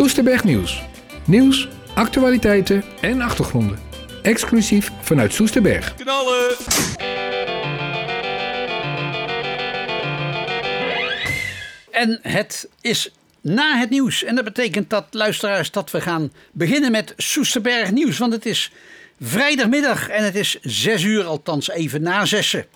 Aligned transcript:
Soesterberg 0.00 0.44
Nieuws. 0.44 0.82
Nieuws, 1.26 1.68
actualiteiten 1.94 2.84
en 3.00 3.20
achtergronden. 3.20 3.78
Exclusief 4.22 4.90
vanuit 5.00 5.32
Soesterberg. 5.32 5.94
Knallen! 5.94 6.56
En 11.90 12.18
het 12.22 12.68
is 12.80 13.12
na 13.40 13.78
het 13.78 13.90
nieuws. 13.90 14.24
En 14.24 14.34
dat 14.34 14.44
betekent 14.44 14.90
dat, 14.90 15.06
luisteraars, 15.10 15.70
dat 15.70 15.90
we 15.90 16.00
gaan 16.00 16.32
beginnen 16.52 16.90
met 16.90 17.14
Soesterberg 17.16 17.90
Nieuws. 17.90 18.18
Want 18.18 18.32
het 18.32 18.46
is 18.46 18.72
vrijdagmiddag 19.20 20.08
en 20.08 20.24
het 20.24 20.34
is 20.34 20.58
zes 20.62 21.02
uur, 21.02 21.24
althans 21.24 21.70
even 21.70 22.02
na 22.02 22.24
zessen. 22.24 22.66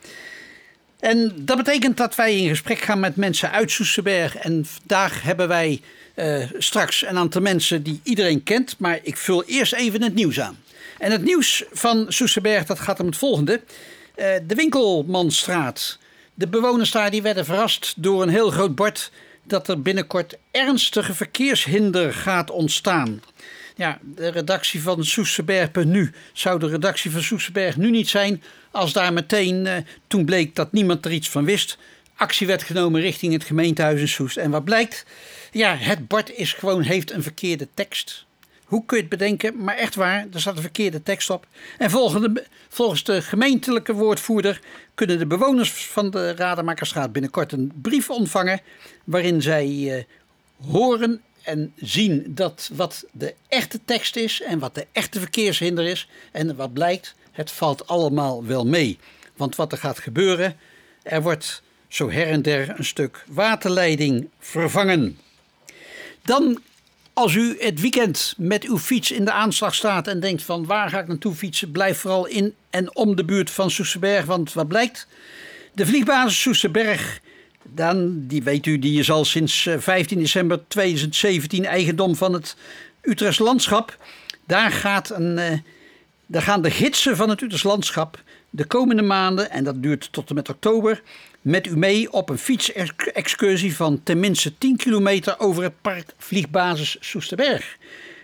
En 1.01 1.33
dat 1.37 1.57
betekent 1.57 1.97
dat 1.97 2.15
wij 2.15 2.37
in 2.37 2.49
gesprek 2.49 2.79
gaan 2.79 3.01
met 3.01 3.17
mensen 3.17 3.51
uit 3.51 3.71
Soesterberg. 3.71 4.37
En 4.37 4.67
vandaag 4.67 5.23
hebben 5.23 5.49
wij 5.49 5.81
eh, 6.15 6.45
straks 6.59 7.07
een 7.07 7.17
aantal 7.17 7.41
mensen 7.41 7.83
die 7.83 8.01
iedereen 8.03 8.43
kent. 8.43 8.75
Maar 8.79 8.99
ik 9.03 9.17
vul 9.17 9.45
eerst 9.45 9.73
even 9.73 10.03
het 10.03 10.15
nieuws 10.15 10.41
aan. 10.41 10.63
En 10.99 11.11
het 11.11 11.23
nieuws 11.23 11.65
van 11.73 12.07
Soesterberg 12.09 12.65
dat 12.65 12.81
gaat 12.81 13.01
om 13.01 13.07
het 13.07 13.17
volgende. 13.17 13.61
Eh, 14.15 14.27
de 14.47 14.55
Winkelmanstraat. 14.55 15.99
De 16.35 16.49
bewoners 16.49 16.91
daar 16.91 17.11
die 17.11 17.23
werden 17.23 17.45
verrast 17.45 17.95
door 17.97 18.23
een 18.23 18.29
heel 18.29 18.51
groot 18.51 18.75
bord 18.75 19.11
dat 19.43 19.69
er 19.69 19.83
binnenkort 19.83 20.37
ernstige 20.51 21.15
verkeershinder 21.15 22.15
gaat 22.15 22.51
ontstaan. 22.51 23.23
Ja, 23.77 23.99
de 24.03 24.29
redactie 24.29 24.83
van 24.83 25.05
Soesterberg.nu 25.05 26.13
zou 26.33 26.59
de 26.59 26.69
redactie 26.69 27.11
van 27.11 27.23
Soesterberg 27.23 27.77
nu 27.77 27.91
niet 27.91 28.09
zijn 28.09 28.43
als 28.71 28.93
daar 28.93 29.13
meteen, 29.13 29.67
eh, 29.67 29.77
toen 30.07 30.25
bleek 30.25 30.55
dat 30.55 30.73
niemand 30.73 31.05
er 31.05 31.13
iets 31.13 31.29
van 31.29 31.45
wist, 31.45 31.79
actie 32.17 32.47
werd 32.47 32.63
genomen 32.63 33.01
richting 33.01 33.33
het 33.33 33.45
gemeentehuis 33.45 34.01
in 34.01 34.09
Soest. 34.09 34.37
En 34.37 34.51
wat 34.51 34.65
blijkt? 34.65 35.05
Ja, 35.55 35.77
het 35.77 36.09
bord 36.09 36.31
is 36.31 36.53
gewoon, 36.53 36.83
heeft 36.83 37.11
een 37.11 37.23
verkeerde 37.23 37.69
tekst. 37.75 38.25
Hoe 38.65 38.85
kun 38.85 38.97
je 38.97 39.03
het 39.03 39.11
bedenken? 39.11 39.65
Maar 39.65 39.77
echt 39.77 39.95
waar, 39.95 40.27
er 40.33 40.41
staat 40.41 40.57
een 40.57 40.63
verkeerde 40.63 41.03
tekst 41.03 41.31
op. 41.31 41.47
En 41.79 41.91
volgens 42.69 43.05
de 43.05 43.23
gemeentelijke 43.23 43.93
woordvoerder 43.93 44.61
kunnen 44.95 45.19
de 45.19 45.27
bewoners 45.27 45.71
van 45.71 46.11
de 46.11 46.35
Rademakersstraat 46.35 47.13
binnenkort 47.13 47.53
een 47.53 47.73
brief 47.83 48.11
ontvangen. 48.11 48.61
waarin 49.05 49.43
zij 49.43 49.67
eh, 49.67 50.05
horen 50.71 51.23
en 51.43 51.73
zien 51.77 52.25
dat 52.29 52.71
wat 52.73 53.05
de 53.13 53.35
echte 53.49 53.81
tekst 53.85 54.17
is 54.17 54.43
en 54.43 54.59
wat 54.59 54.75
de 54.75 54.87
echte 54.93 55.21
verkeershinder 55.21 55.85
is. 55.85 56.09
En 56.33 56.57
wat 56.57 56.73
blijkt, 56.73 57.15
het 57.33 57.51
valt 57.51 57.87
allemaal 57.87 58.45
wel 58.45 58.67
mee. 58.67 58.99
Want 59.37 59.57
wat 59.57 59.73
er 59.73 59.79
gaat 59.79 59.99
gebeuren, 59.99 60.57
er 61.03 61.23
wordt 61.23 61.63
zo 61.89 62.11
her 62.11 62.27
en 62.27 62.43
der 62.43 62.79
een 62.79 62.85
stuk 62.85 63.25
waterleiding 63.29 64.29
vervangen. 64.39 65.19
Dan 66.25 66.61
als 67.13 67.35
u 67.35 67.57
het 67.59 67.81
weekend 67.81 68.35
met 68.37 68.65
uw 68.65 68.79
fiets 68.79 69.11
in 69.11 69.25
de 69.25 69.33
aanslag 69.33 69.75
staat 69.75 70.09
en 70.09 70.21
denkt 70.21 70.43
van 70.43 70.67
waar 70.67 70.89
ga 70.89 71.01
ik 71.01 71.09
naartoe 71.09 71.35
fietsen, 71.35 71.71
blijf 71.71 71.99
vooral 71.99 72.27
in 72.27 72.55
en 72.71 72.97
om 72.97 73.17
de 73.17 73.25
buurt 73.25 73.51
van 73.51 73.71
Soesterberg. 73.71 74.25
Want 74.25 74.53
wat 74.53 74.69
blijkt? 74.69 75.07
De 75.73 75.87
vliegbasis 75.87 76.41
Soesterberg, 76.41 77.21
dan, 77.63 78.27
die 78.27 78.43
weet 78.43 78.67
u, 78.67 78.79
die 78.79 78.99
is 78.99 79.11
al 79.11 79.25
sinds 79.25 79.69
15 79.79 80.17
eh, 80.17 80.23
december 80.23 80.69
2017 80.69 81.65
eigendom 81.65 82.17
van 82.17 82.33
het 82.33 82.57
Utrechts 83.01 83.39
Landschap. 83.39 83.99
Daar, 84.47 84.71
gaat 84.71 85.11
een, 85.11 85.39
uh, 85.39 85.59
daar 86.27 86.43
gaan 86.43 86.63
de 86.63 86.71
gidsen 86.71 87.17
van 87.17 87.29
het 87.29 87.43
Utrechts 87.43 87.67
Landschap 87.67 88.23
de 88.57 88.65
komende 88.65 89.03
maanden, 89.03 89.51
en 89.51 89.65
dat 89.65 89.83
duurt 89.83 90.09
tot 90.13 90.29
en 90.29 90.35
met 90.35 90.49
oktober, 90.49 91.03
met 91.41 91.67
u 91.67 91.77
mee 91.77 92.13
op 92.13 92.29
een 92.29 92.39
fietsexcursie 92.39 93.77
van 93.77 94.01
tenminste 94.03 94.59
10 94.59 94.77
kilometer 94.77 95.39
over 95.39 95.63
het 95.63 95.73
park 95.81 96.15
Vliegbasis 96.19 96.97
Soesterberg. 97.01 97.77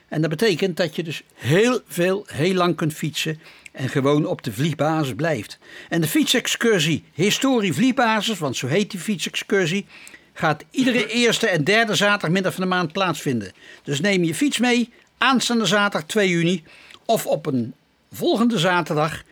En 0.08 0.20
dat 0.20 0.30
betekent 0.30 0.76
dat 0.76 0.96
je 0.96 1.02
dus 1.02 1.22
heel 1.34 1.80
veel, 1.86 2.24
heel 2.26 2.54
lang 2.54 2.76
kunt 2.76 2.94
fietsen 2.94 3.40
en 3.72 3.88
gewoon 3.88 4.26
op 4.26 4.42
de 4.42 4.52
vliegbasis 4.52 5.14
blijft. 5.14 5.58
En 5.88 6.00
de 6.00 6.06
fietsexcursie 6.06 7.04
Historie 7.14 7.72
Vliegbasis, 7.72 8.38
want 8.38 8.56
zo 8.56 8.66
heet 8.66 8.90
die 8.90 9.00
fietsexcursie, 9.00 9.86
gaat 10.32 10.64
iedere 10.70 11.06
eerste 11.22 11.48
en 11.48 11.64
derde 11.64 11.94
zaterdagmiddag 11.94 12.54
van 12.54 12.62
de 12.62 12.68
maand 12.68 12.92
plaatsvinden. 12.92 13.52
Dus 13.82 14.00
neem 14.00 14.24
je 14.24 14.34
fiets 14.34 14.58
mee 14.58 14.92
aanstaande 15.18 15.66
zaterdag 15.66 16.08
2 16.08 16.28
juni 16.28 16.62
of 17.04 17.26
op 17.26 17.46
een 17.46 17.74
volgende 18.12 18.58
zaterdag. 18.58 19.22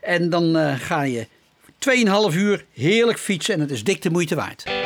En 0.00 0.30
dan 0.30 0.56
uh, 0.56 0.74
ga 0.80 1.02
je 1.02 1.26
2,5 2.32 2.36
uur 2.36 2.64
heerlijk 2.72 3.18
fietsen 3.18 3.54
en 3.54 3.60
het 3.60 3.70
is 3.70 3.84
dik 3.84 4.02
de 4.02 4.10
moeite 4.10 4.34
waard. 4.34 4.79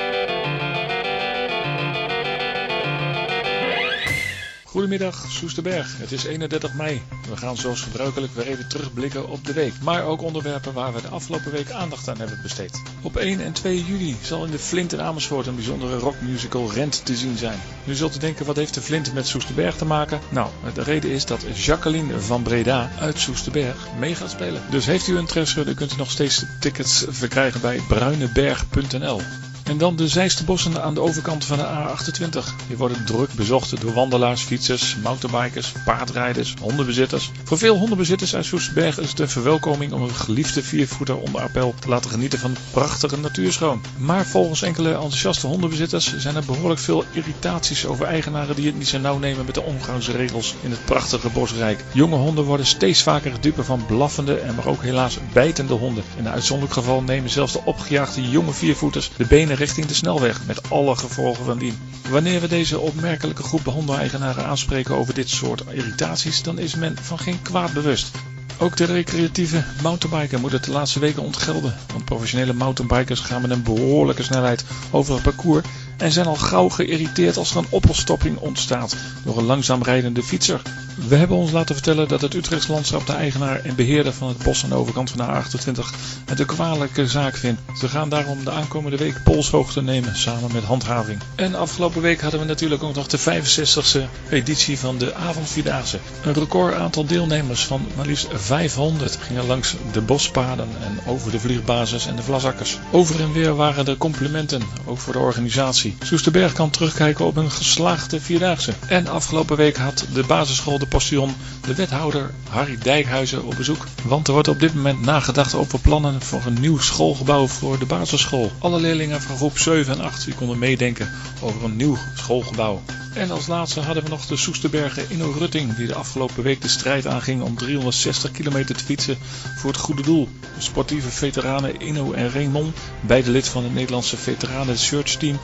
Goedemiddag, 4.74 5.24
Soesterberg. 5.28 5.98
Het 5.98 6.12
is 6.12 6.24
31 6.24 6.74
mei. 6.74 7.02
We 7.28 7.36
gaan 7.36 7.56
zoals 7.56 7.80
gebruikelijk 7.80 8.34
weer 8.34 8.46
even 8.46 8.68
terugblikken 8.68 9.28
op 9.28 9.46
de 9.46 9.52
week. 9.52 9.72
Maar 9.82 10.04
ook 10.04 10.22
onderwerpen 10.22 10.72
waar 10.72 10.94
we 10.94 11.00
de 11.00 11.08
afgelopen 11.08 11.52
week 11.52 11.70
aandacht 11.70 12.08
aan 12.08 12.18
hebben 12.18 12.38
besteed. 12.42 12.82
Op 13.02 13.16
1 13.16 13.40
en 13.40 13.52
2 13.52 13.84
juli 13.84 14.16
zal 14.22 14.44
in 14.44 14.50
de 14.50 14.58
Flint 14.58 14.92
in 14.92 15.00
Amersfoort 15.00 15.46
een 15.46 15.54
bijzondere 15.54 15.96
rockmusical 15.98 16.72
Rent 16.72 17.04
te 17.04 17.16
zien 17.16 17.36
zijn. 17.36 17.58
Nu 17.84 17.94
zult 17.94 18.16
u 18.16 18.18
denken, 18.18 18.46
wat 18.46 18.56
heeft 18.56 18.74
de 18.74 18.80
Flint 18.80 19.14
met 19.14 19.26
Soesterberg 19.26 19.76
te 19.76 19.84
maken? 19.84 20.20
Nou, 20.28 20.50
de 20.74 20.82
reden 20.82 21.10
is 21.10 21.26
dat 21.26 21.44
Jacqueline 21.54 22.20
van 22.20 22.42
Breda 22.42 22.90
uit 22.98 23.18
Soesterberg 23.18 23.88
mee 23.98 24.14
gaat 24.14 24.30
spelen. 24.30 24.62
Dus 24.70 24.86
heeft 24.86 25.08
u 25.08 25.18
interesse, 25.18 25.64
dan 25.64 25.74
kunt 25.74 25.92
u 25.92 25.96
nog 25.96 26.10
steeds 26.10 26.44
tickets 26.60 27.04
verkrijgen 27.08 27.60
bij 27.60 27.80
bruineberg.nl. 27.88 29.20
En 29.64 29.78
dan 29.78 29.97
de 29.97 30.08
Zeiste 30.08 30.44
aan 30.80 30.94
de 30.94 31.00
overkant 31.00 31.44
van 31.44 31.58
de 31.58 31.64
A28. 31.64 32.66
Die 32.66 32.76
worden 32.76 33.04
druk 33.04 33.32
bezocht 33.32 33.80
door 33.80 33.92
wandelaars, 33.92 34.42
fietsers, 34.42 34.97
mountainbikers, 35.02 35.72
paardrijders, 35.84 36.54
hondenbezitters. 36.60 37.30
Voor 37.44 37.58
veel 37.58 37.76
hondenbezitters 37.76 38.34
uit 38.34 38.44
Soesterberg 38.44 38.98
is 38.98 39.10
het 39.10 39.19
een 39.19 39.28
verwelkoming 39.28 39.92
om 39.92 40.02
een 40.02 40.14
geliefde 40.14 40.62
viervoeter 40.62 41.16
onder 41.16 41.41
appel 41.41 41.75
te 41.78 41.88
laten 41.88 42.10
genieten 42.10 42.38
van 42.38 42.56
prachtige 42.70 43.16
natuurschoon. 43.16 43.82
Maar 43.97 44.26
volgens 44.26 44.62
enkele 44.62 44.92
enthousiaste 44.92 45.47
hondenbezitters 45.47 46.16
zijn 46.16 46.36
er 46.36 46.44
behoorlijk 46.44 46.81
veel 46.81 47.04
irritaties 47.12 47.86
over 47.86 48.06
eigenaren 48.06 48.56
die 48.56 48.66
het 48.66 48.78
niet 48.78 48.88
zo 48.88 48.98
nauw 48.98 49.19
nemen 49.19 49.44
met 49.44 49.54
de 49.54 49.62
omgangsregels 49.62 50.54
in 50.62 50.70
het 50.70 50.84
prachtige 50.84 51.28
bosrijk. 51.28 51.84
Jonge 51.92 52.16
honden 52.16 52.44
worden 52.44 52.66
steeds 52.66 53.02
vaker 53.02 53.41
dupe 53.41 53.64
van 53.64 53.86
blaffende 53.86 54.34
en 54.34 54.54
maar 54.54 54.66
ook 54.66 54.82
helaas 54.82 55.19
bijtende 55.32 55.75
honden. 55.75 56.04
In 56.16 56.26
een 56.26 56.32
uitzonderlijk 56.32 56.78
geval 56.78 57.02
nemen 57.02 57.31
zelfs 57.31 57.52
de 57.52 57.64
opgejaagde 57.64 58.28
jonge 58.31 58.52
viervoeters 58.52 59.10
de 59.16 59.26
benen 59.26 59.53
richting 59.54 59.87
de 59.87 59.94
snelweg 59.94 60.47
met 60.47 60.70
alle 60.70 60.97
gevolgen 60.97 61.44
van 61.44 61.59
dien. 61.59 61.78
Wanneer 62.09 62.41
we 62.41 62.48
deze 62.48 62.78
opmerkelijke 62.78 63.42
groep 63.42 63.65
hondeneigenaren 63.65 64.44
aanspreken 64.44 64.94
over 64.94 65.15
dit 65.15 65.28
soort 65.28 65.65
irritaties, 65.70 66.42
dan 66.42 66.59
is 66.59 66.75
men 66.75 66.97
van 67.00 67.19
geen 67.19 67.42
kwaad 67.42 67.72
bewust. 67.72 68.10
Ook 68.59 68.76
de 68.76 68.84
recreatieve 68.84 69.64
mountainbiker 69.82 70.41
moet 70.41 70.53
het 70.53 70.64
de 70.64 70.70
laatste 70.70 70.98
weken 70.98 71.22
ontgelden, 71.22 71.75
want 71.93 72.04
professionele 72.04 72.53
mountainbikers 72.53 73.20
gaan 73.20 73.43
met 73.43 73.50
een 73.50 73.62
behoorlijke 73.62 74.22
snelheid 74.22 74.64
over 74.91 75.14
het 75.14 75.22
parcours 75.22 75.64
en 75.97 76.12
zijn 76.12 76.27
al 76.27 76.37
gauw 76.37 76.69
geïrriteerd 76.69 77.37
als 77.37 77.50
er 77.50 77.56
een 77.56 77.66
oppelstopping 77.71 78.38
ontstaat 78.38 78.97
door 79.25 79.38
een 79.38 79.44
langzaam 79.44 79.82
rijdende 79.82 80.22
fietser. 80.22 80.60
We 81.09 81.16
hebben 81.16 81.37
ons 81.37 81.50
laten 81.50 81.75
vertellen 81.75 82.09
dat 82.09 82.21
het 82.21 82.34
Utrechts 82.34 82.69
Landschap 82.69 83.06
de 83.06 83.12
eigenaar 83.12 83.60
en 83.60 83.75
beheerder 83.75 84.12
van 84.12 84.28
het 84.28 84.38
bos 84.38 84.62
aan 84.65 84.69
de 84.69 84.77
overkant 84.77 85.10
van 85.10 85.27
de 85.27 85.43
A28 85.43 85.78
het 86.25 86.41
een 86.41 86.47
kwalijke 86.47 87.06
zaak 87.06 87.37
vindt. 87.37 87.60
Ze 87.78 87.88
gaan 87.88 88.09
daarom 88.09 88.44
de 88.44 88.50
aankomende 88.50 88.97
week 88.97 89.22
polshoogte 89.25 89.82
nemen 89.82 90.16
samen 90.16 90.53
met 90.53 90.62
handhaving. 90.65 91.21
En 91.34 91.55
afgelopen 91.55 92.03
week 92.03 92.21
hadden 92.21 92.41
we 92.41 92.47
natuurlijk 92.47 92.82
ook 92.82 92.94
nog 92.94 93.06
de 93.06 93.19
65e 93.19 94.31
editie 94.31 94.78
van 94.78 94.99
de 94.99 95.15
avondvierdaagse. 95.15 95.99
Een 96.22 96.34
record 96.34 96.75
aantal 96.75 97.06
deelnemers 97.06 97.65
van 97.65 97.87
maar 97.97 98.06
liefst 98.06 98.28
500 98.32 99.16
gingen 99.21 99.47
langs 99.47 99.75
de 99.93 100.00
bospaden 100.00 100.69
en 100.84 101.12
over 101.12 101.31
de 101.31 101.41
vliegbasis 101.41 102.06
en 102.06 102.16
de 102.16 102.22
vlasakkers. 102.22 102.78
Over 102.91 103.21
en 103.21 103.32
weer 103.32 103.55
waren 103.55 103.87
er 103.87 103.97
complimenten, 103.97 104.62
ook 104.84 104.99
voor 104.99 105.12
de 105.12 105.19
organisatie. 105.19 105.83
Soesterberg 106.02 106.52
kan 106.52 106.70
terugkijken 106.70 107.25
op 107.25 107.36
een 107.36 107.50
geslaagde 107.50 108.20
vierdaagse. 108.20 108.72
En 108.88 109.06
afgelopen 109.06 109.56
week 109.56 109.76
had 109.76 110.06
de 110.12 110.22
basisschool 110.22 110.78
de 110.78 110.86
Postillon 110.86 111.34
de 111.66 111.75
wethouder 111.75 112.31
Harry 112.48 112.78
Dijkhuizen 112.78 113.44
op 113.44 113.54
bezoek. 113.56 113.86
Want 114.04 114.26
er 114.26 114.32
wordt 114.32 114.48
op 114.48 114.60
dit 114.60 114.75
moment 114.75 115.00
nagedacht 115.00 115.54
over 115.54 115.81
plannen 115.81 116.22
voor 116.22 116.42
een 116.46 116.60
nieuw 116.60 116.78
schoolgebouw 116.78 117.46
voor 117.46 117.78
de 117.78 117.86
basisschool. 117.86 118.52
Alle 118.58 118.81
leerlingen 118.81 119.22
van 119.22 119.36
groep 119.36 119.58
7 119.58 119.94
en 119.94 120.04
8 120.04 120.25
die 120.25 120.34
konden 120.34 120.58
meedenken 120.58 121.10
over 121.40 121.64
een 121.64 121.76
nieuw 121.76 121.98
schoolgebouw. 122.14 122.82
En 123.14 123.30
als 123.30 123.46
laatste 123.46 123.80
hadden 123.80 124.02
we 124.02 124.08
nog 124.08 124.26
de 124.26 124.37
Soesterbergen 124.37 125.10
Inno 125.10 125.34
Rutting, 125.38 125.76
die 125.76 125.87
de 125.87 125.94
afgelopen 125.94 126.42
week 126.42 126.62
de 126.62 126.69
strijd 126.69 127.06
aanging 127.06 127.42
om 127.42 127.56
360 127.56 128.30
kilometer 128.30 128.76
te 128.76 128.84
fietsen 128.84 129.19
voor 129.56 129.70
het 129.70 129.80
goede 129.80 130.02
doel. 130.02 130.28
De 130.56 130.62
sportieve 130.62 131.08
veteranen 131.08 131.80
Inno 131.80 132.12
en 132.12 132.30
Raymond, 132.30 132.76
beide 133.00 133.30
lid 133.30 133.48
van 133.48 133.62
het 133.62 133.75
Nederlandse 133.75 134.16
veteranen 134.16 134.78
search 134.78 135.16
team, 135.16 135.38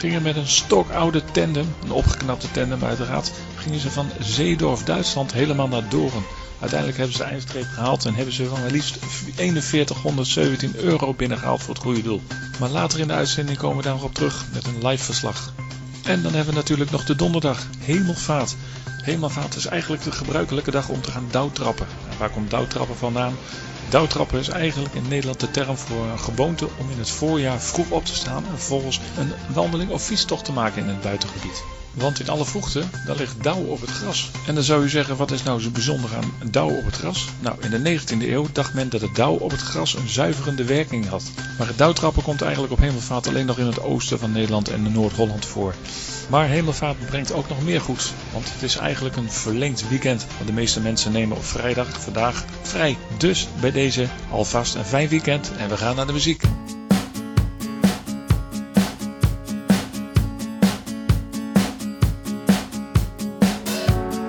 gingen 0.00 0.22
met 0.22 0.36
een 0.36 0.46
stokoude 0.46 1.24
tandem, 1.32 1.74
een 1.82 1.92
opgeknapte 1.92 2.50
tandem 2.50 2.84
uiteraard, 2.84 3.32
gingen 3.56 3.80
ze 3.80 3.90
van 3.90 4.10
Zeedorf, 4.20 4.82
Duitsland 4.82 5.32
helemaal 5.32 5.68
naar 5.68 5.88
Doren. 5.88 6.22
Uiteindelijk 6.60 6.98
hebben 6.98 7.16
ze 7.16 7.22
eindstreep 7.24 7.66
gehaald 7.74 8.04
en 8.04 8.14
hebben 8.14 8.34
ze 8.34 8.46
van 8.46 8.60
maar 8.60 8.70
liefst 8.70 8.98
4117 9.36 10.76
euro 10.76 11.14
binnengehaald 11.14 11.62
voor 11.62 11.74
het 11.74 11.82
goede 11.82 12.02
doel. 12.02 12.22
Maar 12.60 12.68
later 12.68 13.00
in 13.00 13.08
de 13.08 13.12
uitzending 13.12 13.58
komen 13.58 13.76
we 13.76 13.82
daarop 13.82 14.14
terug 14.14 14.44
met 14.52 14.66
een 14.66 14.86
live 14.86 15.04
verslag. 15.04 15.52
En 16.04 16.22
dan 16.22 16.34
hebben 16.34 16.54
we 16.54 16.60
natuurlijk 16.60 16.90
nog 16.90 17.04
de 17.04 17.16
donderdag, 17.16 17.66
hemelvaart. 17.78 18.56
Hemelvaart 19.02 19.56
is 19.56 19.66
eigenlijk 19.66 20.02
de 20.02 20.12
gebruikelijke 20.12 20.70
dag 20.70 20.88
om 20.88 21.00
te 21.00 21.10
gaan 21.10 21.28
douwtrappen. 21.30 21.86
En 22.10 22.18
waar 22.18 22.30
komt 22.30 22.50
douwtrappen 22.50 22.96
vandaan? 22.96 23.34
Douwtrappen 23.88 24.38
is 24.38 24.48
eigenlijk 24.48 24.94
in 24.94 25.08
Nederland 25.08 25.40
de 25.40 25.50
term 25.50 25.76
voor 25.76 26.04
een 26.06 26.18
gewoonte 26.18 26.68
om 26.78 26.90
in 26.90 26.98
het 26.98 27.10
voorjaar 27.10 27.60
vroeg 27.60 27.90
op 27.90 28.04
te 28.04 28.14
staan 28.14 28.44
en 28.44 28.58
vervolgens 28.58 29.00
een 29.18 29.32
wandeling 29.54 29.90
of 29.90 30.02
fietstocht 30.02 30.44
te 30.44 30.52
maken 30.52 30.82
in 30.82 30.88
het 30.88 31.00
buitengebied. 31.00 31.62
Want 31.94 32.20
in 32.20 32.28
alle 32.28 32.44
vroegte, 32.44 32.82
daar 33.06 33.16
ligt 33.16 33.42
dauw 33.42 33.64
op 33.64 33.80
het 33.80 33.90
gras. 33.90 34.30
En 34.46 34.54
dan 34.54 34.64
zou 34.64 34.82
je 34.82 34.88
zeggen, 34.88 35.16
wat 35.16 35.30
is 35.30 35.42
nou 35.42 35.60
zo 35.60 35.70
bijzonder 35.70 36.10
aan 36.16 36.50
dauw 36.50 36.70
op 36.70 36.84
het 36.84 36.96
gras? 36.96 37.28
Nou, 37.40 37.56
in 37.60 37.70
de 37.70 38.00
19e 38.00 38.28
eeuw 38.28 38.46
dacht 38.52 38.74
men 38.74 38.88
dat 38.88 39.00
het 39.00 39.14
dauw 39.14 39.34
op 39.34 39.50
het 39.50 39.60
gras 39.60 39.94
een 39.94 40.08
zuiverende 40.08 40.64
werking 40.64 41.08
had. 41.08 41.22
Maar 41.58 41.66
het 41.66 41.78
dauwtrappen 41.78 42.22
komt 42.22 42.42
eigenlijk 42.42 42.72
op 42.72 42.78
hemelvaart 42.78 43.26
alleen 43.26 43.46
nog 43.46 43.58
in 43.58 43.66
het 43.66 43.82
oosten 43.82 44.18
van 44.18 44.32
Nederland 44.32 44.68
en 44.68 44.92
Noord-Holland 44.92 45.46
voor. 45.46 45.74
Maar 46.28 46.46
hemelvaart 46.46 47.06
brengt 47.06 47.32
ook 47.32 47.48
nog 47.48 47.62
meer 47.62 47.80
goed. 47.80 48.12
Want 48.32 48.52
het 48.52 48.62
is 48.62 48.76
eigenlijk 48.76 48.89
een 48.98 49.30
verlengd 49.30 49.88
weekend. 49.88 50.26
Want 50.36 50.46
de 50.46 50.52
meeste 50.52 50.80
mensen 50.80 51.12
nemen 51.12 51.36
op 51.36 51.44
vrijdag 51.44 52.00
vandaag 52.00 52.44
vrij. 52.62 52.96
Dus 53.18 53.48
bij 53.60 53.70
deze 53.70 54.06
alvast 54.30 54.74
een 54.74 54.84
fijn 54.84 55.08
weekend 55.08 55.52
en 55.58 55.68
we 55.68 55.76
gaan 55.76 55.96
naar 55.96 56.06
de 56.06 56.12
muziek. 56.12 56.42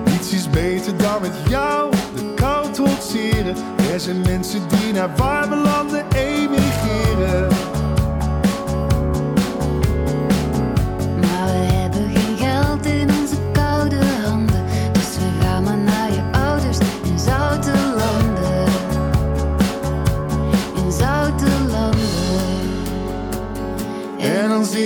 Niets 0.04 0.32
is 0.32 0.50
beter 0.50 0.96
dan 0.96 1.20
met 1.20 1.34
jou 1.48 1.90
de 2.14 2.32
kou 2.34 2.72
trotseren. 2.72 3.56
Er 3.92 4.00
zijn 4.00 4.20
mensen 4.20 4.68
die 4.68 4.92
naar 4.92 5.16
warme 5.16 5.56
landen 5.56 6.11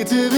En 0.09 0.36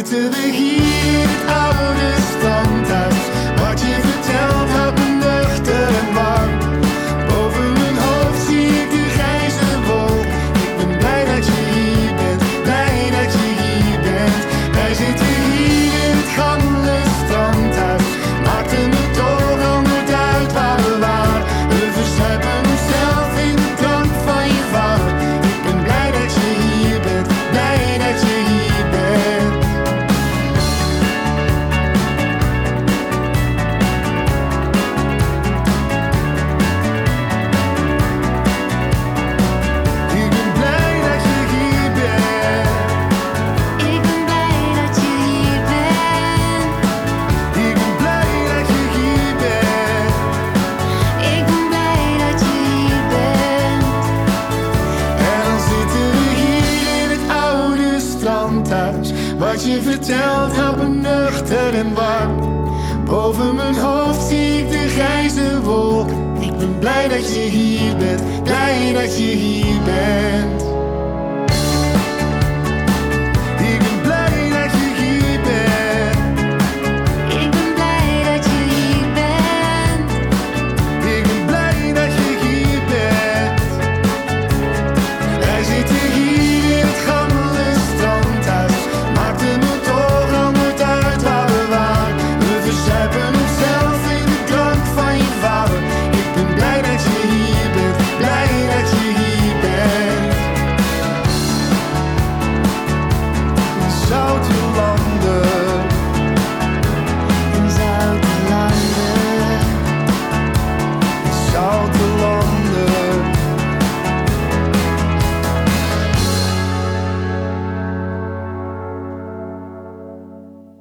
En 0.00 0.06
dan 0.10 0.32
zitten 0.32 0.69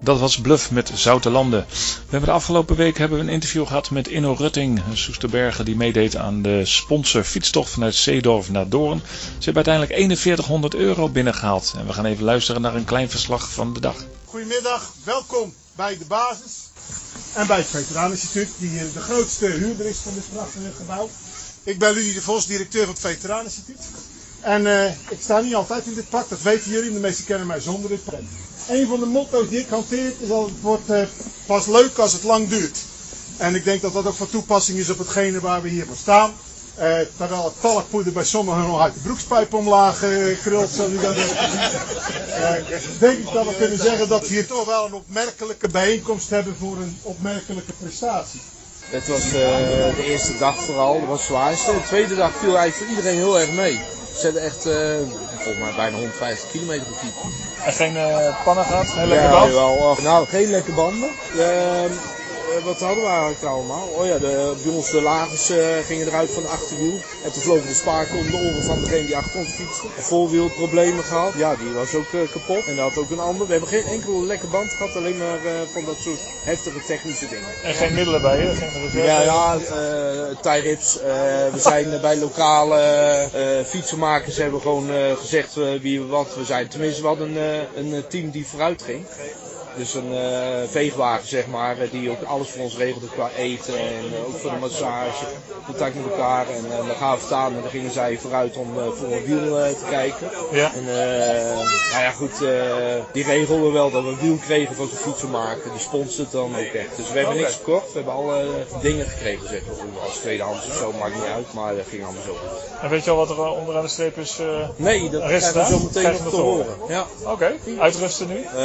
Dat 0.10 0.20
was 0.20 0.42
Bluff 0.42 0.72
met 0.72 0.92
Zoute 0.96 1.30
Landen. 1.30 1.66
We 1.70 2.10
hebben 2.10 2.30
de 2.30 2.36
afgelopen 2.36 2.76
week 2.76 2.98
hebben 2.98 3.18
we 3.18 3.24
een 3.24 3.30
interview 3.30 3.68
gehad 3.68 3.90
met 3.92 4.08
Inno 4.08 4.34
Rutting, 4.34 4.82
een 4.90 4.98
Soesterberger 4.98 5.66
die 5.66 5.76
meedeed 5.76 6.16
aan 6.16 6.42
de 6.42 6.66
sponsor 6.66 7.24
fietstocht 7.24 7.70
vanuit 7.70 7.96
Zeedorf 7.96 8.50
naar 8.50 8.70
Doorn. 8.70 9.02
Ze 9.38 9.44
hebben 9.44 9.66
uiteindelijk 9.66 10.20
4100 10.20 10.76
euro 10.76 11.10
binnengehaald. 11.10 11.74
En 11.78 11.88
we 11.88 11.94
gaan 11.94 12.06
even 12.06 12.24
luisteren 12.24 12.62
naar 12.62 12.76
een 12.76 12.86
klein 12.86 13.10
verslag 13.10 13.52
van 13.52 13.74
de 13.74 13.80
dag. 13.80 13.96
Goedemiddag, 14.26 14.94
welkom 15.04 15.54
bij 15.76 15.98
de 15.98 16.06
basis 16.06 16.70
en 17.34 17.48
bij 17.48 17.58
het 17.58 17.68
Veteraneninstituut, 17.68 18.50
die 18.58 18.80
eh, 18.80 18.86
de 18.94 19.00
grootste 19.02 19.46
huurder 19.46 19.86
is 19.86 19.98
van 19.98 20.14
dit 20.14 20.24
prachtige 20.34 20.72
gebouw. 20.78 21.10
Ik 21.64 21.80
ben 21.80 21.94
Rudy 21.94 22.14
de 22.14 22.22
Vos, 22.22 22.46
directeur 22.46 22.84
van 22.86 22.94
het 22.94 23.02
Veteraneninstituut. 23.02 23.88
En 24.42 24.68
eh, 24.68 24.92
ik 25.10 25.18
sta 25.22 25.40
niet 25.40 25.56
altijd 25.56 25.86
in 25.86 25.94
dit 25.94 26.10
pak, 26.10 26.30
dat 26.30 26.42
weten 26.42 26.72
jullie, 26.72 26.94
de 26.94 27.00
meesten 27.00 27.26
kennen 27.26 27.48
mij 27.48 27.60
zonder 27.60 27.90
dit 27.90 28.04
pak. 28.04 28.22
Een 28.70 28.88
van 28.88 29.00
de 29.00 29.06
motto's 29.06 29.50
die 29.50 29.60
ik 29.60 29.70
hanteer 29.70 30.14
is 30.20 30.28
dat 30.28 30.46
het 30.46 30.62
wordt 30.62 30.90
eh, 30.90 31.02
pas 31.46 31.66
leuk 31.68 31.98
als 31.98 32.14
het 32.14 32.24
lang 32.24 32.48
duurt. 32.50 32.78
En 33.38 33.56
ik 33.56 33.64
denk 33.64 33.82
dat 33.82 33.94
dat 33.94 34.06
ook 34.08 34.16
van 34.16 34.30
toepassing 34.30 34.78
is 34.78 34.90
op 34.90 34.98
hetgene 34.98 35.40
waar 35.40 35.62
we 35.62 35.70
hier 35.70 35.86
voor 35.86 35.96
staan. 35.96 36.34
Eh, 36.76 37.00
terwijl 37.18 37.44
het 37.44 37.62
talkpoeder 37.62 38.14
bij 38.14 38.24
sommigen 38.24 38.62
nog 38.62 38.82
uit 38.82 38.94
de 38.94 39.00
broekspijp 39.00 39.54
omlaag 39.54 40.04
eh, 40.04 40.40
krult, 40.42 40.78
u 40.90 40.98
dat 41.02 41.16
denk 43.00 43.18
ik 43.18 43.32
dat 43.34 43.46
we 43.46 43.56
kunnen 43.58 43.78
zeggen 43.80 44.08
dat 44.08 44.28
we 44.28 44.34
hier 44.34 44.48
toch 44.48 44.66
wel 44.66 44.86
een 44.86 44.94
opmerkelijke 44.94 45.68
bijeenkomst 45.68 46.30
hebben 46.30 46.56
voor 46.60 46.78
een 46.78 47.00
opmerkelijke 47.02 47.74
prestatie. 47.74 48.40
Het 48.90 49.08
was 49.08 49.26
eh, 49.26 49.32
de 49.96 50.04
eerste 50.06 50.38
dag 50.38 50.56
vooral, 50.56 51.00
dat 51.00 51.08
was 51.10 51.18
het 51.20 51.28
zwaarste. 51.28 51.72
De 51.72 51.82
tweede 51.88 52.16
dag 52.16 52.32
viel 52.40 52.58
eigenlijk 52.58 52.76
voor 52.78 52.88
iedereen 52.98 53.18
heel 53.18 53.40
erg 53.40 53.52
mee. 53.52 53.80
Ze 54.18 54.24
hebben 54.26 54.42
echt, 54.44 54.66
eh, 54.66 54.96
volgens 55.36 55.64
mij 55.64 55.74
bijna 55.76 55.98
150 55.98 56.52
kilometer 56.52 56.86
gefietst. 56.86 57.18
En 57.66 57.74
geen 57.74 57.98
eh, 57.98 58.44
pannen 58.44 58.66
gehad, 58.66 58.88
geen 58.88 59.08
lekker 59.08 59.28
Ja, 59.30 59.40
band? 59.40 59.54
jawel. 59.54 59.98
Nou, 60.02 60.28
geen 60.28 60.50
lekke 60.50 60.72
banden. 60.72 61.10
Eh, 62.58 62.64
wat 62.64 62.80
hadden 62.80 63.04
we 63.04 63.10
eigenlijk 63.10 63.44
allemaal? 63.44 63.88
Oh 63.88 64.06
ja, 64.06 64.18
de, 64.18 64.54
bij 64.64 64.74
ons 64.74 64.92
de 64.92 65.02
lagers 65.02 65.50
eh, 65.50 65.78
gingen 65.86 66.08
eruit 66.08 66.30
van 66.30 66.44
de 66.44 66.50
achterwiel. 66.50 66.98
En 67.24 67.32
toen 67.32 67.42
vlogen 67.42 67.68
de 67.68 67.74
spaken 67.74 68.18
om 68.18 68.32
de 68.32 68.38
oren 68.38 68.64
van 68.64 68.80
degene 68.80 69.06
die 69.06 69.18
achter 69.18 69.40
ons 69.40 69.50
fietste. 69.50 69.88
De 69.96 70.02
voorwiel 70.02 70.50
problemen 70.50 71.04
gehad. 71.04 71.34
Ja, 71.36 71.56
die 71.56 71.72
was 71.72 71.96
ook 71.96 72.14
eh, 72.14 72.32
kapot. 72.32 72.66
En 72.66 72.76
dat 72.76 72.90
had 72.90 73.04
ook 73.04 73.10
een 73.10 73.20
ander. 73.20 73.46
We 73.46 73.52
hebben 73.52 73.70
geen 73.70 73.86
enkele 73.86 74.26
lekke 74.26 74.48
band 74.48 74.72
gehad, 74.72 74.96
alleen 74.96 75.18
maar 75.18 75.40
van 75.74 75.86
dat 75.86 75.98
soort 76.00 76.20
heftige 76.44 76.86
technische 76.86 77.28
dingen. 77.28 77.64
En 77.64 77.74
geen 77.74 77.94
middelen 77.94 78.22
bij 78.22 78.40
je? 78.40 78.56
Geen 78.56 78.82
reserve? 78.82 79.08
Ja, 79.08 79.22
ja, 79.22 79.58
tie-rips. 80.42 81.00
We 81.52 81.60
zijn 81.60 82.02
bij 82.02 82.18
lokale 82.18 82.84
fietsenmakers 83.66 84.38
hebben 84.38 84.62
gewoon 84.62 84.90
gezegd 85.18 85.54
wie 85.82 86.02
wat 86.02 86.36
we 86.36 86.46
zijn. 86.46 86.68
Tenminste, 86.68 87.02
we 87.02 87.08
hadden 87.08 87.36
een, 87.36 87.94
een 87.94 88.08
team 88.08 88.30
die 88.30 88.48
vooruit 88.48 88.82
ging. 88.82 89.06
Dus 89.80 89.94
een 89.94 90.14
eh, 90.14 90.70
veegwagen, 90.70 91.28
zeg 91.28 91.48
maar, 91.48 91.78
eh, 91.80 91.92
die 91.92 92.10
ook 92.10 92.24
alles 92.24 92.50
voor 92.50 92.64
ons 92.64 92.78
regelde 92.78 93.08
qua 93.08 93.30
eten 93.38 93.74
en 93.80 94.14
eh, 94.14 94.28
ook 94.28 94.38
voor 94.40 94.52
de 94.52 94.58
massage, 94.58 95.26
contact 95.66 95.96
met 95.96 96.12
elkaar. 96.12 96.46
En 96.50 96.72
eh, 96.72 96.78
dan 96.88 96.96
gaan 96.96 97.18
we 97.18 97.24
staan 97.26 97.56
en 97.56 97.62
dan 97.62 97.70
gingen 97.70 97.92
zij 97.92 98.18
vooruit 98.18 98.58
om 98.58 98.68
voor 98.74 99.12
een 99.12 99.26
wiel 99.26 99.56
te 99.56 99.86
kijken. 99.90 100.30
Ja. 100.52 100.72
En 100.74 100.86
nou 101.92 102.04
ja, 102.04 102.12
goed, 102.12 102.38
die 103.14 103.24
regelden 103.24 103.66
we 103.66 103.72
wel 103.72 103.92
dat 103.92 104.04
we 104.04 104.10
een 104.10 104.20
wiel 104.20 104.38
kregen 104.46 104.76
van 104.76 104.88
zo'n 104.88 104.98
fietsenmaker. 104.98 105.72
Die 105.72 105.80
sponsort 105.80 106.32
dan 106.32 106.56
ook 106.56 106.74
echt. 106.74 106.96
Dus 106.96 107.12
we 107.12 107.20
hebben 107.20 107.38
niks 107.38 107.56
gekocht, 107.56 107.88
we 107.88 107.94
hebben 107.94 108.14
alle 108.14 108.46
dingen 108.82 109.06
gekregen, 109.06 109.48
zeg 109.48 109.62
maar. 109.66 110.04
Als 110.04 110.18
tweedehands 110.18 110.68
of 110.68 110.76
zo, 110.76 110.94
maakt 111.00 111.16
niet 111.16 111.24
uit, 111.24 111.54
maar 111.54 111.76
dat 111.76 111.86
ging 111.90 112.04
allemaal 112.04 112.24
zo 112.24 112.34
goed. 112.34 112.82
En 112.82 112.90
weet 112.90 113.04
je 113.04 113.12
al 113.12 113.18
wat 113.18 113.30
er 113.30 113.50
onderaan 113.50 113.84
de 113.84 113.90
streep 113.90 114.18
is? 114.18 114.40
Nee, 114.76 115.10
dat 115.10 115.24
krijgen 115.24 115.54
we 115.54 115.66
zo 115.66 115.80
meteen 115.80 116.04
nog 116.04 116.24
te 116.24 116.30
te 116.30 116.36
horen. 116.36 116.78
Ja. 116.88 117.06
Oké, 117.24 117.52
uitrusten 117.80 118.28
nu? 118.28 118.60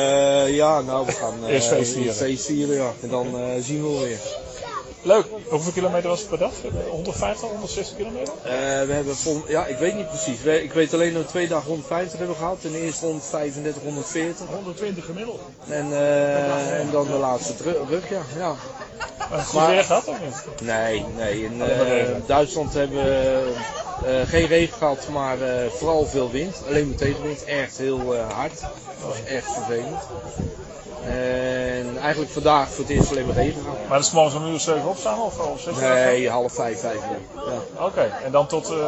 Ja, 0.52 0.80
nou, 0.80 1.03
we 1.06 1.12
gaan 1.12 1.44
eh, 1.46 1.52
Eerst 1.54 1.68
feest 1.68 1.92
vieren. 1.92 2.06
eerst 2.08 2.18
feest 2.22 2.46
vieren, 2.46 2.76
ja. 2.76 2.92
En 3.02 3.08
dan 3.08 3.26
eh, 3.38 3.46
zien 3.60 3.82
we 3.82 3.98
weer. 3.98 4.18
Leuk. 5.04 5.24
Hoeveel 5.48 5.72
kilometer 5.72 6.08
was 6.08 6.20
het 6.20 6.28
per 6.28 6.38
dag? 6.38 6.52
150, 6.90 7.48
160 7.48 7.96
kilometer? 7.96 8.34
Eh, 8.42 8.50
we 8.86 8.92
hebben 8.92 9.16
vol, 9.16 9.42
ja, 9.48 9.66
ik 9.66 9.78
weet 9.78 9.94
niet 9.94 10.08
precies. 10.08 10.42
We- 10.42 10.62
ik 10.62 10.72
weet 10.72 10.94
alleen 10.94 11.12
dat 11.12 11.22
we 11.22 11.28
twee 11.28 11.48
dagen 11.48 11.66
150 11.68 12.18
hebben 12.18 12.36
gehad. 12.36 12.56
En 12.62 12.72
de 12.72 12.80
eerste 12.80 13.04
135, 13.06 13.82
140. 13.82 14.46
120 14.54 15.04
gemiddeld. 15.04 15.40
En, 15.68 15.92
eh, 15.92 16.78
en 16.80 16.90
dan 16.90 17.06
de 17.06 17.12
laatste 17.12 17.54
rug, 17.88 18.08
ja. 18.10 18.20
ja. 18.38 18.54
Maar- 19.52 19.70
weer 19.70 19.84
gehad 19.84 20.08
of 20.08 20.16
niet? 20.24 20.44
Nee, 20.62 21.04
nee. 21.16 21.42
In 21.44 21.56
maar 21.56 21.68
eh. 21.68 22.06
Duitsland 22.26 22.74
hebben 22.74 23.04
we 23.04 24.22
geen 24.26 24.46
regen 24.46 24.76
gehad, 24.78 25.08
maar 25.12 25.36
vooral 25.78 26.06
veel 26.06 26.30
wind. 26.30 26.56
Alleen 26.68 26.88
maar 26.88 26.96
tegenwind. 26.96 27.44
Echt 27.44 27.78
heel 27.78 28.16
hard. 28.16 28.60
Dat 28.60 28.70
was 29.08 29.24
echt 29.24 29.52
vervelend. 29.52 30.02
En 31.08 31.98
eigenlijk 32.00 32.30
vandaag 32.32 32.68
voor 32.70 32.84
het 32.84 32.92
eerst 32.92 33.10
alleen 33.10 33.26
maar 33.26 33.34
regen 33.34 33.62
gehad. 33.62 33.78
Maar 33.88 33.96
dat 33.98 34.06
is 34.06 34.12
morgens 34.12 34.34
om 34.34 34.52
uur 34.52 34.60
7 34.60 34.82
opstaan 34.94 35.20
of, 35.20 35.38
of 35.38 35.60
6 35.60 35.76
uur? 35.76 35.82
Nee, 35.82 36.30
half 36.30 36.52
vijf, 36.52 36.80
vijf 36.80 36.94
uur. 36.94 37.42
Ja. 37.46 37.84
Oké, 37.84 38.12
en 38.24 38.32
dan 38.32 38.46
tot 38.46 38.70
uh, 38.70 38.86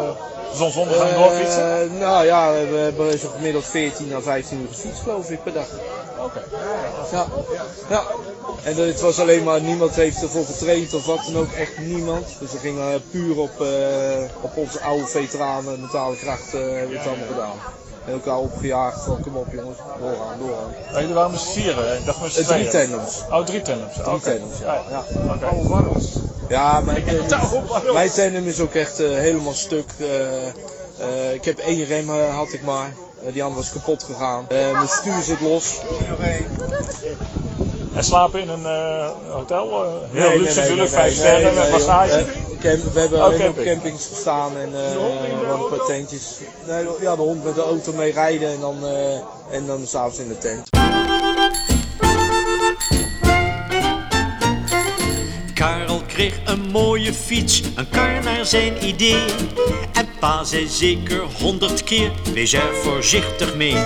zonsondergang 0.54 1.14
doorfietsen? 1.14 1.82
Eh, 1.82 2.00
nou 2.00 2.24
ja, 2.24 2.52
we 2.52 2.76
hebben 2.76 3.18
zo 3.18 3.28
gemiddeld 3.36 3.64
14 3.64 4.14
à 4.14 4.20
15 4.20 4.60
uur 4.60 4.68
gefietst 4.68 5.02
geloof 5.02 5.30
ik 5.30 5.42
per 5.42 5.52
dag. 5.52 5.66
Oké. 6.22 6.40
Ja. 7.12 7.26
ja. 7.88 8.02
En 8.62 8.76
het 8.76 9.00
was 9.00 9.20
alleen 9.20 9.42
maar, 9.44 9.60
niemand 9.60 9.94
heeft 9.94 10.22
ervoor 10.22 10.44
getraind 10.44 10.94
of 10.94 11.06
wat 11.06 11.20
dan 11.26 11.36
ook, 11.42 11.52
echt 11.52 11.78
niemand. 11.78 12.26
Dus 12.40 12.52
we 12.52 12.58
gingen 12.58 13.02
puur 13.10 13.38
op, 13.38 13.60
eh, 13.60 13.68
op 14.40 14.56
onze 14.56 14.80
oude 14.80 15.06
veteranen, 15.06 15.80
mentale 15.80 16.16
kracht, 16.16 16.54
eh, 16.54 16.60
hebben 16.60 16.88
we 16.90 16.96
het 16.98 17.06
allemaal 17.06 17.26
gedaan. 17.26 17.56
En 18.06 18.12
elkaar 18.12 18.38
opgejaagd 18.38 19.04
van 19.04 19.20
kom 19.20 19.36
op 19.36 19.46
jongens, 19.52 19.78
doorgaan, 20.00 20.38
doorgaan. 20.38 20.74
Oh, 20.92 21.00
jullie 21.00 21.14
waren 21.14 21.30
met 21.30 21.40
z'n 21.40 21.50
vieren? 21.50 21.98
Ik 21.98 22.04
dacht 22.06 22.20
met 22.20 22.32
z'n 22.32 22.40
Eh, 22.40 22.46
drie 22.46 22.68
tweeën. 22.68 22.88
tandems. 22.90 23.22
Oh, 23.30 23.40
drie 23.44 23.62
tandems. 23.62 23.92
Drie 23.94 24.06
Oké. 24.06 24.20
tandems, 24.30 24.58
ja. 24.60 24.82
ja. 24.90 25.04
Oké. 25.34 25.46
Ja, 26.48 26.80
mijn 26.80 27.04
tandem, 27.26 27.92
mijn 27.92 28.10
tandem 28.10 28.46
is 28.46 28.60
ook 28.60 28.74
echt 28.74 29.00
eh, 29.00 29.08
helemaal 29.08 29.52
stuk. 29.52 29.90
Eh, 29.98 30.46
eh, 30.46 31.34
ik 31.34 31.44
heb 31.44 31.58
één 31.58 31.84
rem 31.84 32.08
had 32.08 32.52
ik 32.52 32.62
maar. 32.62 32.92
Die 33.32 33.42
andere 33.42 33.60
was 33.62 33.72
kapot 33.72 34.02
gegaan. 34.02 34.46
Mijn 34.48 34.88
stuur 34.88 35.22
zit 35.22 35.40
los. 35.40 35.78
En 37.94 38.04
slapen 38.04 38.40
in 38.40 38.48
een 38.48 38.66
hotel? 39.28 39.68
heel 40.10 40.28
Nee, 40.28 40.38
luxe 40.38 40.60
natuurlijk, 40.60 40.88
vijf 40.90 41.14
sterren 41.14 41.54
met 41.54 41.70
massage. 41.70 42.24
we 42.60 43.00
hebben 43.00 43.18
Oh, 43.18 43.24
alleen 43.24 43.34
op 43.40 43.44
camping. 43.44 43.66
campings 43.66 44.06
gestaan 44.06 44.56
en 44.56 44.72
wel 45.46 45.64
een 45.64 45.76
paar 45.76 45.86
tentjes. 45.86 46.22
Nee, 46.66 46.84
ja, 47.00 47.16
de 47.16 47.22
hond 47.22 47.44
met 47.44 47.54
de 47.54 47.62
auto 47.62 47.92
mee 47.92 48.12
rijden 48.12 48.48
en 48.48 48.60
dan, 48.60 48.76
en 49.50 49.66
dan 49.66 49.86
s'avonds 49.86 50.18
in 50.18 50.28
de 50.28 50.38
tent. 50.38 50.85
Karel 55.96 56.14
kreeg 56.14 56.40
een 56.44 56.70
mooie 56.70 57.12
fiets, 57.12 57.62
een 57.74 57.88
kar 57.88 58.22
naar 58.22 58.44
zijn 58.44 58.86
idee. 58.86 59.24
En 59.92 60.08
pa 60.20 60.44
zei 60.44 60.68
zeker 60.68 61.20
honderd 61.20 61.84
keer, 61.84 62.10
wees 62.32 62.52
er 62.52 62.74
voorzichtig 62.82 63.54
mee. 63.54 63.76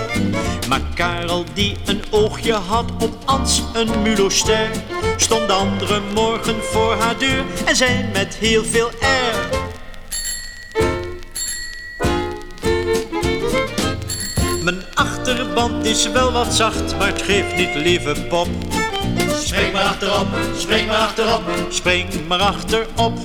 Maar 0.69 0.81
Karel 0.95 1.45
die 1.53 1.75
een 1.85 2.01
oogje 2.09 2.53
had 2.53 2.91
op 2.99 3.17
Ans, 3.25 3.61
een 3.73 4.01
muloster, 4.01 4.69
stond 5.17 5.47
de 5.47 5.53
andere 5.53 6.01
morgen 6.13 6.63
voor 6.63 6.93
haar 6.93 7.17
deur 7.17 7.43
en 7.65 7.75
zei 7.75 8.05
met 8.13 8.35
heel 8.35 8.63
veel 8.63 8.89
air. 9.01 9.49
Mijn 14.63 14.83
achterband 14.93 15.85
is 15.85 16.11
wel 16.11 16.31
wat 16.31 16.53
zacht, 16.53 16.97
maar 16.97 17.07
het 17.07 17.21
geeft 17.21 17.55
niet, 17.55 17.75
lieve 17.75 18.25
pop. 18.29 18.47
Spring 19.51 19.73
maar 19.73 19.83
achterop, 19.83 20.27
spring 20.57 20.87
maar 20.87 20.97
achterop, 20.97 21.41
spring 21.69 22.27
maar 22.27 22.39
achterop. 22.39 23.17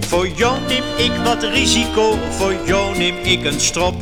Voor 0.00 0.28
jou 0.28 0.58
neem 0.68 0.82
ik 0.96 1.12
wat 1.24 1.42
risico, 1.42 2.18
voor 2.30 2.54
jou 2.64 2.96
neem 2.98 3.16
ik 3.22 3.44
een 3.44 3.60
strop. 3.60 3.94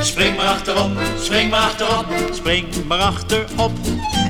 Spring 0.00 0.36
maar 0.36 0.46
achterop, 0.46 0.90
spring 1.22 1.50
maar 1.50 1.60
achterop, 1.60 2.06
spring 2.32 2.66
maar 2.86 2.98
achterop. 2.98 3.72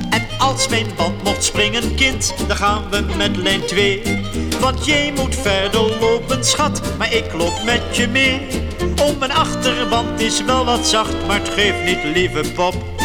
En 0.09 0.27
als 0.37 0.67
mijn 0.67 0.87
band 0.97 1.23
mocht 1.23 1.43
springen, 1.43 1.95
kind, 1.95 2.33
dan 2.47 2.57
gaan 2.57 2.83
we 2.89 3.05
met 3.17 3.35
lijn 3.35 3.65
2. 3.65 4.01
Want 4.59 4.85
jij 4.85 5.13
moet 5.15 5.35
verder 5.35 5.99
lopen, 5.99 6.45
schat, 6.45 6.81
maar 6.97 7.13
ik 7.13 7.33
loop 7.33 7.63
met 7.65 7.81
je 7.91 8.07
mee. 8.07 8.47
Oh, 9.01 9.19
mijn 9.19 9.31
achterband 9.31 10.19
is 10.19 10.43
wel 10.43 10.65
wat 10.65 10.87
zacht, 10.87 11.27
maar 11.27 11.39
het 11.39 11.49
geeft 11.49 11.83
niet, 11.83 12.03
lieve 12.03 12.51
pop. 12.53 12.98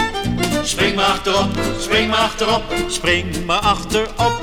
Spring 0.62 0.95
maar 0.95 1.05
achterop, 1.05 1.50
spring 1.79 2.09
maar 2.09 2.19
achterop, 2.19 2.62
spring 2.88 3.45
maar 3.47 3.61
achterop. 3.61 4.43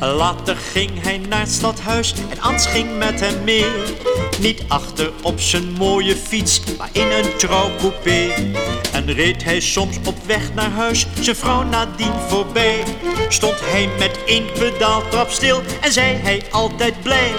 Later 0.00 0.56
ging 0.56 1.02
hij 1.02 1.18
naar 1.18 1.40
het 1.40 1.50
stadhuis 1.50 2.14
en 2.30 2.40
Ans 2.40 2.66
ging 2.66 2.98
met 2.98 3.20
hem 3.20 3.44
mee. 3.44 3.66
Niet 4.40 4.62
achter 4.68 5.12
op 5.22 5.40
zijn 5.40 5.72
mooie 5.72 6.16
fiets, 6.16 6.60
maar 6.78 6.88
in 6.92 7.10
een 7.10 7.36
trouwcoupé. 7.36 8.32
En 8.92 9.12
reed 9.12 9.44
hij 9.44 9.60
soms 9.60 9.96
op 10.04 10.16
weg 10.26 10.54
naar 10.54 10.70
huis, 10.70 11.06
zijn 11.20 11.36
vrouw 11.36 11.62
nadien 11.62 12.12
voorbij. 12.28 12.82
Stond 13.28 13.60
hij 13.60 13.88
met 13.98 14.24
één 14.26 14.46
pedaaltrap 14.58 15.30
stil 15.30 15.62
en 15.80 15.92
zei 15.92 16.14
hij 16.14 16.42
altijd 16.50 17.02
blij. 17.02 17.32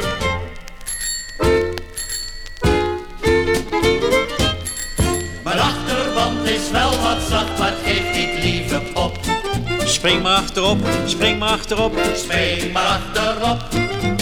Spring 10.00 10.22
maar 10.22 10.36
achterop, 10.36 10.78
spring 11.06 11.40
maar 11.40 11.50
achterop. 11.50 11.94
Spring 12.16 12.72
maar 12.72 12.84
achterop. 12.84 13.58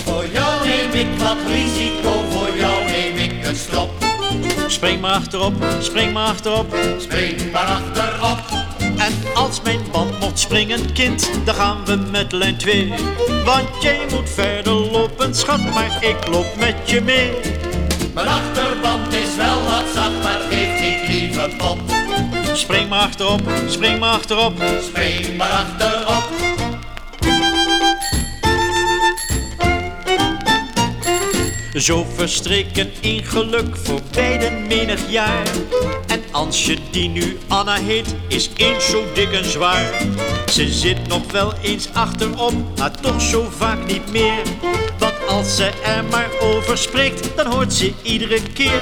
Voor 0.06 0.26
jou 0.32 0.68
neem 0.68 0.92
ik 0.92 1.08
wat 1.20 1.38
risico, 1.48 2.24
voor 2.30 2.58
jou 2.58 2.84
neem 2.86 3.18
ik 3.18 3.46
een 3.46 3.56
stop. 3.56 3.90
Spring 4.68 5.02
maar 5.02 5.12
achterop, 5.12 5.54
spring 5.80 6.14
maar 6.14 6.28
achterop. 6.28 6.76
Spring 7.00 7.52
maar 7.52 7.66
achterop. 7.66 8.40
En 8.80 9.14
als 9.36 9.62
mijn 9.62 9.80
band 9.92 10.20
mocht 10.20 10.40
springen, 10.40 10.94
kind, 10.94 11.30
dan 11.46 11.56
gaan 11.56 11.86
we 11.86 11.96
met 11.96 12.32
lijn 12.32 12.58
2. 12.58 12.94
Want 13.46 13.70
jij 13.82 14.00
moet 14.12 14.30
verder 14.30 14.74
lopen, 14.74 15.36
schat, 15.36 15.64
maar 15.74 15.98
ik 16.04 16.28
loop 16.28 16.56
met 16.56 16.76
je 16.86 17.02
mee. 17.02 17.32
Mijn 18.14 18.28
achterband 18.28 19.14
is 19.14 19.36
wel 19.36 19.64
wat 19.64 19.84
zacht, 19.94 20.24
maar 20.24 20.38
het 20.40 20.54
geeft 20.54 20.82
niet 20.82 21.22
lieve 21.22 21.56
pop. 21.58 22.07
Spring 22.58 22.90
maar 22.90 23.00
achterop, 23.00 23.42
spring 23.68 24.00
maar 24.00 24.10
achterop. 24.10 24.54
Spring 24.82 25.38
maar 25.38 25.50
achterop. 25.50 26.24
Zo 31.74 32.06
verstreek 32.16 32.78
een 32.78 32.92
ingeluk 33.02 33.76
voor 33.84 34.02
beiden 34.12 34.68
menig 34.68 35.10
jaar. 35.10 35.48
En 36.08 36.24
Ansje 36.32 36.78
die 36.92 37.10
nu 37.10 37.38
Anna 37.48 37.76
heet, 37.76 38.16
is 38.28 38.50
eens 38.56 38.90
zo 38.90 39.04
dik 39.14 39.32
en 39.32 39.52
zwaar. 39.52 40.06
Ze 40.52 40.72
zit 40.72 41.08
nog 41.08 41.32
wel 41.32 41.54
eens 41.62 41.90
achterop, 41.94 42.54
maar 42.78 43.02
toch 43.02 43.22
zo 43.22 43.48
vaak 43.58 43.86
niet 43.88 44.12
meer. 44.12 44.42
Want 45.00 45.28
als 45.28 45.56
ze 45.56 45.72
er 45.84 46.04
maar 46.04 46.30
over 46.42 46.78
spreekt, 46.78 47.30
dan 47.36 47.46
hoort 47.46 47.74
ze 47.74 47.94
iedere 48.04 48.42
keer 48.54 48.82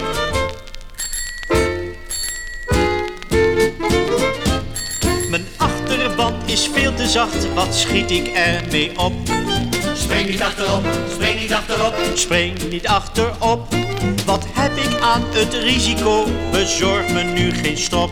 te 7.06 7.12
zacht, 7.12 7.54
wat 7.54 7.76
schiet 7.76 8.12
ik 8.12 8.28
ermee 8.28 9.00
op? 9.00 9.14
Spring 9.94 10.30
niet 10.30 10.42
achterop, 10.42 10.86
spring 11.14 11.40
niet 11.40 11.54
achterop. 11.54 11.94
Spring 12.14 12.70
niet 12.70 12.88
achterop, 12.88 13.76
wat 14.26 14.46
heb 14.54 14.78
ik 14.78 15.00
aan 15.02 15.24
het 15.30 15.54
risico? 15.54 16.26
Bezorg 16.52 17.14
me 17.14 17.24
nu 17.24 17.52
geen 17.52 17.78
strop. 17.78 18.12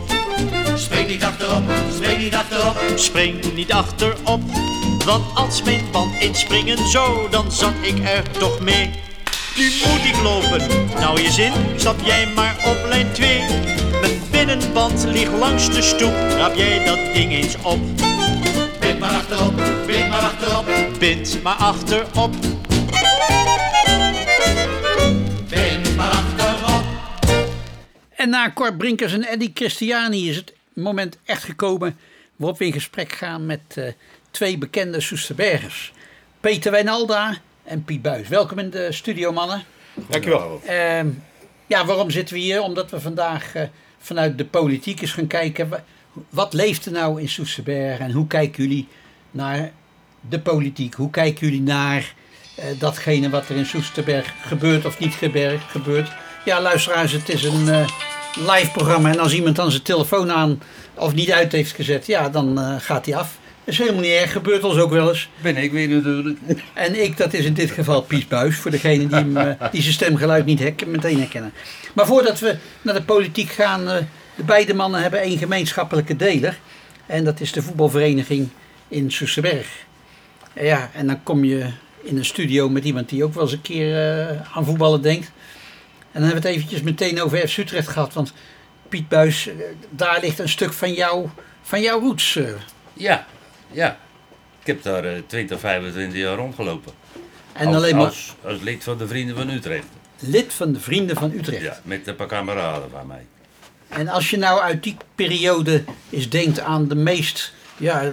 Spring 0.74 1.08
niet 1.08 1.24
achterop, 1.24 1.62
spring 1.94 2.18
niet 2.18 2.34
achterop. 2.34 2.76
Spring 2.94 3.54
niet 3.54 3.72
achterop, 3.72 4.40
want 5.04 5.24
als 5.34 5.62
mijn 5.62 5.84
band 5.92 6.14
inspringen 6.20 6.88
zou, 6.88 7.30
dan 7.30 7.52
zat 7.52 7.74
ik 7.80 7.98
er 7.98 8.30
toch 8.38 8.60
mee. 8.60 8.90
Nu 9.56 9.64
moet 9.64 10.04
ik 10.04 10.22
lopen, 10.22 10.66
nou 11.00 11.22
je 11.22 11.30
zin, 11.30 11.52
stap 11.76 11.96
jij 12.04 12.28
maar 12.34 12.56
op 12.64 12.88
lijn 12.88 13.12
2. 13.12 13.38
Mijn 14.00 14.20
binnenband 14.30 15.04
ligt 15.04 15.32
langs 15.32 15.70
de 15.70 15.82
stoep, 15.82 16.14
rap 16.36 16.54
jij 16.54 16.84
dat 16.84 16.98
ding 17.14 17.32
eens 17.32 17.56
op. 17.62 18.13
Bind 19.34 20.08
maar 20.08 20.20
achterop, 20.20 20.66
bind 20.98 21.42
maar 21.42 21.54
achterop. 21.54 22.30
Bind 25.48 25.96
maar 25.96 26.10
achterop, 26.10 26.60
maar 26.60 26.70
achterop. 26.70 26.84
En 28.16 28.28
na 28.28 28.52
Cor 28.52 28.74
Brinkers 28.76 29.12
en 29.12 29.22
Eddie 29.24 29.50
Christiani 29.54 30.28
is 30.28 30.36
het 30.36 30.52
moment 30.72 31.18
echt 31.24 31.44
gekomen 31.44 31.98
waarop 32.36 32.58
we 32.58 32.64
in 32.66 32.72
gesprek 32.72 33.12
gaan 33.12 33.46
met 33.46 33.60
eh, 33.74 33.84
twee 34.30 34.58
bekende 34.58 35.00
Soesterbergers. 35.00 35.92
Peter 36.40 36.70
Wijnalda 36.72 37.36
en 37.64 37.84
Piet 37.84 38.02
Buis. 38.02 38.28
Welkom 38.28 38.58
in 38.58 38.70
de 38.70 38.92
studio, 38.92 39.32
mannen. 39.32 39.62
Dankjewel. 40.08 40.60
Ehm, 40.64 41.08
ja, 41.66 41.84
waarom 41.84 42.10
zitten 42.10 42.34
we 42.34 42.40
hier? 42.40 42.60
Omdat 42.62 42.90
we 42.90 43.00
vandaag 43.00 43.54
eh, 43.54 43.62
vanuit 43.98 44.38
de 44.38 44.44
politiek 44.44 45.00
eens 45.00 45.12
gaan 45.12 45.26
kijken. 45.26 45.68
wa- 45.68 45.84
Wat 46.30 46.52
leeft 46.52 46.86
er 46.86 46.92
nou 46.92 47.20
in 47.20 47.28
Soesterberg 47.28 47.98
en 47.98 48.10
hoe 48.10 48.26
kijken 48.26 48.62
jullie 48.62 48.88
naar 49.34 49.70
de 50.28 50.40
politiek? 50.40 50.94
Hoe 50.94 51.10
kijken 51.10 51.46
jullie 51.46 51.62
naar 51.62 52.14
eh, 52.54 52.64
datgene 52.78 53.30
wat 53.30 53.48
er 53.48 53.56
in 53.56 53.66
Soesterberg 53.66 54.32
gebeurt 54.40 54.84
of 54.84 54.98
niet 54.98 55.14
gebeurt? 55.70 56.10
Ja, 56.44 56.60
luisteraars, 56.60 57.12
het 57.12 57.28
is 57.28 57.44
een 57.44 57.68
eh, 57.68 57.86
live 58.34 58.70
programma 58.72 59.10
en 59.10 59.18
als 59.18 59.32
iemand 59.32 59.56
dan 59.56 59.70
zijn 59.70 59.82
telefoon 59.82 60.32
aan 60.32 60.62
of 60.94 61.14
niet 61.14 61.32
uit 61.32 61.52
heeft 61.52 61.74
gezet, 61.74 62.06
ja, 62.06 62.28
dan 62.28 62.58
eh, 62.58 62.74
gaat 62.78 63.06
hij 63.06 63.16
af. 63.16 63.38
Dat 63.64 63.74
is 63.74 63.78
helemaal 63.78 64.00
niet 64.02 64.10
erg, 64.10 64.32
gebeurt 64.32 64.64
ons 64.64 64.78
ook 64.78 64.90
wel 64.90 65.08
eens. 65.08 65.28
Ben 65.42 65.56
ik 65.56 65.72
weer 65.72 65.88
natuurlijk. 65.88 66.38
En 66.74 67.02
ik, 67.02 67.16
dat 67.16 67.32
is 67.32 67.44
in 67.44 67.54
dit 67.54 67.70
geval 67.70 68.02
Pies 68.02 68.28
Buis, 68.28 68.56
voor 68.56 68.70
degene 68.70 69.06
die, 69.06 69.16
hem, 69.16 69.56
die 69.70 69.82
zijn 69.82 69.94
stemgeluid 69.94 70.44
niet 70.44 70.58
hek- 70.58 70.86
meteen 70.86 71.18
herkennen. 71.18 71.52
Maar 71.92 72.06
voordat 72.06 72.40
we 72.40 72.56
naar 72.82 72.94
de 72.94 73.02
politiek 73.02 73.50
gaan, 73.50 73.84
de 74.34 74.42
beide 74.44 74.74
mannen 74.74 75.02
hebben 75.02 75.20
één 75.20 75.38
gemeenschappelijke 75.38 76.16
deler. 76.16 76.58
En 77.06 77.24
dat 77.24 77.40
is 77.40 77.52
de 77.52 77.62
voetbalvereniging 77.62 78.48
in 78.88 79.12
Soesterberg. 79.12 79.68
Ja, 80.54 80.90
en 80.94 81.06
dan 81.06 81.22
kom 81.22 81.44
je 81.44 81.70
in 82.02 82.16
een 82.16 82.24
studio 82.24 82.68
met 82.68 82.84
iemand 82.84 83.08
die 83.08 83.24
ook 83.24 83.34
wel 83.34 83.42
eens 83.42 83.52
een 83.52 83.62
keer 83.62 84.18
eh, 84.28 84.56
aan 84.56 84.64
voetballen 84.64 85.02
denkt. 85.02 85.26
En 86.12 86.20
dan 86.20 86.22
hebben 86.22 86.42
we 86.42 86.48
het 86.48 86.56
eventjes 86.56 86.82
meteen 86.82 87.22
over 87.22 87.48
FC 87.48 87.56
Utrecht 87.56 87.88
gehad. 87.88 88.12
Want 88.12 88.32
Piet 88.88 89.08
Buis, 89.08 89.46
eh, 89.48 89.54
daar 89.90 90.20
ligt 90.20 90.38
een 90.38 90.48
stuk 90.48 90.72
van, 90.72 90.92
jou, 90.92 91.28
van 91.62 91.80
jouw 91.80 92.00
roots. 92.00 92.36
eh. 92.36 92.44
Ja, 92.92 93.26
ja. 93.70 93.98
Ik 94.60 94.66
heb 94.66 94.82
daar 94.82 95.04
eh, 95.04 95.22
20, 95.26 95.60
25 95.60 96.18
jaar 96.18 96.36
rondgelopen. 96.36 96.92
En 97.52 97.66
als, 97.66 97.76
alleen 97.76 97.96
maar 97.96 98.04
als, 98.06 98.34
als 98.44 98.60
lid 98.60 98.84
van 98.84 98.98
de 98.98 99.06
Vrienden 99.08 99.36
van 99.36 99.48
Utrecht. 99.50 99.86
lid 100.18 100.52
van 100.52 100.72
de 100.72 100.80
Vrienden 100.80 101.16
van 101.16 101.32
Utrecht. 101.32 101.62
Ja, 101.62 101.78
met 101.82 102.06
een 102.06 102.16
paar 102.16 102.26
kameraden 102.26 102.90
van 102.90 103.06
mij. 103.06 103.26
En 103.88 104.08
als 104.08 104.30
je 104.30 104.36
nou 104.36 104.60
uit 104.60 104.82
die 104.82 104.96
periode 105.14 105.84
eens 106.10 106.28
denkt 106.30 106.60
aan 106.60 106.88
de 106.88 106.94
meest, 106.94 107.52
ja, 107.76 108.12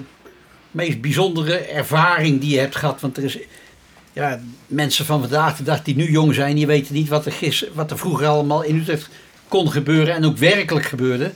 meest 0.71 1.01
bijzondere 1.01 1.57
ervaring 1.57 2.41
die 2.41 2.53
je 2.53 2.59
hebt 2.59 2.75
gehad. 2.75 3.01
Want 3.01 3.17
er 3.17 3.23
is 3.23 3.37
ja, 4.13 4.41
mensen 4.67 5.05
van 5.05 5.19
vandaag 5.19 5.57
de 5.57 5.63
dag 5.63 5.81
die 5.83 5.95
nu 5.95 6.11
jong 6.11 6.33
zijn, 6.33 6.55
die 6.55 6.67
weten 6.67 6.93
niet 6.93 7.09
wat 7.09 7.25
er, 7.25 7.31
gis, 7.31 7.65
wat 7.73 7.91
er 7.91 7.97
vroeger 7.97 8.27
allemaal 8.27 8.63
in 8.63 8.75
Utrecht 8.75 9.09
kon 9.47 9.71
gebeuren 9.71 10.13
en 10.15 10.25
ook 10.25 10.37
werkelijk 10.37 10.85
gebeurde. 10.85 11.31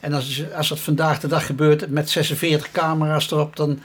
En 0.00 0.12
als, 0.12 0.42
als 0.56 0.68
dat 0.68 0.80
vandaag 0.80 1.20
de 1.20 1.28
dag 1.28 1.46
gebeurt 1.46 1.90
met 1.90 2.10
46 2.10 2.70
camera's 2.72 3.30
erop, 3.30 3.56
dan 3.56 3.80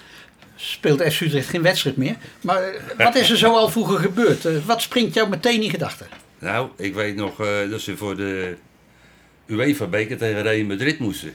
speelt 0.56 1.02
FC 1.02 1.22
Utrecht 1.22 1.50
geen 1.50 1.62
wedstrijd 1.62 1.98
meer. 1.98 2.16
Maar 2.42 2.62
eh, 2.64 2.82
wat 2.98 3.16
is 3.16 3.30
er 3.30 3.38
zo 3.38 3.56
al 3.56 3.70
vroeger 3.70 4.00
gebeurd? 4.00 4.46
Eh, 4.46 4.54
Wat 4.66 4.82
springt 4.82 5.14
jou 5.14 5.30
meteen 5.30 5.62
in 5.62 5.70
gedachten? 5.70 6.08
Nou, 6.40 6.70
ik 6.78 6.94
weet 6.94 7.16
nog 7.16 7.40
eh, 7.40 7.48
dat 7.70 7.82
ze 7.82 7.98
voor 7.98 8.16
de 8.16 8.56
UEFA-beker 9.48 10.18
tegen 10.18 10.42
Real 10.42 10.66
Madrid 10.66 11.00
moesten. 11.00 11.34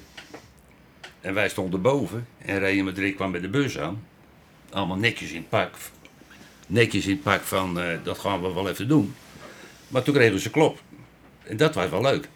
En 1.21 1.35
wij 1.35 1.49
stonden 1.49 1.83
boven. 1.83 2.27
En 2.39 2.59
Real 2.59 2.85
Madrid 2.85 3.15
kwam 3.15 3.31
met 3.31 3.43
de 3.43 3.49
bus 3.49 3.79
aan. 3.79 4.05
Allemaal 4.71 4.97
netjes 4.97 5.31
in 5.31 5.37
het 5.37 5.49
pak. 5.49 5.75
Netjes 6.67 7.05
in 7.05 7.11
het 7.11 7.23
pak 7.23 7.43
van, 7.43 7.81
eh, 7.81 7.87
dat 8.03 8.19
gaan 8.19 8.43
we 8.43 8.53
wel 8.53 8.69
even 8.69 8.89
doen. 8.89 9.15
Maar 9.89 10.03
toen 10.03 10.15
kregen 10.15 10.41
ze 10.41 10.51
klop. 10.51 10.81
En 11.43 11.57
dat 11.57 11.75
was 11.75 11.89
wel 11.89 12.03
leuk. 12.03 12.29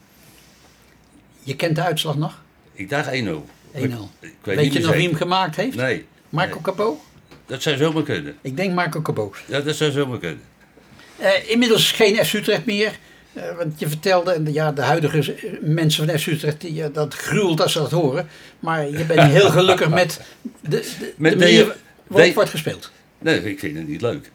Je 1.43 1.57
kent 1.57 1.77
de 1.77 1.83
uitslag 1.83 2.17
nog? 2.17 2.33
1-0. 2.33 2.73
Ik 2.73 2.89
dacht 2.89 3.09
1-0. 3.09 3.13
Ik, 3.13 3.83
ik 3.83 3.91
weet, 4.21 4.35
Weet, 4.43 4.57
niet 4.57 4.73
je 4.73 4.81
nog 4.81 4.95
wie 4.95 5.09
hem 5.09 5.17
gemaakt 5.17 5.57
heeft? 5.57 5.77
Nee, 5.77 6.07
Marco 6.29 6.55
nee. 6.55 6.63
Capot? 6.63 7.01
dat 7.47 7.63
zou 7.63 7.77
zomaar 7.77 8.03
kunnen. 8.03 8.37
Ik 8.43 8.57
denk 8.57 8.75
Marco 8.75 9.03
Cabot. 9.03 9.37
Ja, 9.47 9.61
dat 9.61 9.77
zou 9.77 9.91
zomaar 9.91 10.19
kunnen. 10.19 10.43
Eh, 11.17 11.51
inmiddels 11.51 11.93
geen 11.93 12.25
FC 12.25 12.33
Utrecht 12.33 12.65
meer. 12.65 12.99
Eh, 13.35 13.57
want 13.57 13.79
je 13.81 13.89
vertelde, 13.89 14.33
en 14.33 14.45
de- 14.45 14.53
ja, 14.53 14.73
de 14.73 14.83
huidige 14.83 15.35
mensen 15.61 16.07
van 16.09 16.19
FC 16.19 16.27
Utrecht, 16.27 16.61
die, 16.61 16.83
eh, 16.83 16.89
dat 16.93 17.15
gruwelt 17.15 17.61
als 17.63 17.73
ze 17.73 17.79
dat 17.79 17.91
horen. 17.91 18.29
Maar 18.59 18.89
je 18.91 19.05
bent 19.05 19.21
heel 19.39 19.51
gelukkig 19.51 19.89
met 19.89 20.21
de, 20.61 20.69
de, 20.69 21.13
Met 21.17 21.33
de 21.33 21.39
manier 21.39 21.77
waarop 22.07 22.35
wordt 22.35 22.51
gespeeld. 22.51 22.91
Nee, 23.19 23.51
ik 23.51 23.59
vind 23.59 23.77
het 23.77 23.89
niet 23.89 24.01
leuk. 24.01 24.31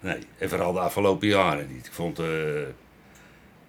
Nee, 0.00 0.16
en 0.38 0.48
vooral 0.48 0.72
de 0.72 0.78
afgelopen 0.78 1.28
jaren 1.28 1.66
niet. 1.74 1.86
Ik 1.86 1.92
vond 1.92 2.18
eh 2.18 2.26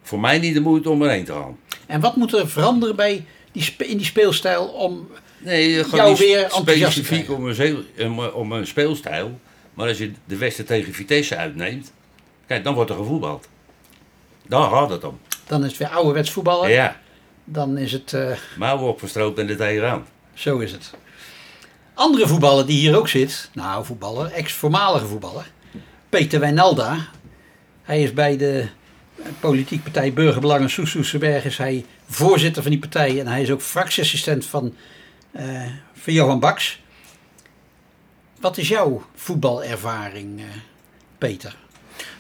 voor 0.06 0.20
mij 0.20 0.40
niet 0.40 0.54
de 0.54 0.60
moeite 0.60 0.90
om 0.90 1.02
erheen 1.02 1.24
te 1.26 1.32
gaan. 1.32 1.58
En 1.86 2.00
wat 2.02 2.16
moet 2.16 2.34
er 2.34 2.50
veranderen 2.50 2.96
bij 2.96 3.26
die, 3.52 3.76
in 3.78 3.98
die 3.98 4.06
speelstijl 4.06 4.66
om... 4.68 5.08
Nee, 5.38 5.70
Jou 5.92 6.16
weer 6.18 6.44
enthousiast 6.44 6.96
te 6.96 7.04
specifiek 7.04 7.30
om 7.32 7.48
een, 7.96 8.34
om, 8.34 8.52
een 8.52 8.68
speelstijl. 8.68 9.40
Maar 9.74 9.88
als 9.88 9.98
je 9.98 10.12
de 10.26 10.38
wedstrijd 10.38 10.70
tegen 10.70 10.94
Vitesse 10.94 11.36
uitneemt, 11.36 11.92
kijk, 12.48 12.64
dan 12.64 12.74
wordt 12.74 12.90
er 12.90 12.96
gevoetbald. 12.96 13.48
Daar 14.48 14.70
gaat 14.70 14.90
het 14.90 15.04
om. 15.04 15.20
Dan 15.48 15.64
is 15.64 15.70
het 15.70 15.78
weer 15.78 15.90
ouderwets 15.90 16.32
voetballen. 16.32 16.70
Ja, 16.70 17.00
Dan 17.46 17.78
is 17.78 17.92
het... 17.92 18.14
eh, 18.14 18.32
mouwen 18.58 18.88
opgestroopt 18.88 19.40
en 19.40 19.50
er 19.50 19.58
tegenaan. 19.58 20.06
Zo 20.34 20.58
is 20.60 20.72
het. 20.72 20.94
Andere 21.94 22.28
voetballer 22.28 22.66
die 22.66 22.80
hier 22.80 22.98
ook 22.98 23.08
zit, 23.08 23.50
nou 23.54 23.86
voetballer, 23.86 24.32
ex-voormalige 24.32 25.06
voetballer, 25.06 25.52
Peter 26.10 26.40
Wijnalda. 26.40 26.98
Hij 27.84 28.04
is 28.04 28.14
bij 28.14 28.38
de 28.38 28.68
politieke 29.40 29.84
partij 29.84 30.14
Burgerbelangen 30.14 30.70
Soes 30.70 30.92
Soesterberg 30.92 31.46
is 31.46 31.58
hij 31.58 31.86
voorzitter 32.10 32.62
van 32.62 32.72
die 32.72 32.80
partij 32.80 33.20
en 33.20 33.28
hij 33.28 33.42
is 33.42 33.52
ook 33.52 33.62
fractieassistent 33.62 34.46
van, 34.46 34.76
eh, 35.32 35.62
van 35.94 36.14
Johan 36.14 36.40
Baks. 36.40 36.82
Wat 38.40 38.58
is 38.58 38.68
jouw 38.68 39.04
voetbalervaring, 39.16 40.40
eh, 40.40 40.46
Peter? 41.18 41.56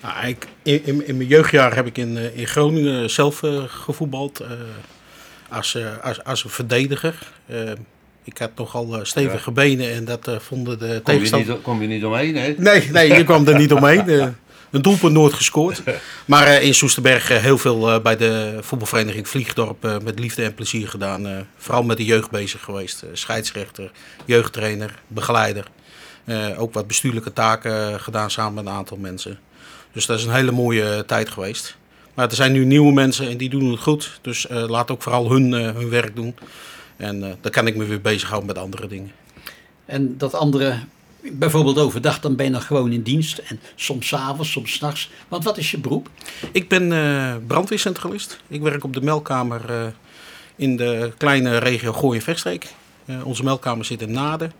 Nou, 0.01 0.27
ik, 0.27 0.47
in, 0.63 1.07
in, 1.07 1.17
mijn 1.17 1.29
jeugdjaar 1.29 1.75
heb 1.75 1.85
ik 1.85 1.97
in, 1.97 2.17
eh, 2.17 2.37
in 2.37 2.47
Groningen 2.47 3.09
zelf 3.09 3.43
eh, 3.43 3.63
gevoetbald. 3.67 4.39
eh, 4.39 4.49
als, 5.49 5.77
als, 6.01 6.23
als 6.23 6.43
een 6.43 6.49
verdediger. 6.49 7.15
Ik 8.23 8.37
had 8.37 8.51
nogal 8.55 8.99
stevige 9.05 9.51
benen 9.51 9.91
en 9.91 10.05
dat 10.05 10.29
vonden 10.39 10.79
de 10.79 10.85
Kom 10.85 10.93
je, 10.93 11.01
tegenstander... 11.01 11.53
niet, 11.53 11.61
kom 11.61 11.81
je 11.81 11.87
niet 11.87 12.05
omheen, 12.05 12.35
hè? 12.35 12.53
Nee, 12.57 12.91
nee, 12.91 13.13
je 13.13 13.23
kwam 13.23 13.47
er 13.47 13.57
niet 13.57 13.73
omheen. 13.73 14.05
Een 14.71 14.81
doelpunt 14.81 15.13
nooit 15.13 15.33
gescoord. 15.33 15.83
Maar 16.25 16.61
in 16.61 16.73
Soesterberg 16.73 17.27
heel 17.27 17.57
veel 17.57 18.01
bij 18.01 18.17
de 18.17 18.57
voetbalvereniging 18.61 19.27
Vliegdorp 19.27 20.01
met 20.03 20.19
liefde 20.19 20.43
en 20.43 20.53
plezier 20.53 20.87
gedaan. 20.87 21.47
vooral 21.57 21.83
met 21.83 21.97
de 21.97 22.05
jeugd 22.05 22.31
bezig 22.31 22.61
geweest. 22.61 23.03
Scheidsrechter, 23.13 23.91
jeugdtrainer, 24.25 24.99
begeleider. 25.07 25.65
Ook 26.57 26.73
wat 26.73 26.87
bestuurlijke 26.87 27.33
taken 27.33 27.99
gedaan 27.99 28.31
samen 28.31 28.53
met 28.53 28.65
een 28.65 28.79
aantal 28.79 28.97
mensen. 28.97 29.39
Dus 29.93 30.05
dat 30.05 30.19
is 30.19 30.25
een 30.25 30.33
hele 30.33 30.51
mooie 30.51 30.95
eh, 30.95 30.99
tijd 30.99 31.29
geweest. 31.29 31.75
Maar 32.13 32.29
er 32.29 32.35
zijn 32.35 32.51
nu 32.51 32.65
nieuwe 32.65 32.93
mensen 32.93 33.29
en 33.29 33.37
die 33.37 33.49
doen 33.49 33.71
het 33.71 33.79
goed. 33.79 34.19
Dus 34.21 34.47
eh, 34.47 34.63
laat 34.67 34.91
ook 34.91 35.01
vooral 35.01 35.31
hun, 35.31 35.53
eh, 35.53 35.75
hun 35.75 35.89
werk 35.89 36.15
doen. 36.15 36.35
En 36.97 37.19
dan 37.19 37.51
kan 37.51 37.67
ik 37.67 37.75
me 37.75 37.85
weer 37.85 38.01
bezighouden 38.01 38.47
met 38.47 38.57
andere 38.57 38.87
dingen. 38.87 39.11
En 39.85 40.17
dat 40.17 40.33
andere 40.33 40.79
bijvoorbeeld 41.21 41.77
overdag, 41.77 42.19
dan 42.19 42.35
ben 42.35 42.45
je 42.45 42.51
nog 42.51 42.65
gewoon 42.65 42.91
in 42.91 43.01
dienst. 43.01 43.37
En 43.37 43.59
soms 43.75 44.07
's 44.07 44.13
avonds, 44.13 44.51
soms 44.51 44.73
's 44.73 44.79
nachts. 44.79 45.09
Want 45.27 45.43
wat 45.43 45.57
is 45.57 45.71
je 45.71 45.77
beroep? 45.77 46.09
Ik 46.51 46.69
ben 46.69 47.43
brandweercentralist. 47.47 48.39
Ik 48.47 48.61
werk 48.61 48.83
op 48.83 48.93
de 48.93 49.01
meldkamer 49.01 49.93
in 50.55 50.75
de 50.75 51.11
kleine 51.17 51.57
regio 51.57 51.93
Gooi 51.93 52.17
en 52.17 52.23
Vechtstreek. 52.23 52.73
Eh, 53.05 53.25
onze 53.25 53.43
meldkamer 53.43 53.85
zit 53.85 54.01
in 54.01 54.11
Naden. 54.11 54.53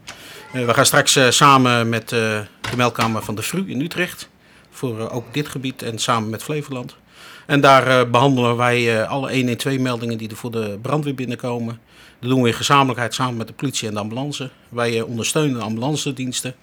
We 0.51 0.73
gaan 0.73 0.85
straks 0.85 1.19
samen 1.29 1.89
met 1.89 2.09
de 2.09 2.43
meldkamer 2.75 3.23
van 3.23 3.35
de 3.35 3.41
VRU 3.41 3.63
in 3.67 3.81
Utrecht. 3.81 4.29
Voor 4.73 4.99
eh, 4.99 5.15
ook 5.15 5.33
dit 5.33 5.47
gebied 5.47 5.81
en 5.81 5.99
samen 5.99 6.29
met 6.29 6.43
Flevoland. 6.43 6.95
En 7.45 7.61
daar 7.61 7.87
eh, 7.87 8.09
behandelen 8.09 8.57
wij 8.57 9.01
eh, 9.01 9.09
alle 9.09 9.33
112 9.33 9.79
meldingen 9.79 10.17
die 10.17 10.29
er 10.29 10.35
voor 10.35 10.51
de 10.51 10.77
brandweer 10.81 11.15
binnenkomen. 11.15 11.79
Dat 12.19 12.29
doen 12.29 12.41
we 12.41 12.47
in 12.47 12.53
gezamenlijkheid 12.53 13.13
samen 13.13 13.37
met 13.37 13.47
de 13.47 13.53
politie 13.53 13.87
en 13.87 13.93
de 13.93 13.99
ambulance. 13.99 14.49
Wij 14.69 15.01
ondersteunen 15.01 15.57
de 15.57 15.63
ambulancediensten. 15.63 16.55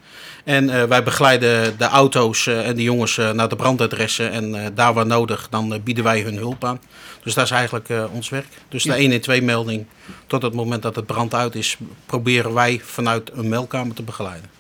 En 0.44 0.88
wij 0.88 1.02
begeleiden 1.02 1.78
de 1.78 1.84
auto's 1.84 2.46
en 2.46 2.76
de 2.76 2.82
jongens 2.82 3.16
naar 3.16 3.48
de 3.48 3.56
brandadressen. 3.56 4.30
En 4.30 4.74
daar 4.74 4.94
waar 4.94 5.06
nodig, 5.06 5.48
dan 5.50 5.80
bieden 5.84 6.04
wij 6.04 6.20
hun 6.20 6.36
hulp 6.36 6.64
aan. 6.64 6.80
Dus 7.22 7.34
dat 7.34 7.44
is 7.44 7.50
eigenlijk 7.50 7.88
ons 8.12 8.28
werk. 8.28 8.46
Dus 8.68 8.82
de 8.82 9.00
112 9.00 9.40
melding, 9.40 9.86
tot 10.26 10.42
het 10.42 10.54
moment 10.54 10.82
dat 10.82 10.96
het 10.96 11.06
brand 11.06 11.34
uit 11.34 11.54
is, 11.54 11.76
proberen 12.06 12.54
wij 12.54 12.80
vanuit 12.84 13.30
een 13.32 13.48
meldkamer 13.48 13.94
te 13.94 14.02
begeleiden. 14.02 14.50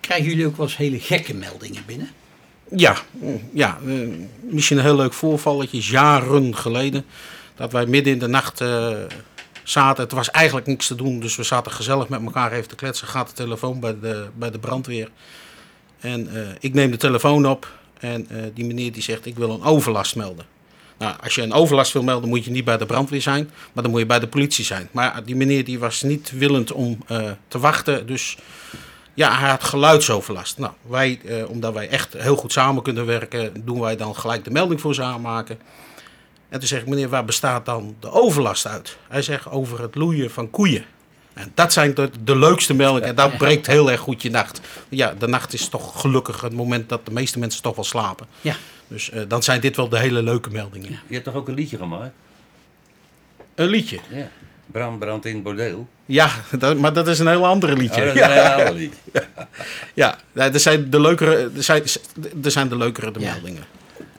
Krijgen 0.00 0.26
jullie 0.26 0.46
ook 0.46 0.56
wel 0.56 0.66
eens 0.66 0.76
hele 0.76 1.00
gekke 1.00 1.34
meldingen 1.34 1.82
binnen? 1.86 2.10
Ja, 2.70 2.96
ja 3.52 3.78
eh, 3.86 3.94
misschien 4.40 4.76
een 4.76 4.84
heel 4.84 4.96
leuk 4.96 5.12
voorvalletje. 5.12 5.80
Jaren 5.80 6.56
geleden 6.56 7.04
dat 7.54 7.72
wij 7.72 7.86
midden 7.86 8.12
in 8.12 8.18
de 8.18 8.26
nacht 8.26 8.60
eh, 8.60 8.94
zaten. 9.62 10.02
Het 10.02 10.12
was 10.12 10.30
eigenlijk 10.30 10.66
niks 10.66 10.86
te 10.86 10.94
doen, 10.94 11.20
dus 11.20 11.36
we 11.36 11.42
zaten 11.42 11.72
gezellig 11.72 12.08
met 12.08 12.22
elkaar 12.22 12.52
even 12.52 12.68
te 12.68 12.74
kletsen. 12.74 13.08
Gaat 13.08 13.28
de 13.28 13.34
telefoon 13.34 13.80
bij 13.80 13.96
de, 14.00 14.26
bij 14.34 14.50
de 14.50 14.58
brandweer. 14.58 15.10
En 16.00 16.34
eh, 16.34 16.54
ik 16.60 16.74
neem 16.74 16.90
de 16.90 16.96
telefoon 16.96 17.46
op 17.46 17.74
en 17.98 18.28
die 18.54 18.64
meneer 18.64 18.92
die 18.92 19.02
zegt 19.02 19.26
ik 19.26 19.36
wil 19.36 19.50
een 19.50 19.62
overlast 19.62 20.16
melden. 20.16 20.44
Nou, 20.98 21.14
als 21.22 21.34
je 21.34 21.42
een 21.42 21.52
overlast 21.52 21.92
wil 21.92 22.02
melden 22.02 22.28
moet 22.28 22.44
je 22.44 22.50
niet 22.50 22.64
bij 22.64 22.76
de 22.76 22.86
brandweer 22.86 23.22
zijn, 23.22 23.50
maar 23.72 23.82
dan 23.82 23.92
moet 23.92 24.00
je 24.00 24.06
bij 24.06 24.18
de 24.18 24.28
politie 24.28 24.64
zijn. 24.64 24.88
Maar 24.90 25.24
die 25.24 25.36
meneer 25.36 25.64
die 25.64 25.78
was 25.78 26.02
niet 26.02 26.30
willend 26.30 26.72
om 26.72 26.98
te 27.48 27.58
wachten, 27.58 28.06
dus 28.06 28.36
ja, 29.16 29.38
hij 29.38 29.50
had 29.50 29.64
geluidsoverlast. 29.64 30.58
Nou, 30.58 30.72
wij, 30.86 31.20
eh, 31.24 31.50
omdat 31.50 31.72
wij 31.72 31.88
echt 31.88 32.12
heel 32.12 32.36
goed 32.36 32.52
samen 32.52 32.82
kunnen 32.82 33.06
werken, 33.06 33.64
doen 33.64 33.80
wij 33.80 33.96
dan 33.96 34.16
gelijk 34.16 34.44
de 34.44 34.50
melding 34.50 34.80
voor 34.80 34.94
ze 34.94 35.02
aanmaken. 35.02 35.58
En 36.48 36.58
toen 36.58 36.68
zeg 36.68 36.80
ik, 36.80 36.86
meneer, 36.86 37.08
waar 37.08 37.24
bestaat 37.24 37.66
dan 37.66 37.96
de 38.00 38.10
overlast 38.10 38.66
uit? 38.66 38.96
Hij 39.08 39.22
zegt, 39.22 39.50
over 39.50 39.80
het 39.80 39.94
loeien 39.94 40.30
van 40.30 40.50
koeien. 40.50 40.84
En 41.32 41.52
dat 41.54 41.72
zijn 41.72 41.94
de, 41.94 42.10
de 42.24 42.36
leukste 42.36 42.74
meldingen. 42.74 43.08
En 43.08 43.14
dat 43.14 43.36
breekt 43.36 43.66
heel 43.66 43.90
erg 43.90 44.00
goed 44.00 44.22
je 44.22 44.30
nacht. 44.30 44.60
Ja, 44.88 45.14
de 45.18 45.26
nacht 45.26 45.52
is 45.52 45.68
toch 45.68 46.00
gelukkig 46.00 46.40
het 46.40 46.52
moment 46.52 46.88
dat 46.88 47.06
de 47.06 47.12
meeste 47.12 47.38
mensen 47.38 47.62
toch 47.62 47.74
wel 47.74 47.84
slapen. 47.84 48.26
Ja. 48.40 48.56
Dus 48.88 49.10
eh, 49.10 49.22
dan 49.28 49.42
zijn 49.42 49.60
dit 49.60 49.76
wel 49.76 49.88
de 49.88 49.98
hele 49.98 50.22
leuke 50.22 50.50
meldingen. 50.50 50.90
Je 50.90 51.14
hebt 51.14 51.24
toch 51.24 51.34
ook 51.34 51.48
een 51.48 51.54
liedje 51.54 51.76
gemaakt? 51.76 52.14
Een 53.54 53.66
liedje? 53.66 53.98
Ja. 54.08 54.28
Brand, 54.66 54.98
brand 54.98 55.24
in 55.24 55.42
bordeel. 55.42 55.88
Ja, 56.06 56.30
dat, 56.58 56.78
maar 56.78 56.92
dat 56.92 57.08
is 57.08 57.18
een 57.18 57.28
heel 57.28 57.46
andere 57.46 57.76
liedje. 57.76 58.00
Oh, 58.00 58.06
dat 58.06 58.16
is 58.16 58.22
een 58.22 58.30
heel 58.30 58.42
ander 58.42 58.74
liedje. 58.74 58.98
Ja, 59.94 60.18
ja 60.34 60.52
er, 60.52 60.60
zijn 60.60 60.90
de 60.90 61.00
leukere, 61.00 61.50
er, 61.56 61.62
zijn, 61.62 61.82
er 62.42 62.50
zijn 62.50 62.68
de 62.68 62.76
leukere 62.76 63.10
de 63.10 63.20
meldingen. 63.20 63.64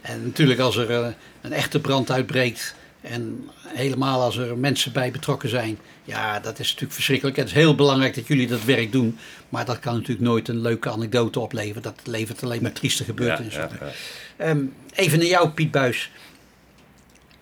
En 0.01 0.23
natuurlijk 0.23 0.59
als 0.59 0.77
er 0.77 0.91
eh, 0.91 1.07
een 1.41 1.53
echte 1.53 1.79
brand 1.79 2.11
uitbreekt 2.11 2.75
en 3.01 3.49
helemaal 3.67 4.21
als 4.21 4.37
er 4.37 4.57
mensen 4.57 4.91
bij 4.91 5.11
betrokken 5.11 5.49
zijn. 5.49 5.77
Ja, 6.03 6.39
dat 6.39 6.59
is 6.59 6.67
natuurlijk 6.67 6.93
verschrikkelijk. 6.93 7.37
Het 7.37 7.47
is 7.47 7.53
heel 7.53 7.75
belangrijk 7.75 8.15
dat 8.15 8.27
jullie 8.27 8.47
dat 8.47 8.63
werk 8.63 8.91
doen. 8.91 9.17
Maar 9.49 9.65
dat 9.65 9.79
kan 9.79 9.93
natuurlijk 9.93 10.27
nooit 10.27 10.47
een 10.47 10.61
leuke 10.61 10.89
anekdote 10.89 11.39
opleveren. 11.39 11.81
Dat 11.81 11.99
levert 12.03 12.43
alleen 12.43 12.61
maar 12.61 12.71
trieste 12.71 13.03
gebeurtenissen 13.03 13.61
Ja, 13.61 13.69
ja, 13.79 13.85
ja. 13.85 14.45
Ehm, 14.45 14.65
even 14.93 15.17
naar 15.17 15.27
jou, 15.27 15.49
Piet 15.49 15.71
Buis. 15.71 16.11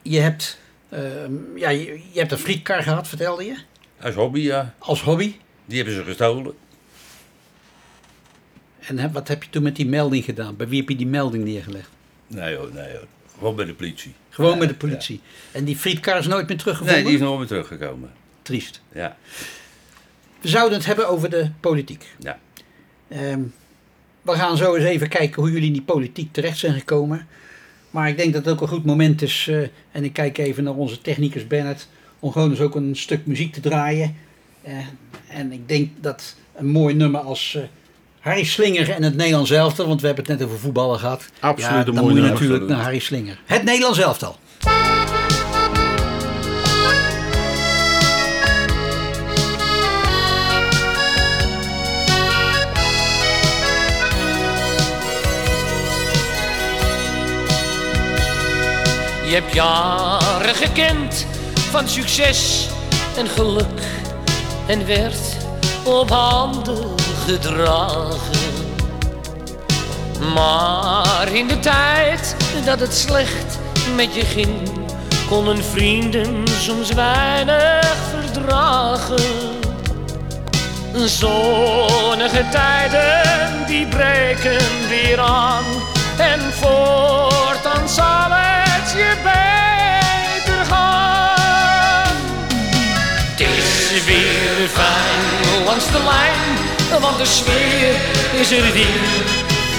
Je 0.01 0.19
hebt, 0.19 0.59
ja, 1.55 1.69
je, 1.69 2.01
je 2.12 2.19
hebt 2.19 2.31
een 2.31 2.38
frietkar 2.38 2.84
gehad, 2.84 3.08
vertelde 3.08 3.45
je? 3.45 3.58
Als 4.01 4.15
hobby, 4.15 4.39
ja. 4.39 4.75
Als 4.77 5.01
hobby. 5.01 5.36
Die 5.65 5.77
hebben 5.77 5.95
ze 5.95 6.03
gestolen. 6.03 6.53
En 8.79 8.99
hè, 8.99 9.12
wat 9.12 9.27
heb 9.27 9.43
je 9.43 9.49
toen 9.49 9.63
met 9.63 9.75
die 9.75 9.86
melding 9.86 10.23
gedaan? 10.23 10.55
Bij 10.55 10.67
wie 10.67 10.79
heb 10.79 10.89
je 10.89 10.95
die 10.95 11.08
melding 11.08 11.43
neergelegd? 11.43 11.89
Nee 12.27 12.55
hoor, 12.55 12.69
nee 12.73 12.91
hoor. 12.91 13.08
Gewoon 13.38 13.55
bij 13.55 13.65
de 13.65 13.73
politie. 13.73 14.13
Gewoon 14.29 14.58
met 14.58 14.69
de 14.69 14.75
politie. 14.75 15.21
En 15.51 15.63
die 15.63 15.77
frietkar 15.77 16.17
is 16.17 16.27
nooit 16.27 16.47
meer 16.47 16.58
teruggevonden? 16.58 16.95
Nee, 16.95 17.05
die 17.05 17.13
is 17.13 17.25
nooit 17.25 17.38
meer 17.38 17.47
teruggekomen. 17.47 18.12
Triest. 18.41 18.81
Ja. 18.93 19.17
We 20.41 20.47
zouden 20.47 20.77
het 20.77 20.88
hebben 20.88 21.08
over 21.10 21.29
de 21.29 21.49
politiek. 21.60 22.05
Ja. 22.19 22.39
Ehm, 23.08 23.41
we 24.21 24.31
gaan 24.31 24.58
zo 24.58 24.75
eens 24.75 24.86
even 24.86 25.10
kijken 25.10 25.41
hoe 25.41 25.51
jullie 25.51 25.67
in 25.67 25.73
die 25.73 25.81
politiek 25.81 26.34
terecht 26.34 26.58
zijn 26.58 26.73
gekomen. 26.73 27.27
Maar 27.95 28.10
ik 28.10 28.17
denk 28.17 28.34
dat 28.34 28.45
het 28.45 28.53
ook 28.53 28.62
een 28.62 28.67
goed 28.67 28.86
moment 28.86 29.21
is, 29.21 29.47
eh, 29.49 29.58
en 29.91 30.03
ik 30.03 30.13
kijk 30.13 30.38
even 30.38 30.63
naar 30.63 30.73
onze 30.73 31.01
technicus 31.01 31.47
Bernard, 31.47 31.88
om 32.19 32.31
gewoon 32.31 32.49
eens 32.49 32.60
ook 32.60 32.75
een 32.75 32.95
stuk 32.95 33.25
muziek 33.25 33.53
te 33.53 33.60
draaien. 33.60 34.15
Eh, 34.62 34.73
en 35.27 35.51
ik 35.51 35.67
denk 35.67 35.89
dat 36.01 36.36
een 36.55 36.67
mooi 36.67 36.95
nummer 36.95 37.21
als 37.21 37.55
eh, 37.55 37.62
Harry 38.19 38.43
Slinger 38.43 38.89
en 38.89 39.03
het 39.03 39.15
Nederlands 39.15 39.51
elftal, 39.51 39.88
want 39.88 40.01
we 40.01 40.08
hebben 40.08 40.25
het 40.25 40.38
net 40.38 40.47
over 40.47 40.60
voetballen 40.60 40.99
gehad. 40.99 41.29
Absoluut 41.39 41.77
ja, 41.77 41.84
dan 41.84 41.95
mooi 41.95 42.13
moet 42.13 42.23
je 42.23 42.29
natuurlijk 42.29 42.67
naar 42.67 42.81
Harry 42.81 42.99
Slinger. 42.99 43.39
Het 43.45 43.63
Nederlands 43.63 43.99
elftal. 43.99 44.38
Je 59.27 59.33
hebt 59.33 59.53
jaren 59.53 60.55
gekend 60.55 61.25
van 61.71 61.88
succes 61.88 62.67
en 63.17 63.27
geluk 63.27 63.81
en 64.67 64.85
werd 64.85 65.17
op 65.83 66.09
handen 66.09 66.95
gedragen. 67.25 68.53
Maar 70.33 71.27
in 71.33 71.47
de 71.47 71.59
tijd 71.59 72.35
dat 72.65 72.79
het 72.79 72.93
slecht 72.93 73.59
met 73.95 74.15
je 74.15 74.25
ging, 74.25 74.69
konden 75.29 75.63
vrienden 75.63 76.43
soms 76.59 76.93
weinig 76.93 77.97
verdragen. 78.09 79.53
Zonnige 80.93 82.45
tijden 82.51 83.65
die 83.67 83.88
breken 83.88 84.88
weer 84.89 85.19
aan 85.19 85.65
en 86.17 86.39
voortaan 86.53 87.89
zal 87.89 88.54
je 88.97 89.13
beter 89.23 90.65
gaan. 90.65 92.15
Het 93.31 93.39
is 93.39 94.03
weer 94.05 94.67
fijn 94.69 95.63
langs 95.65 95.86
de 95.86 96.03
lijn, 96.03 97.01
want 97.01 97.17
de 97.17 97.25
sfeer 97.25 97.95
is 98.39 98.51
er 98.51 98.71
weer. 98.73 99.25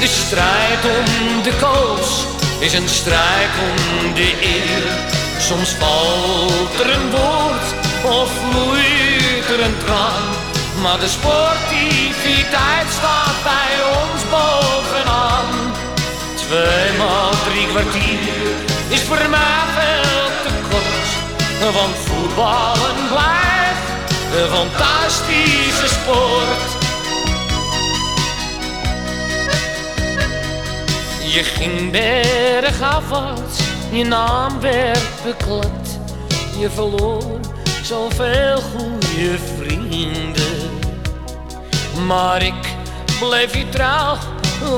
De 0.01 0.07
strijd 0.07 0.85
om 0.85 1.43
de 1.43 1.53
koos 1.61 2.25
is 2.59 2.73
een 2.73 2.89
strijd 2.89 3.51
om 3.69 4.15
de 4.15 4.33
eer. 4.41 4.85
Soms 5.39 5.71
valt 5.71 6.81
er 6.81 6.91
een 6.95 7.11
woord 7.11 7.69
of 8.05 8.31
vloeit 8.31 9.49
er 9.59 9.65
een 9.65 9.77
traan. 9.85 10.25
Maar 10.83 10.99
de 11.01 11.09
sportiviteit 11.09 12.89
staat 12.99 13.39
bij 13.43 13.73
ons 14.01 14.23
bovenaan. 14.31 15.75
Tweemaal 16.35 17.31
drie 17.45 17.67
kwartier 17.67 18.66
is 18.89 19.03
voor 19.03 19.31
mij 19.31 19.63
veel 19.77 20.27
te 20.43 20.55
kort. 20.71 21.75
Want 21.75 21.97
voetballen 21.97 23.09
blijft 23.09 24.11
een 24.35 24.49
fantastische 24.49 25.87
sport. 25.87 26.85
Je 31.33 31.43
ging 31.43 31.91
bergafwaarts, 31.91 33.61
je 33.91 34.05
naam 34.05 34.61
werd 34.61 35.25
beklad. 35.25 35.99
Je 36.59 36.71
verloor 36.71 37.41
zoveel 37.83 38.61
goede 38.61 39.39
vrienden. 39.59 40.71
Maar 42.07 42.43
ik 42.43 42.75
bleef 43.21 43.57
je 43.57 43.69
trouw, 43.69 44.17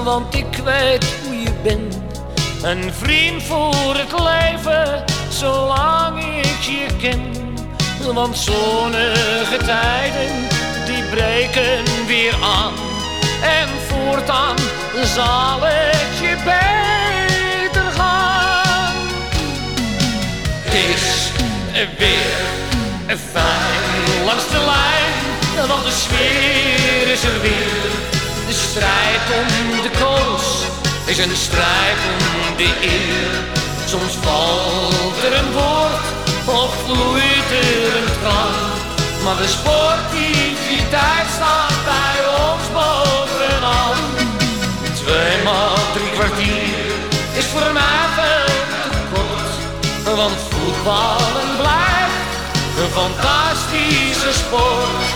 want 0.05 0.35
ik 0.35 0.61
weet 0.65 1.07
hoe 1.25 1.41
je 1.41 1.51
bent. 1.63 1.98
Een 2.63 2.93
vriend 2.93 3.43
voor 3.43 3.95
het 3.95 4.13
leven, 4.13 5.05
zolang 5.29 6.19
ik 6.19 6.61
je 6.61 6.87
ken. 6.99 7.33
Want 8.15 8.39
zonnige 8.39 9.57
tijden, 9.57 10.49
die 10.87 11.03
breken 11.11 12.07
weer 12.07 12.35
aan. 12.43 12.73
En 13.43 13.69
voortaan 13.89 14.57
zal 15.05 15.61
het 15.61 16.19
je 16.21 16.37
beter 16.45 17.91
gaan. 17.91 18.95
Het 20.63 20.75
is 20.75 21.31
weer 21.99 22.59
fijn 23.17 24.25
langs 24.25 24.49
de 24.49 24.59
lijn, 24.59 25.69
want 25.69 25.85
de 25.85 25.91
sfeer 25.91 27.13
is 27.13 27.23
er 27.23 27.41
weer. 27.41 27.91
een 28.47 28.55
strijd 28.55 29.23
om 29.39 29.83
de 29.83 29.91
eer. 32.81 33.33
Soms 33.87 34.15
valt 34.23 35.25
er 35.25 35.39
een 35.39 35.53
woord 35.53 36.07
of 36.45 36.75
vloeit 36.85 37.51
er 37.51 37.97
een 37.97 38.11
traan. 38.21 38.71
Maar 39.25 39.37
de 39.37 39.49
sportiviteit 39.49 41.29
staat 41.37 41.79
bij 41.93 42.19
ons 42.45 42.67
bovenaan. 42.79 43.99
Tweemaal 45.03 45.77
drie 45.95 46.11
kwartier 46.11 46.93
is 47.33 47.45
voor 47.45 47.73
mij 47.73 48.05
veel 48.17 48.55
te 48.93 48.99
kort. 49.13 50.17
Want 50.17 50.39
voetballen 50.51 51.51
blijft 51.57 52.33
een 52.81 52.91
fantastische 53.01 54.33
sport. 54.33 55.08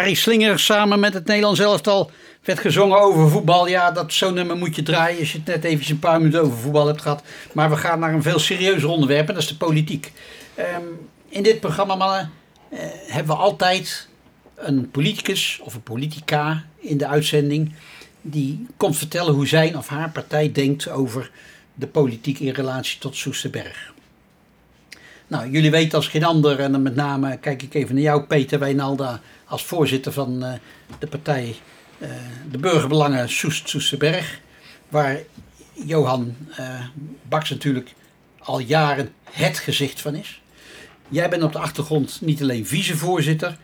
Harry 0.00 0.14
Slinger 0.14 0.58
samen 0.58 1.00
met 1.00 1.14
het 1.14 1.26
Nederlands 1.26 1.60
elftal. 1.60 2.10
Werd 2.44 2.58
gezongen 2.58 3.00
over 3.00 3.30
voetbal. 3.30 3.68
Ja, 3.68 3.90
dat 3.90 4.12
zo'n 4.12 4.34
nummer 4.34 4.56
moet 4.56 4.76
je 4.76 4.82
draaien 4.82 5.18
als 5.18 5.32
je 5.32 5.38
het 5.38 5.46
net 5.46 5.64
even 5.64 5.90
een 5.90 5.98
paar 5.98 6.18
minuten 6.18 6.40
over 6.40 6.58
voetbal 6.58 6.86
hebt 6.86 7.02
gehad. 7.02 7.22
Maar 7.52 7.70
we 7.70 7.76
gaan 7.76 7.98
naar 7.98 8.14
een 8.14 8.22
veel 8.22 8.38
serieuzer 8.38 8.88
onderwerp 8.88 9.28
en 9.28 9.34
dat 9.34 9.42
is 9.42 9.48
de 9.48 9.56
politiek. 9.56 10.12
Ehm, 10.54 10.82
in 11.28 11.42
dit 11.42 11.60
programma, 11.60 11.94
mannen, 11.94 12.30
eh, 12.68 12.78
hebben 13.06 13.36
we 13.36 13.42
altijd 13.42 14.08
een 14.54 14.90
politicus 14.90 15.60
of 15.62 15.74
een 15.74 15.82
politica 15.82 16.64
in 16.78 16.98
de 16.98 17.06
uitzending. 17.06 17.74
Die 18.20 18.66
komt 18.76 18.96
vertellen 18.96 19.34
hoe 19.34 19.46
zijn 19.46 19.76
of 19.76 19.88
haar 19.88 20.10
partij 20.10 20.52
denkt 20.52 20.88
over 20.88 21.30
de 21.74 21.86
politiek 21.86 22.38
in 22.38 22.52
relatie 22.52 22.98
tot 22.98 23.16
Soesterberg. 23.16 23.92
Nou, 25.30 25.50
jullie 25.50 25.70
weten 25.70 25.98
als 25.98 26.08
geen 26.08 26.24
ander, 26.24 26.60
en 26.60 26.72
dan 26.72 26.82
met 26.82 26.94
name 26.94 27.38
kijk 27.38 27.62
ik 27.62 27.74
even 27.74 27.94
naar 27.94 28.02
jou, 28.02 28.22
Peter 28.22 28.58
Wijnalda, 28.58 29.20
als 29.44 29.64
voorzitter 29.64 30.12
van 30.12 30.44
eh, 30.44 30.52
de 30.98 31.06
partij 31.06 31.56
eh, 31.98 32.08
de 32.50 32.58
Burgerbelangen 32.58 33.28
Soest 33.28 33.68
Soesterberg, 33.68 34.40
waar 34.88 35.18
Johan 35.72 36.36
eh 36.56 36.80
Baks 37.28 37.50
natuurlijk 37.50 37.94
al 38.38 38.58
jaren 38.58 39.12
het 39.30 39.58
gezicht 39.58 40.00
van 40.00 40.14
is. 40.14 40.40
Jij 41.08 41.28
bent 41.28 41.42
op 41.42 41.52
de 41.52 41.58
achtergrond 41.58 42.18
niet 42.20 42.42
alleen 42.42 42.66
vicevoorzitter, 42.66 43.56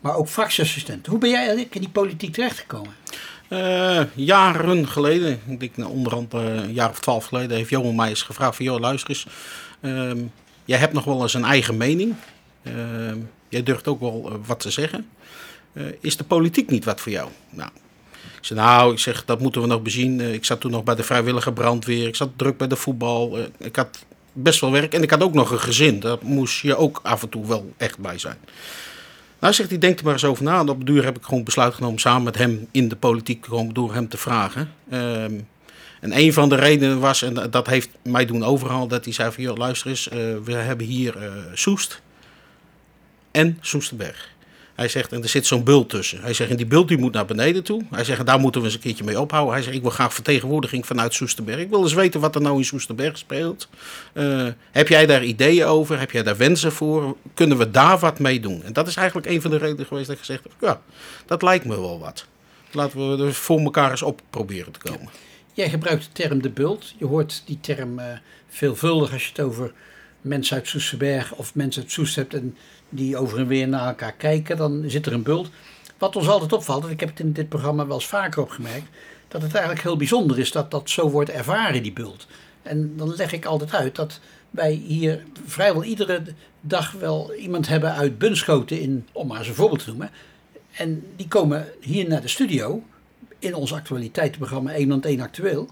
maar 0.00 0.14
ook 0.14 0.28
fractieassistent. 0.28 1.06
Hoe 1.06 1.18
ben 1.18 1.30
jij 1.30 1.68
in 1.70 1.80
die 1.80 1.88
politiek 1.88 2.32
terechtgekomen? 2.32 2.92
Jaren 4.14 4.88
geleden, 4.88 5.40
ik 5.46 5.60
denk 5.60 5.76
nou, 5.76 5.90
onderhand 5.90 6.34
eh, 6.34 6.54
een 6.54 6.72
jaar 6.72 6.90
of 6.90 7.00
twaalf 7.00 7.24
geleden, 7.24 7.56
heeft 7.56 7.70
Johan 7.70 7.94
mij 7.94 8.08
eens 8.08 8.22
gevraagd 8.22 8.56
van, 8.56 8.64
joh, 8.64 8.80
luister 8.80 9.10
eens, 9.10 9.26
ehm, 9.80 10.18
jij 10.68 10.78
hebt 10.78 10.92
nog 10.92 11.04
wel 11.04 11.22
eens 11.22 11.34
een 11.34 11.44
eigen 11.44 11.76
mening. 11.76 12.14
Ehm, 12.62 13.18
jij 13.48 13.62
durft 13.62 13.88
ook 13.88 14.00
wel 14.00 14.28
eh, 14.30 14.34
wat 14.46 14.60
te 14.60 14.70
zeggen. 14.70 15.08
Eh, 15.72 15.84
is 16.00 16.16
de 16.16 16.24
politiek 16.24 16.70
niet 16.70 16.84
wat 16.84 17.00
voor 17.00 17.12
jou? 17.12 17.28
Nou, 17.50 17.70
ik 18.38 18.44
zei, 18.44 18.60
nou, 18.60 18.92
ik 18.92 18.98
zeg, 18.98 19.24
dat 19.24 19.40
moeten 19.40 19.60
we 19.60 19.66
nog 19.66 19.82
bezien. 19.82 20.20
Eh, 20.20 20.32
ik 20.32 20.44
zat 20.44 20.60
toen 20.60 20.70
nog 20.70 20.84
bij 20.84 20.94
de 20.94 21.02
vrijwillige 21.02 21.52
brandweer, 21.52 22.06
ik 22.06 22.16
zat 22.16 22.30
druk 22.36 22.56
bij 22.56 22.66
de 22.66 22.76
voetbal. 22.76 23.38
ik 23.58 23.76
had 23.76 24.04
best 24.32 24.60
wel 24.60 24.70
werk 24.70 24.94
en 24.94 25.02
ik 25.02 25.10
had 25.10 25.22
ook 25.22 25.34
nog 25.34 25.50
een 25.50 25.60
gezin. 25.60 26.00
Daar 26.00 26.18
moest 26.22 26.60
je 26.60 26.76
ook 26.76 27.00
af 27.02 27.22
en 27.22 27.28
toe 27.28 27.46
wel 27.46 27.72
echt 27.76 27.98
bij 27.98 28.18
zijn. 28.18 28.38
Nou, 29.38 29.54
zegt 29.54 29.70
hij, 29.70 29.78
denk 29.78 29.98
er 29.98 30.04
maar 30.04 30.12
eens 30.12 30.24
over 30.24 30.44
na. 30.44 30.58
En 30.58 30.68
op 30.68 30.78
de 30.78 30.84
duur 30.84 31.04
heb 31.04 31.16
ik 31.16 31.24
gewoon 31.24 31.44
besluit 31.44 31.74
genomen 31.74 31.98
samen 31.98 32.22
met 32.22 32.36
hem 32.36 32.68
in 32.70 32.88
de 32.88 32.96
politiek 32.96 33.42
te 33.42 33.50
komen 33.50 33.74
door 33.74 33.94
hem 33.94 34.08
te 34.08 34.16
vragen. 34.16 34.72
Ehm, 34.90 35.34
en 36.00 36.18
een 36.18 36.32
van 36.32 36.48
de 36.48 36.56
redenen 36.56 37.00
was, 37.00 37.22
en 37.22 37.50
dat 37.50 37.66
heeft 37.66 37.88
mij 38.02 38.26
doen 38.26 38.44
overal, 38.44 38.88
dat 38.88 39.04
hij 39.04 39.14
zei 39.14 39.32
van, 39.32 39.42
joh, 39.42 39.56
luister 39.56 39.90
eens, 39.90 40.08
eh, 40.08 40.18
we 40.44 40.52
hebben 40.52 40.86
hier 40.86 41.16
eh, 41.16 41.32
Soest 41.54 42.00
en 43.30 43.58
Soesterberg. 43.60 44.36
Hij 44.78 44.88
zegt, 44.88 45.12
en 45.12 45.22
er 45.22 45.28
zit 45.28 45.46
zo'n 45.46 45.64
bult 45.64 45.88
tussen. 45.88 46.20
Hij 46.20 46.34
zegt, 46.34 46.50
en 46.50 46.56
die 46.56 46.66
bult 46.66 46.88
die 46.88 46.98
moet 46.98 47.12
naar 47.12 47.24
beneden 47.24 47.64
toe. 47.64 47.82
Hij 47.90 48.04
zegt, 48.04 48.26
daar 48.26 48.38
moeten 48.38 48.60
we 48.60 48.66
eens 48.66 48.76
een 48.76 48.82
keertje 48.82 49.04
mee 49.04 49.20
ophouden. 49.20 49.52
Hij 49.52 49.62
zegt, 49.62 49.76
ik 49.76 49.82
wil 49.82 49.90
graag 49.90 50.14
vertegenwoordiging 50.14 50.86
vanuit 50.86 51.14
Soesterberg. 51.14 51.60
Ik 51.60 51.68
wil 51.68 51.82
eens 51.82 51.92
weten 51.94 52.20
wat 52.20 52.34
er 52.34 52.40
nou 52.40 52.56
in 52.56 52.64
Soesterberg 52.64 53.18
speelt. 53.18 53.68
Eh, 54.12 54.46
heb 54.70 54.88
jij 54.88 55.06
daar 55.06 55.24
ideeën 55.24 55.64
over? 55.64 55.98
Heb 55.98 56.10
jij 56.10 56.22
daar 56.22 56.36
wensen 56.36 56.72
voor? 56.72 57.16
Kunnen 57.34 57.58
we 57.58 57.70
daar 57.70 57.98
wat 57.98 58.18
mee 58.18 58.40
doen? 58.40 58.62
En 58.64 58.72
dat 58.72 58.88
is 58.88 58.96
eigenlijk 58.96 59.26
een 59.26 59.40
van 59.40 59.50
de 59.50 59.56
redenen 59.56 59.86
geweest 59.86 60.06
dat 60.06 60.16
ik 60.16 60.24
gezegd 60.24 60.42
heb, 60.42 60.52
ja, 60.60 60.80
dat 61.26 61.42
lijkt 61.42 61.64
me 61.64 61.80
wel 61.80 61.98
wat. 61.98 62.26
Laten 62.72 63.16
we 63.16 63.24
er 63.24 63.34
voor 63.34 63.60
elkaar 63.60 63.90
eens 63.90 64.02
op 64.02 64.20
proberen 64.30 64.72
te 64.72 64.78
komen. 64.78 65.08
Jij 65.58 65.70
gebruikt 65.70 66.04
de 66.04 66.12
term 66.12 66.42
de 66.42 66.50
bult. 66.50 66.94
Je 66.96 67.06
hoort 67.06 67.42
die 67.46 67.58
term 67.60 67.98
eh, 67.98 68.06
veelvuldig 68.48 69.12
als 69.12 69.22
je 69.22 69.28
het 69.28 69.40
over 69.40 69.72
mensen 70.20 70.56
uit 70.56 70.68
Soesterberg 70.68 71.34
of 71.34 71.54
mensen 71.54 71.82
uit 71.82 71.90
Soest 71.92 72.16
hebt 72.16 72.34
en 72.34 72.56
die 72.88 73.16
over 73.16 73.38
en 73.38 73.46
weer 73.46 73.68
naar 73.68 73.86
elkaar 73.86 74.12
kijken, 74.12 74.56
dan 74.56 74.84
zit 74.86 75.06
er 75.06 75.12
een 75.12 75.22
bult. 75.22 75.50
Wat 75.98 76.16
ons 76.16 76.28
altijd 76.28 76.52
opvalt, 76.52 76.84
en 76.84 76.90
ik 76.90 77.00
heb 77.00 77.08
het 77.08 77.20
in 77.20 77.32
dit 77.32 77.48
programma 77.48 77.86
wel 77.86 77.96
eens 77.96 78.06
vaker 78.06 78.42
opgemerkt, 78.42 78.88
dat 79.28 79.42
het 79.42 79.52
eigenlijk 79.52 79.82
heel 79.82 79.96
bijzonder 79.96 80.38
is 80.38 80.52
dat 80.52 80.70
dat 80.70 80.90
zo 80.90 81.10
wordt 81.10 81.30
ervaren, 81.30 81.82
die 81.82 81.92
bult. 81.92 82.26
En 82.62 82.96
dan 82.96 83.14
leg 83.14 83.32
ik 83.32 83.44
altijd 83.44 83.74
uit 83.74 83.96
dat 83.96 84.20
wij 84.50 84.72
hier 84.72 85.24
vrijwel 85.46 85.84
iedere 85.84 86.22
dag 86.60 86.92
wel 86.92 87.34
iemand 87.34 87.68
hebben 87.68 87.94
uit 87.94 88.18
Bunschoten, 88.18 88.80
in, 88.80 89.06
om 89.12 89.26
maar 89.26 89.38
eens 89.38 89.48
een 89.48 89.54
voorbeeld 89.54 89.84
te 89.84 89.88
noemen. 89.88 90.10
En 90.72 91.04
die 91.16 91.28
komen 91.28 91.68
hier 91.80 92.08
naar 92.08 92.20
de 92.20 92.28
studio, 92.28 92.82
in 93.38 93.54
ons 93.54 93.72
actualiteitenprogramma 93.72 94.72
1 94.72 94.88
land 94.88 95.04
1 95.06 95.20
actueel. 95.20 95.68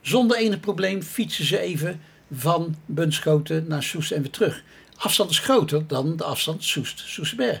Zonder 0.00 0.36
enig 0.36 0.60
probleem 0.60 1.02
fietsen 1.02 1.44
ze 1.44 1.58
even 1.58 2.00
van 2.32 2.76
Bunschoten 2.86 3.64
naar 3.68 3.82
Soest 3.82 4.10
en 4.10 4.22
weer 4.22 4.30
terug. 4.30 4.62
Afstand 4.96 5.30
is 5.30 5.38
groter 5.38 5.86
dan 5.86 6.16
de 6.16 6.24
afstand 6.24 6.64
Soest-Soesterberg. 6.64 7.60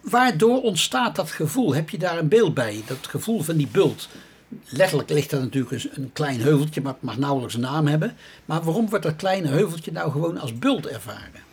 Waardoor 0.00 0.62
ontstaat 0.62 1.16
dat 1.16 1.30
gevoel? 1.30 1.74
Heb 1.74 1.90
je 1.90 1.98
daar 1.98 2.18
een 2.18 2.28
beeld 2.28 2.54
bij? 2.54 2.82
Dat 2.86 3.06
gevoel 3.06 3.42
van 3.42 3.56
die 3.56 3.68
bult. 3.72 4.08
Letterlijk 4.68 5.10
ligt 5.10 5.32
er 5.32 5.40
natuurlijk 5.40 5.72
een, 5.72 5.90
een 5.94 6.10
klein 6.12 6.40
heuveltje, 6.40 6.80
maar 6.80 6.92
het 6.92 7.02
mag 7.02 7.18
nauwelijks 7.18 7.54
een 7.54 7.60
naam 7.60 7.86
hebben. 7.86 8.16
Maar 8.44 8.62
waarom 8.62 8.88
wordt 8.88 9.04
dat 9.04 9.16
kleine 9.16 9.48
heuveltje 9.48 9.92
nou 9.92 10.10
gewoon 10.10 10.38
als 10.38 10.58
bult 10.58 10.86
ervaren? 10.86 11.46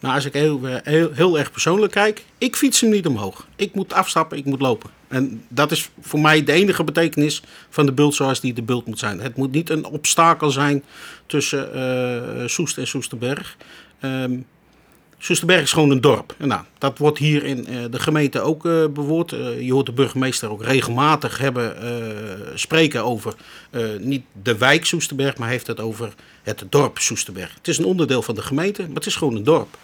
Nou, 0.00 0.14
als 0.14 0.24
ik 0.24 0.32
heel, 0.32 0.68
eh, 0.68 0.76
heel, 0.82 1.12
heel 1.12 1.38
erg 1.38 1.50
persoonlijk 1.50 1.92
kijk, 1.92 2.24
ik 2.38 2.56
fiets 2.56 2.80
hem 2.80 2.90
niet 2.90 3.06
omhoog. 3.06 3.46
Ik 3.56 3.74
moet 3.74 3.92
afstappen, 3.92 4.38
ik 4.38 4.44
moet 4.44 4.60
lopen. 4.60 4.90
En 5.14 5.42
dat 5.48 5.70
is 5.70 5.90
voor 6.00 6.20
mij 6.20 6.44
de 6.44 6.52
enige 6.52 6.84
betekenis 6.84 7.42
van 7.70 7.86
de 7.86 7.92
bult 7.92 8.14
zoals 8.14 8.40
die 8.40 8.52
de 8.52 8.62
bult 8.62 8.86
moet 8.86 8.98
zijn. 8.98 9.20
Het 9.20 9.36
moet 9.36 9.52
niet 9.52 9.70
een 9.70 9.84
obstakel 9.84 10.50
zijn 10.50 10.84
tussen 11.26 11.74
eh, 11.74 12.46
Soest 12.46 12.78
en 12.78 12.86
Soesterberg. 12.86 13.56
Ehm, 14.00 14.38
Soesterberg 15.18 15.62
is 15.62 15.72
gewoon 15.72 15.90
een 15.90 16.00
dorp. 16.00 16.34
En 16.38 16.48
nou, 16.48 16.62
dat 16.78 16.98
wordt 16.98 17.18
hier 17.18 17.44
in 17.44 17.66
eh, 17.66 17.84
de 17.90 17.98
gemeente 17.98 18.40
ook 18.40 18.66
eh, 18.66 18.86
bewoord. 18.86 19.30
Je 19.60 19.72
hoort 19.72 19.86
de 19.86 19.92
burgemeester 19.92 20.50
ook 20.50 20.64
regelmatig 20.64 21.38
hebben 21.38 21.76
spreken 22.54 23.04
over 23.04 23.34
niet 24.00 24.24
de 24.42 24.58
wijk 24.58 24.86
Soesterberg, 24.86 25.36
maar 25.36 25.48
heeft 25.48 25.66
het 25.66 25.80
over 25.80 26.14
het 26.42 26.64
dorp 26.68 26.98
Soesterberg. 26.98 27.54
Het 27.54 27.68
is 27.68 27.78
een 27.78 27.84
onderdeel 27.84 28.22
van 28.22 28.34
de 28.34 28.42
gemeente, 28.42 28.82
maar 28.82 28.94
het 28.94 29.06
is 29.06 29.16
gewoon 29.16 29.36
een 29.36 29.44
dorp. 29.44 29.78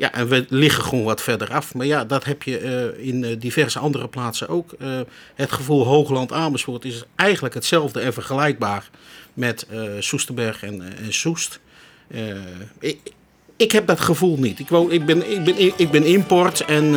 Ja, 0.00 0.12
en 0.12 0.28
we 0.28 0.46
liggen 0.48 0.84
gewoon 0.84 1.04
wat 1.04 1.22
verder 1.22 1.52
af. 1.52 1.74
Maar 1.74 1.86
ja, 1.86 2.04
dat 2.04 2.24
heb 2.24 2.42
je 2.42 2.58
eh, 2.58 3.06
in 3.06 3.24
eh, 3.24 3.36
diverse 3.38 3.78
andere 3.78 4.08
plaatsen 4.08 4.48
ook. 4.48 4.72
Eh, 4.78 5.00
het 5.34 5.52
gevoel 5.52 5.84
Hoogland 5.84 6.32
Amersfoort 6.32 6.84
is 6.84 7.02
eigenlijk 7.16 7.54
hetzelfde 7.54 8.00
en 8.00 8.12
vergelijkbaar 8.12 8.90
met 9.34 9.66
Soesterberg 9.98 10.62
en, 10.62 10.82
en 10.82 11.12
Soest. 11.12 11.60
Ik, 12.78 12.98
ik 13.56 13.72
heb 13.72 13.86
dat 13.86 14.00
gevoel 14.00 14.36
niet. 14.38 14.58
Ik, 14.58 14.68
woon, 14.68 14.92
ik, 14.92 15.06
ben, 15.06 15.30
ik, 15.30 15.44
ben, 15.44 15.78
ik 15.78 15.90
ben 15.90 16.04
import 16.04 16.60
en 16.60 16.94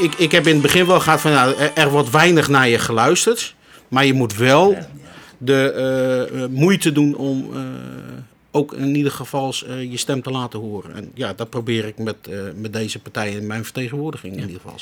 ik, 0.00 0.14
ik 0.14 0.32
heb 0.32 0.46
in 0.46 0.52
het 0.52 0.62
begin 0.62 0.86
wel 0.86 1.00
gehad 1.00 1.20
van 1.20 1.32
nou, 1.32 1.54
er, 1.74 1.90
wordt 1.90 2.10
weinig 2.10 2.48
naar 2.48 2.68
je 2.68 2.78
geluisterd. 2.78 3.54
Maar 3.88 4.04
je 4.04 4.14
moet 4.14 4.36
wel 4.36 4.76
de 5.38 6.48
moeite 6.50 6.92
doen 6.92 7.14
om 7.16 7.50
ook 8.54 8.72
in 8.72 8.94
ieder 8.96 9.12
geval 9.12 9.54
eh, 9.66 9.90
je 9.90 9.96
stem 9.96 10.22
te 10.22 10.30
laten 10.30 10.58
horen. 10.60 10.94
En 10.94 11.10
ja, 11.14 11.32
dat 11.32 11.50
probeer 11.50 11.84
ik 11.84 11.98
met, 11.98 12.16
eh, 12.28 12.38
met 12.54 12.72
deze 12.72 12.98
partijen 12.98 13.40
in 13.40 13.46
mijn 13.46 13.64
vertegenwoordiging 13.64 14.34
in 14.34 14.40
ieder 14.40 14.60
geval. 14.60 14.78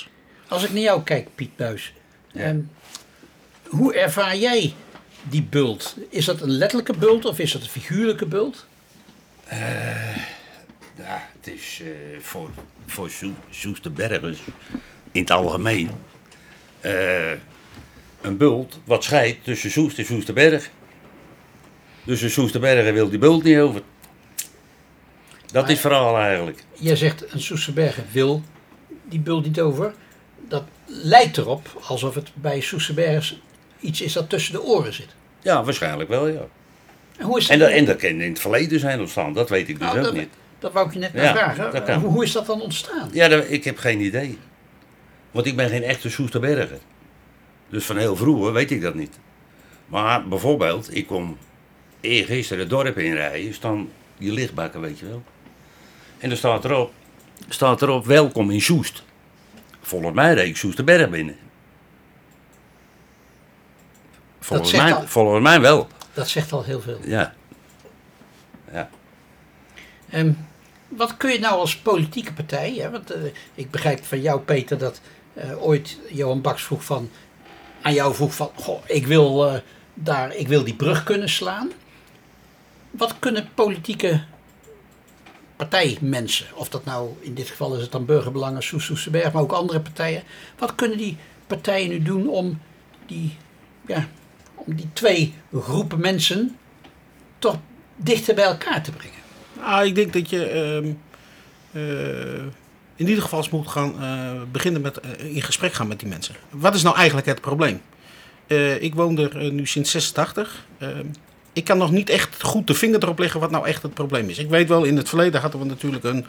Als 0.48 0.64
ik 0.64 0.72
naar 0.72 0.82
jou 0.82 1.02
kijk, 1.02 1.28
Piet 1.35 1.56
Buis. 1.56 1.92
ehm, 2.35 2.61
hoe 3.68 3.94
ervaar 3.94 4.37
jij 4.37 4.74
die 5.22 5.42
bult? 5.42 5.96
Is 6.08 6.24
dat 6.24 6.40
een 6.40 6.50
letterlijke 6.50 6.96
bult 6.98 7.24
of 7.24 7.38
is 7.38 7.52
dat 7.52 7.62
een 7.62 7.68
figuurlijke 7.68 8.26
bult? 8.26 8.66
Ja, 10.96 11.28
het 11.40 11.54
is 11.54 11.80
eh, 11.82 11.88
voor, 12.20 12.50
voor 12.87 13.11
Soe- 13.11 13.32
Soesterbergers 13.50 14.38
in 15.12 15.20
het 15.20 15.30
algemeen 15.30 15.90
eh, 16.80 17.30
een 18.20 18.37
bult 18.37 18.78
wat 18.85 19.04
scheidt 19.04 19.44
tussen 19.44 19.70
Soest 19.70 19.98
en 19.98 20.04
Soesterberg. 20.04 20.70
Dus 22.05 22.21
de 22.21 22.29
Soesterbergen 22.29 22.95
wil 22.95 23.09
die 23.11 23.19
bult 23.19 23.43
niet 23.45 23.59
over. 23.59 23.83
Dat 25.53 25.69
is 25.69 25.81
verhaal 25.81 26.19
eigenlijk. 26.19 26.65
Jij 26.73 26.97
zegt 26.97 27.33
een 27.33 27.41
Soesterbergen 27.41 28.05
wil 28.12 28.43
die 29.05 29.21
bult 29.21 29.45
niet 29.45 29.61
over. 29.61 29.95
Dat 30.49 30.62
lijkt 30.87 31.37
erop 31.37 31.83
alsof 31.87 32.15
het 32.15 32.31
bij 32.35 32.61
Soesterbergers 32.61 33.41
iets 33.81 34.01
is 34.01 34.12
dat 34.12 34.29
tussen 34.29 34.53
de 34.53 34.62
oren 34.62 34.93
zit. 34.95 35.09
Ja, 35.41 35.65
waarschijnlijk 35.65 36.09
wel, 36.09 36.29
ja. 36.29 36.41
En 37.17 37.25
hoe 37.27 37.38
is 37.38 37.49
En 37.49 37.59
dat, 37.59 37.71
en 37.71 37.85
dat 37.85 37.97
kan 37.97 38.09
in 38.11 38.21
het 38.31 38.41
verleden 38.41 38.81
zijn 38.81 39.01
ontstaan, 39.01 39.33
dat 39.33 39.49
weet 39.49 39.69
ik 39.69 39.79
dus 39.79 39.87
Nou, 39.87 39.99
ook 39.99 40.05
dat, 40.05 40.15
niet. 40.15 40.29
dat 40.59 40.73
wou 40.73 40.87
ik 40.87 40.93
je 40.93 40.99
net 40.99 41.11
Ja, 41.15 41.33
vragen. 41.35 42.01
Hoe, 42.01 42.11
hoe 42.11 42.25
is 42.25 42.33
dat 42.33 42.47
dan 42.47 42.61
ontstaan? 42.62 43.09
Ja, 43.12 43.29
dat- 43.29 43.45
ik 43.51 43.65
heb 43.65 43.79
geen 43.79 44.01
idee. 44.01 44.38
Want 45.31 45.47
ik 45.47 45.57
ben 45.57 45.69
geen 45.69 45.83
echte 45.83 46.11
Soesterberger. 46.11 46.79
Dus 47.69 47.85
van 47.85 47.97
heel 47.97 48.17
vroeger 48.17 48.53
weet 48.53 48.71
ik 48.71 48.81
dat 48.83 48.95
niet. 48.95 49.19
Maar 49.87 50.29
bijvoorbeeld, 50.29 50.97
ik 50.97 51.07
kom 51.07 51.37
eergisteren 52.03 52.61
het 52.62 52.71
dorp 52.71 52.99
inrijden, 52.99 53.55
staan 53.55 53.88
die 54.19 54.33
lichtbakken, 54.33 54.81
weet 54.81 54.99
je 54.99 55.07
wel. 55.09 55.23
En 56.19 56.31
er 56.31 56.37
staat 56.37 56.65
erop, 56.65 56.93
staat 57.49 57.83
erop 57.83 58.07
welkom 58.07 58.51
in 58.51 58.61
Soest. 58.61 59.03
Volgens 59.81 60.15
mij 60.15 60.35
reed 60.35 60.49
ik 60.49 60.57
Soesterberg 60.57 61.11
binnen. 61.11 61.37
Volgens 64.41 64.73
mij, 64.73 64.95
al- 64.95 65.07
volgens 65.07 65.43
mij 65.43 65.61
wel, 65.61 65.88
Dat 66.15 66.29
zegt 66.29 66.53
al 66.53 66.65
heel 66.65 66.81
veel. 66.81 66.99
ja. 67.05 67.35
Ja. 68.73 68.91
Ehm, 70.11 70.33
wat 70.88 71.17
kun 71.17 71.33
je 71.33 71.38
nou 71.38 71.59
als 71.59 71.77
politieke 71.79 72.33
partij, 72.33 72.75
hè, 72.79 72.91
want 72.91 73.11
eh, 73.11 73.21
ik 73.55 73.71
begrijp 73.71 74.05
van 74.05 74.21
jou 74.21 74.41
Peter 74.41 74.79
dat 74.79 75.01
eh, 75.35 75.62
ooit 75.65 75.99
Johan 76.11 76.41
Baks 76.41 76.62
vroeg 76.62 76.85
van, 76.85 77.11
aan 77.83 77.95
jou 77.95 78.15
vroeg 78.15 78.35
van, 78.35 78.51
goh, 78.55 78.83
ik 78.87 79.07
wil, 79.07 79.47
eh, 79.49 79.61
daar, 79.95 80.35
ik 80.37 80.49
wil 80.49 80.65
die 80.65 80.75
brug 80.75 81.03
kunnen 81.05 81.29
slaan. 81.29 81.71
Wat 82.92 83.18
kunnen 83.18 83.48
politieke 83.55 84.22
partijmensen, 85.57 86.46
of 86.55 86.68
dat 86.68 86.85
nou 86.85 87.11
in 87.20 87.35
dit 87.35 87.48
geval 87.48 87.74
is 87.74 87.83
het 87.83 87.92
dan 87.92 88.05
Burgerbelangen, 88.05 88.62
Soes 88.62 88.85
Soesterberg, 88.85 89.33
maar 89.33 89.42
ook 89.42 89.52
andere 89.52 89.81
partijen, 89.81 90.22
wat 90.59 90.74
kunnen 90.74 90.98
die 90.98 91.16
partijen 91.46 91.88
nu 91.88 92.02
doen 92.02 92.28
om 92.28 92.61
die, 93.07 93.37
ja, 93.87 94.09
om 94.55 94.74
die 94.74 94.88
twee 94.92 95.35
groepen 95.55 96.00
mensen 96.00 96.57
toch 97.38 97.59
dichter 97.96 98.35
bij 98.35 98.44
elkaar 98.44 98.83
te 98.83 98.90
brengen? 98.90 99.20
Ah, 99.61 99.85
ik 99.85 99.94
denk 99.94 100.12
dat 100.12 100.31
je 100.31 100.44
ehm, 100.46 100.92
eh, 101.72 102.44
in 102.96 103.09
ieder 103.09 103.22
geval 103.22 103.46
moet 103.50 103.68
gaan 103.68 104.02
eh, 104.02 104.42
beginnen 104.52 104.81
met 104.81 105.00
eh, 105.00 105.35
in 105.35 105.42
gesprek 105.42 105.72
gaan 105.72 105.88
met 105.88 106.00
die 106.00 106.09
mensen. 106.09 106.35
Wat 106.50 106.74
is 106.74 106.83
nou 106.83 106.96
eigenlijk 106.96 107.26
het 107.26 107.40
probleem? 107.40 107.81
Ik 108.81 108.94
woon 108.94 109.18
er 109.18 109.52
nu 109.52 109.66
sinds 109.66 109.90
86. 109.90 110.66
Ik 111.53 111.65
kan 111.65 111.79
nog 111.79 111.91
niet 111.91 112.11
echt 112.11 112.43
goed 112.43 112.67
de 112.67 112.75
vinger 112.75 113.03
erop 113.03 113.19
leggen 113.19 113.41
wat 113.41 113.51
nou 113.51 113.67
echt 113.67 113.83
het 113.83 113.95
probleem 113.95 114.29
is. 114.29 114.38
Ik 114.38 114.49
weet 114.49 114.69
wel, 114.69 114.85
in 114.85 114.97
het 114.97 115.09
verleden 115.09 115.41
hadden 115.41 115.61
we 115.61 115.67
natuurlijk 115.67 116.05
een 116.05 116.27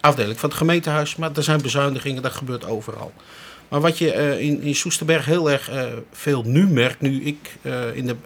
afdeling 0.00 0.40
van 0.40 0.48
het 0.48 0.58
gemeentehuis, 0.58 1.16
maar 1.16 1.30
er 1.34 1.42
zijn 1.42 1.62
bezuinigingen, 1.62 2.22
dat 2.22 2.32
gebeurt 2.32 2.66
overal. 2.66 3.12
Maar 3.72 3.80
wat 3.80 3.98
je 3.98 4.12
eh, 4.12 4.40
in, 4.40 4.62
in 4.62 4.74
Soesterberg 4.74 5.24
heel 5.24 5.50
erg 5.50 5.70
eh, 5.70 5.84
veel 6.12 6.42
nu 6.46 6.66
merkt, 6.66 7.00
nu 7.00 7.22
ik 7.22 7.56
eh, 7.62 7.96
in 7.96 8.06
de 8.06 8.16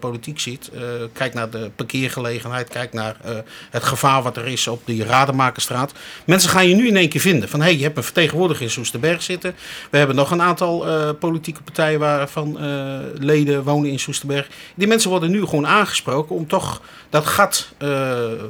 politiek 0.00 0.40
zit, 0.40 0.70
kijk 1.12 1.34
naar 1.34 1.50
de 1.50 1.70
parkeergelegenheid, 1.76 2.68
kijk 2.68 2.92
naar 2.92 3.16
het 3.70 3.82
gevaar 3.82 4.22
wat 4.22 4.36
er 4.36 4.46
is 4.46 4.66
op 4.66 4.82
die 4.84 5.04
Rademakerstraat. 5.04 5.92
Mensen 6.24 6.50
gaan 6.50 6.68
je 6.68 6.74
nu 6.74 6.86
in 6.86 6.96
één 6.96 7.08
keer 7.08 7.20
vinden 7.20 7.48
van 7.48 7.60
hé, 7.60 7.66
hey, 7.66 7.76
je 7.76 7.82
hebt 7.82 7.96
een 7.96 8.02
vertegenwoordiger 8.02 8.64
in 8.64 8.70
Soesterberg 8.70 9.22
zitten. 9.22 9.54
We 9.90 9.98
hebben 9.98 10.16
nog 10.16 10.30
een 10.30 10.42
aantal 10.42 10.86
politieke 11.14 11.62
partijen 11.62 11.98
waarvan 11.98 12.58
leden 13.18 13.62
wonen 13.64 13.90
in 13.90 13.98
Soesterberg. 13.98 14.48
Die 14.74 14.86
mensen 14.86 15.10
worden 15.10 15.30
nu 15.30 15.44
gewoon 15.44 15.66
aangesproken 15.66 16.36
om 16.36 16.46
toch 16.46 16.82
dat 17.10 17.26
gat 17.26 17.68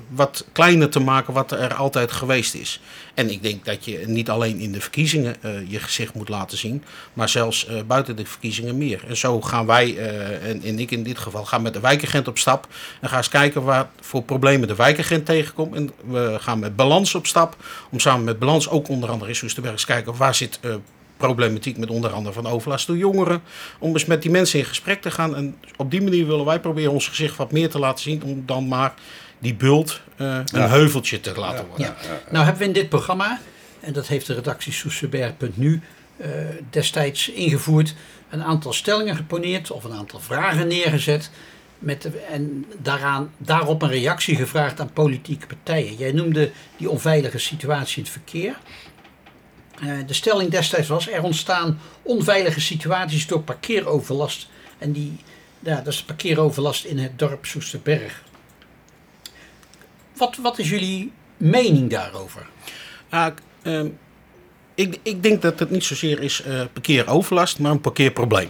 wat 0.08 0.44
kleiner 0.52 0.88
te 0.88 1.00
maken 1.00 1.34
wat 1.34 1.52
er 1.52 1.74
altijd 1.74 2.12
geweest 2.12 2.54
is. 2.54 2.80
En 3.14 3.30
ik 3.30 3.42
denk 3.42 3.64
dat 3.64 3.84
je 3.84 4.02
niet 4.06 4.30
alleen 4.30 4.58
in 4.58 4.72
de 4.72 4.80
verkiezingen 4.80 5.36
je 5.68 5.78
gezicht 5.78 6.14
moet 6.18 6.28
laten 6.28 6.58
zien, 6.58 6.84
maar 7.12 7.28
zelfs 7.28 7.66
eh, 7.66 7.76
buiten 7.86 8.16
de 8.16 8.26
verkiezingen 8.26 8.78
meer. 8.78 9.04
En 9.08 9.16
zo 9.16 9.40
gaan 9.40 9.66
wij, 9.66 9.96
eh, 9.96 10.50
en, 10.50 10.62
en 10.62 10.78
ik 10.78 10.90
in 10.90 11.02
dit 11.02 11.18
geval, 11.18 11.44
gaan 11.44 11.62
met 11.62 11.72
de 11.72 11.80
wijkagent 11.80 12.28
op 12.28 12.38
stap 12.38 12.66
en 13.00 13.08
gaan 13.08 13.18
eens 13.18 13.28
kijken 13.28 13.62
wat 13.62 13.86
voor 14.00 14.22
problemen 14.22 14.68
de 14.68 14.74
wijkagent 14.74 15.26
tegenkomt. 15.26 15.74
En 15.74 15.90
we 16.04 16.36
gaan 16.40 16.58
met 16.58 16.76
balans 16.76 17.14
op 17.14 17.26
stap, 17.26 17.56
om 17.90 18.00
samen 18.00 18.24
met 18.24 18.38
balans 18.38 18.68
ook 18.68 18.88
onder 18.88 19.10
andere 19.10 19.30
in 19.30 19.36
Soesterberg 19.36 19.74
eens 19.74 19.84
kijken 19.84 20.16
waar 20.16 20.34
zit 20.34 20.58
eh, 20.62 20.74
problematiek 21.16 21.76
met 21.78 21.90
onder 21.90 22.10
andere 22.12 22.34
van 22.34 22.46
overlast 22.46 22.86
door 22.86 22.96
jongeren. 22.96 23.42
Om 23.78 23.92
eens 23.92 24.04
met 24.04 24.22
die 24.22 24.30
mensen 24.30 24.58
in 24.58 24.64
gesprek 24.64 25.02
te 25.02 25.10
gaan. 25.10 25.36
En 25.36 25.56
op 25.76 25.90
die 25.90 26.02
manier 26.02 26.26
willen 26.26 26.44
wij 26.44 26.60
proberen 26.60 26.92
ons 26.92 27.08
gezicht 27.08 27.36
wat 27.36 27.52
meer 27.52 27.70
te 27.70 27.78
laten 27.78 28.02
zien. 28.02 28.22
Om 28.22 28.42
dan 28.46 28.68
maar 28.68 28.94
die 29.38 29.54
bult 29.54 30.00
eh, 30.16 30.26
een 30.26 30.60
Ja. 30.60 30.68
heuveltje 30.68 31.20
te 31.20 31.32
laten 31.36 31.66
worden. 31.66 31.86
Ja. 31.86 31.96
Nou 32.30 32.44
hebben 32.44 32.62
we 32.62 32.68
in 32.68 32.74
dit 32.74 32.88
programma, 32.88 33.40
en 33.80 33.92
dat 33.92 34.06
heeft 34.06 34.26
de 34.26 34.34
redactie 34.34 34.72
Soesterberg.nu 34.72 35.82
destijds 36.70 37.28
ingevoerd, 37.28 37.94
een 38.30 38.42
aantal 38.42 38.72
stellingen 38.72 39.16
geponeerd 39.16 39.70
of 39.70 39.84
een 39.84 39.92
aantal 39.92 40.20
vragen 40.20 40.68
neergezet. 40.68 41.30
Met 41.78 42.10
en 42.30 42.64
daaraan, 42.78 43.32
daarop 43.36 43.82
een 43.82 43.88
reactie 43.88 44.36
gevraagd 44.36 44.80
aan 44.80 44.92
politieke 44.92 45.46
partijen. 45.46 45.96
Jij 45.96 46.12
noemde 46.12 46.50
die 46.76 46.90
onveilige 46.90 47.38
situatie 47.38 47.96
in 47.96 48.02
het 48.02 48.12
verkeer. 48.12 48.58
Eh, 49.80 50.06
de 50.06 50.14
stelling 50.14 50.50
destijds 50.50 50.88
was: 50.88 51.08
er 51.08 51.22
ontstaan 51.22 51.80
onveilige 52.02 52.60
situaties 52.60 53.26
door 53.26 53.42
parkeeroverlast. 53.42 54.48
En 54.78 54.92
die, 54.92 55.16
ja, 55.60 55.76
dat 55.76 55.92
is 55.92 56.02
parkeeroverlast 56.02 56.84
in 56.84 56.98
het 56.98 57.18
dorp 57.18 57.46
Soesterberg. 57.46 58.22
Wat, 60.16 60.36
wat 60.36 60.58
is 60.58 60.68
jullie 60.68 61.12
mening 61.36 61.90
daarover? 61.90 62.46
Ehm, 63.62 63.88
ik, 64.78 64.98
ik 65.02 65.22
denk 65.22 65.42
dat 65.42 65.58
het 65.58 65.70
niet 65.70 65.84
zozeer 65.84 66.20
is 66.20 66.42
eh 66.42 66.60
parkeeroverlast, 66.72 67.58
maar 67.58 67.70
een 67.70 67.80
parkeerprobleem. 67.80 68.48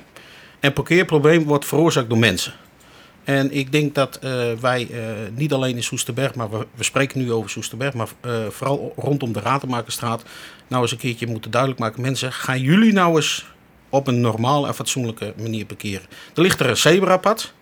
En 0.60 0.72
parkeerprobleem 0.72 1.44
wordt 1.44 1.64
veroorzaakt 1.64 2.08
door 2.08 2.18
mensen. 2.18 2.52
En 3.24 3.52
ik 3.52 3.72
denk 3.72 3.94
dat 3.94 4.18
eh, 4.18 4.52
wij 4.60 4.88
eh, 4.90 5.00
niet 5.34 5.52
alleen 5.52 5.76
in 5.76 5.82
Soesterberg, 5.82 6.34
maar 6.34 6.50
we, 6.50 6.66
we 6.74 6.84
spreken 6.84 7.20
nu 7.20 7.32
over 7.32 7.50
Soesterberg, 7.50 7.94
maar 7.94 8.08
vooral 8.50 8.92
rondom 8.96 9.32
de 9.32 9.40
Rademakerstraat, 9.40 10.22
nou 10.66 10.82
eens 10.82 10.92
een 10.92 10.98
keertje 10.98 11.26
moeten 11.26 11.50
duidelijk 11.50 11.80
maken. 11.80 12.02
Mensen, 12.02 12.32
gaan 12.32 12.60
jullie 12.60 12.92
nou 12.92 13.16
eens 13.16 13.46
op 13.88 14.06
een 14.06 14.20
normale 14.20 14.66
en 14.66 14.74
fatsoenlijke 14.74 15.34
manier 15.36 15.64
parkeren? 15.64 16.06
Er 16.34 16.42
ligt 16.42 16.60
er 16.60 16.68
een 16.68 16.76
zebrapad. 16.76 17.52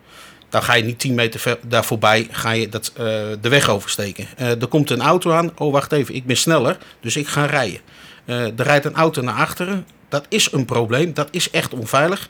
Dan 0.48 0.62
ga 0.62 0.74
je 0.74 0.84
niet 0.84 0.98
10 0.98 1.14
meter 1.14 1.40
ver, 1.40 1.58
daar 1.66 1.84
voorbij 1.84 2.28
ga 2.30 2.50
je 2.50 2.68
dat, 2.68 2.92
de 3.40 3.48
weg 3.48 3.68
oversteken. 3.68 4.26
Er 4.36 4.66
komt 4.66 4.90
een 4.90 5.00
auto 5.00 5.32
aan. 5.32 5.52
Oh, 5.58 5.72
wacht 5.72 5.92
even, 5.92 6.14
ik 6.14 6.26
ben 6.26 6.36
sneller, 6.36 6.78
dus 7.00 7.16
ik 7.16 7.26
ga 7.26 7.44
rijden. 7.44 7.80
Eh, 8.26 8.44
er 8.44 8.64
rijdt 8.64 8.84
een 8.84 8.94
auto 8.94 9.22
naar 9.22 9.34
achteren. 9.34 9.86
Dat 10.08 10.26
is 10.28 10.52
een 10.52 10.64
probleem. 10.64 11.14
Dat 11.14 11.28
is 11.30 11.50
echt 11.50 11.72
onveilig. 11.72 12.28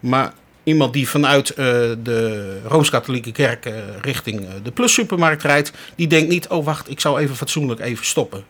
Maar 0.00 0.32
iemand 0.62 0.92
die 0.92 1.08
vanuit 1.08 1.50
eh, 1.50 1.56
de 2.02 2.60
Rooms-Katholieke 2.64 3.32
Kerk 3.32 3.66
eh, 3.66 3.74
richting 4.00 4.46
de 4.62 4.70
Plus 4.70 4.92
Supermarkt 4.92 5.42
rijdt, 5.42 5.72
die 5.94 6.06
denkt 6.06 6.28
niet: 6.28 6.48
oh, 6.48 6.64
wacht, 6.64 6.90
ik 6.90 7.00
zou 7.00 7.20
even 7.20 7.36
fatsoenlijk 7.36 7.80
even 7.80 8.04
stoppen. 8.04 8.44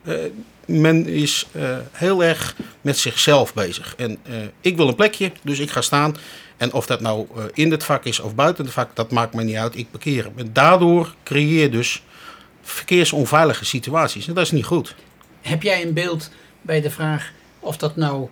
Men 0.67 1.07
is 1.07 1.47
heel 1.93 2.25
erg 2.25 2.57
met 2.81 2.99
zichzelf 2.99 3.55
bezig. 3.55 3.95
En 3.97 4.19
ik 4.61 4.77
wil 4.77 4.89
een 4.89 4.95
plekje, 4.95 5.33
dus 5.43 5.59
ik 5.59 5.71
ga 5.71 5.81
staan. 5.81 6.17
En 6.57 6.73
of 6.73 6.87
dat 6.87 7.01
nou 7.01 7.27
in 7.53 7.71
het 7.71 7.85
vak 7.85 8.05
is 8.05 8.21
of 8.21 8.35
buiten 8.35 8.65
het 8.65 8.75
vak, 8.75 8.97
dat 8.97 9.11
maakt 9.11 9.35
me 9.35 9.43
niet 9.43 9.57
uit. 9.57 9.77
Ik 9.77 9.91
parkeer 9.91 10.25
hem. 10.25 10.33
En 10.37 10.51
daardoor 10.53 11.15
creëer 11.25 11.63
je 11.63 11.69
dus 11.69 12.03
verkeersonveilige 12.63 13.65
situaties. 13.65 14.29
En 14.29 14.35
dat 14.35 14.45
is 14.45 14.51
niet 14.51 14.65
goed. 14.65 14.95
Heb 15.41 15.63
jij 15.63 15.83
een 15.83 15.95
beeld 15.95 16.31
bij 16.63 16.81
de 16.81 16.91
vraag 16.91 17.33
of 17.61 17.77
dat 17.77 17.97
nou 17.97 18.29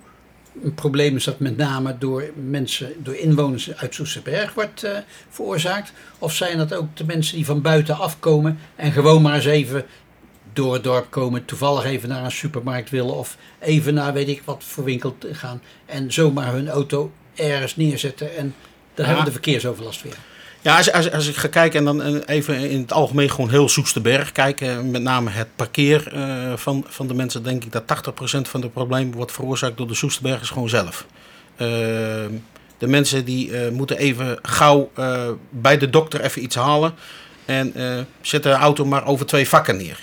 een 0.63 0.75
probleem 0.75 1.17
is 1.17 1.25
dat 1.25 1.39
met 1.39 1.57
name 1.57 1.99
door 1.99 2.31
mensen, 2.49 2.93
door 2.99 3.15
inwoners 3.15 3.77
uit 3.77 3.95
Soesterberg 3.95 4.55
wordt 4.55 4.83
eh, 4.83 4.99
veroorzaakt? 5.29 5.93
Of 6.19 6.35
zijn 6.35 6.59
dat 6.59 6.75
ook 6.75 6.97
de 6.97 7.05
mensen 7.05 7.37
die 7.37 7.45
van 7.45 7.63
buiten 7.63 7.97
afkomen 7.97 8.59
en 8.77 8.93
gewoon 8.93 9.23
maar 9.23 9.35
eens 9.35 9.45
even 9.45 9.85
door 10.53 10.75
het 10.75 10.85
dorp 10.85 11.11
komen, 11.11 11.45
toevallig 11.45 11.85
even 11.85 12.09
naar 12.09 12.25
een 12.25 12.31
supermarkt 12.31 12.91
willen 12.91 13.15
of 13.15 13.37
even 13.59 13.95
naar 13.95 14.13
weet 14.13 14.29
ik 14.29 14.43
wat 14.45 14.65
voor 14.65 14.85
winkel 14.85 15.17
gaan 15.21 15.63
en 15.87 16.13
zomaar 16.13 16.53
hun 16.53 16.69
auto 16.69 17.13
ergens 17.35 17.77
neerzetten 17.77 18.37
en 18.37 18.55
Daar 18.95 19.07
hebben 19.07 19.25
we 19.25 19.31
de 19.31 19.41
verkeersoverlast 19.41 20.03
weer. 20.03 20.17
Ja, 20.67 20.77
als, 20.77 20.93
als, 20.93 21.13
als 21.13 21.29
ik 21.29 21.37
ga 21.37 21.49
kijken 21.49 21.79
en 21.79 21.85
dan 21.85 22.03
eh, 22.03 22.37
even 22.37 22.71
in 22.71 22.81
het 22.81 22.93
algemeen 22.93 23.31
gewoon 23.31 23.51
heel 23.51 23.69
Soesterberg 23.69 24.33
kijken, 24.33 24.91
met 24.91 25.03
name 25.03 25.31
het 25.31 25.49
parkeer 25.57 26.13
eh, 26.13 26.53
van, 26.57 26.85
van 26.89 27.07
de 27.07 27.15
mensen, 27.15 27.43
denk 27.43 27.65
ik 27.65 27.73
dat 27.73 27.83
80% 27.83 28.41
van 28.41 28.61
de 28.61 28.69
problemen 28.69 29.15
wordt 29.15 29.33
veroorzaakt 29.33 29.77
door 29.77 29.87
de 29.87 29.95
Soesterbergers 29.95 30.51
gewoon 30.51 30.69
zelf. 30.69 31.07
Eh, 31.57 31.67
de 32.79 32.87
mensen 32.87 33.25
die 33.25 33.71
moeten 33.71 33.99
even 33.99 34.39
gauw 34.43 34.91
bij 35.51 35.79
de 35.79 35.91
dokter 35.91 36.21
even 36.21 36.43
iets 36.43 36.57
halen 36.57 36.95
en 37.45 37.75
eh 37.75 37.99
zet 38.21 38.43
de 38.43 38.51
auto 38.51 38.85
maar 38.85 39.07
over 39.07 39.27
twee 39.27 39.49
vakken 39.49 39.77
neer. 39.77 39.99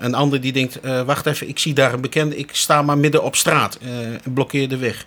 Een 0.00 0.14
ander 0.14 0.40
die 0.40 0.52
denkt, 0.52 0.80
wacht 1.06 1.26
even, 1.26 1.48
ik 1.48 1.58
zie 1.58 1.74
daar 1.74 1.92
een 1.92 2.00
bekende, 2.00 2.36
ik 2.36 2.50
sta 2.52 2.82
maar 2.82 2.98
midden 2.98 3.22
op 3.22 3.36
straat 3.36 3.78
en 4.24 4.32
blokkeer 4.34 4.68
de 4.68 4.76
weg. 4.76 5.06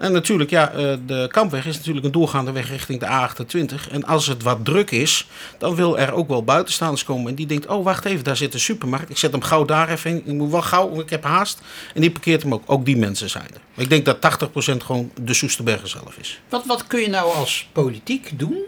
En 0.00 0.12
natuurlijk, 0.12 0.50
ja, 0.50 0.70
eh, 0.70 0.94
de 1.06 1.28
Kampweg 1.30 1.66
is 1.66 1.76
natuurlijk 1.76 2.06
een 2.06 2.12
doorgaande 2.12 2.52
weg 2.52 2.68
richting 2.68 3.00
de 3.00 3.06
A28. 3.06 3.90
En 3.90 4.04
als 4.04 4.26
het 4.26 4.42
wat 4.42 4.64
druk 4.64 4.90
is, 4.90 5.28
dan 5.58 5.74
wil 5.74 5.98
er 5.98 6.12
ook 6.12 6.28
wel 6.28 6.44
buitenstaanders 6.44 7.04
komen. 7.04 7.28
En 7.28 7.34
die 7.34 7.46
denkt, 7.46 7.66
oh 7.66 7.84
wacht 7.84 8.04
even, 8.04 8.24
daar 8.24 8.36
zit 8.36 8.54
een 8.54 8.60
supermarkt. 8.60 9.10
Ik 9.10 9.16
zet 9.16 9.32
hem 9.32 9.42
gauw 9.42 9.64
daar 9.64 9.88
even 9.88 10.10
in. 10.10 10.16
Ik 10.16 10.32
moet 10.32 10.50
wel 10.50 10.62
gauw, 10.62 10.88
want 10.88 11.00
ik 11.00 11.10
heb 11.10 11.24
haast. 11.24 11.60
En 11.94 12.00
die 12.00 12.10
parkeert 12.10 12.42
hem 12.42 12.54
ook. 12.54 12.62
Ook 12.66 12.84
die 12.84 12.96
mensen 12.96 13.30
zijn 13.30 13.44
er. 13.44 13.60
Maar 13.74 13.84
ik 13.84 13.90
denk 13.90 14.04
dat 14.04 14.48
80% 14.74 14.76
gewoon 14.76 15.12
de 15.22 15.34
Soesterberger 15.34 15.88
zelf 15.88 16.16
is. 16.18 16.40
Wat, 16.48 16.66
wat 16.66 16.86
kun 16.86 17.00
je 17.00 17.08
nou 17.08 17.34
als 17.34 17.68
politiek 17.72 18.38
doen 18.38 18.58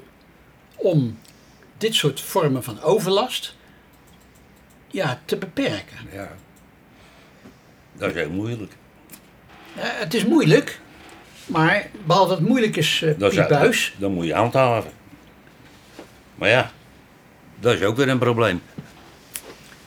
om 0.76 1.18
dit 1.78 1.95
soort 1.95 2.20
vormen 2.20 2.62
van 2.62 2.83
overlast 2.83 3.55
ja, 4.91 5.20
te 5.24 5.37
beperken? 5.37 5.99
Ja. 6.12 6.33
Dat 7.93 8.09
is 8.09 8.14
heel 8.14 8.30
moeilijk. 8.30 8.72
Eh, 9.74 9.83
het 9.85 10.14
is 10.14 10.24
moeilijk, 10.24 10.80
maar 11.53 11.90
behalve 12.07 12.28
dat 12.28 12.38
het 12.38 12.48
moeilijk 12.48 12.76
is, 12.76 13.03
eh 13.03 13.18
Dat 13.18 13.34
Buis, 13.48 13.94
Dan 13.98 14.12
moet 14.12 14.26
je 14.26 14.34
handhaven. 14.34 14.90
Maar 16.34 16.48
ja, 16.48 16.70
dat 17.61 17.74
is 17.74 17.82
ook 17.82 17.96
weer 17.96 18.09
een 18.09 18.18
probleem. 18.18 18.62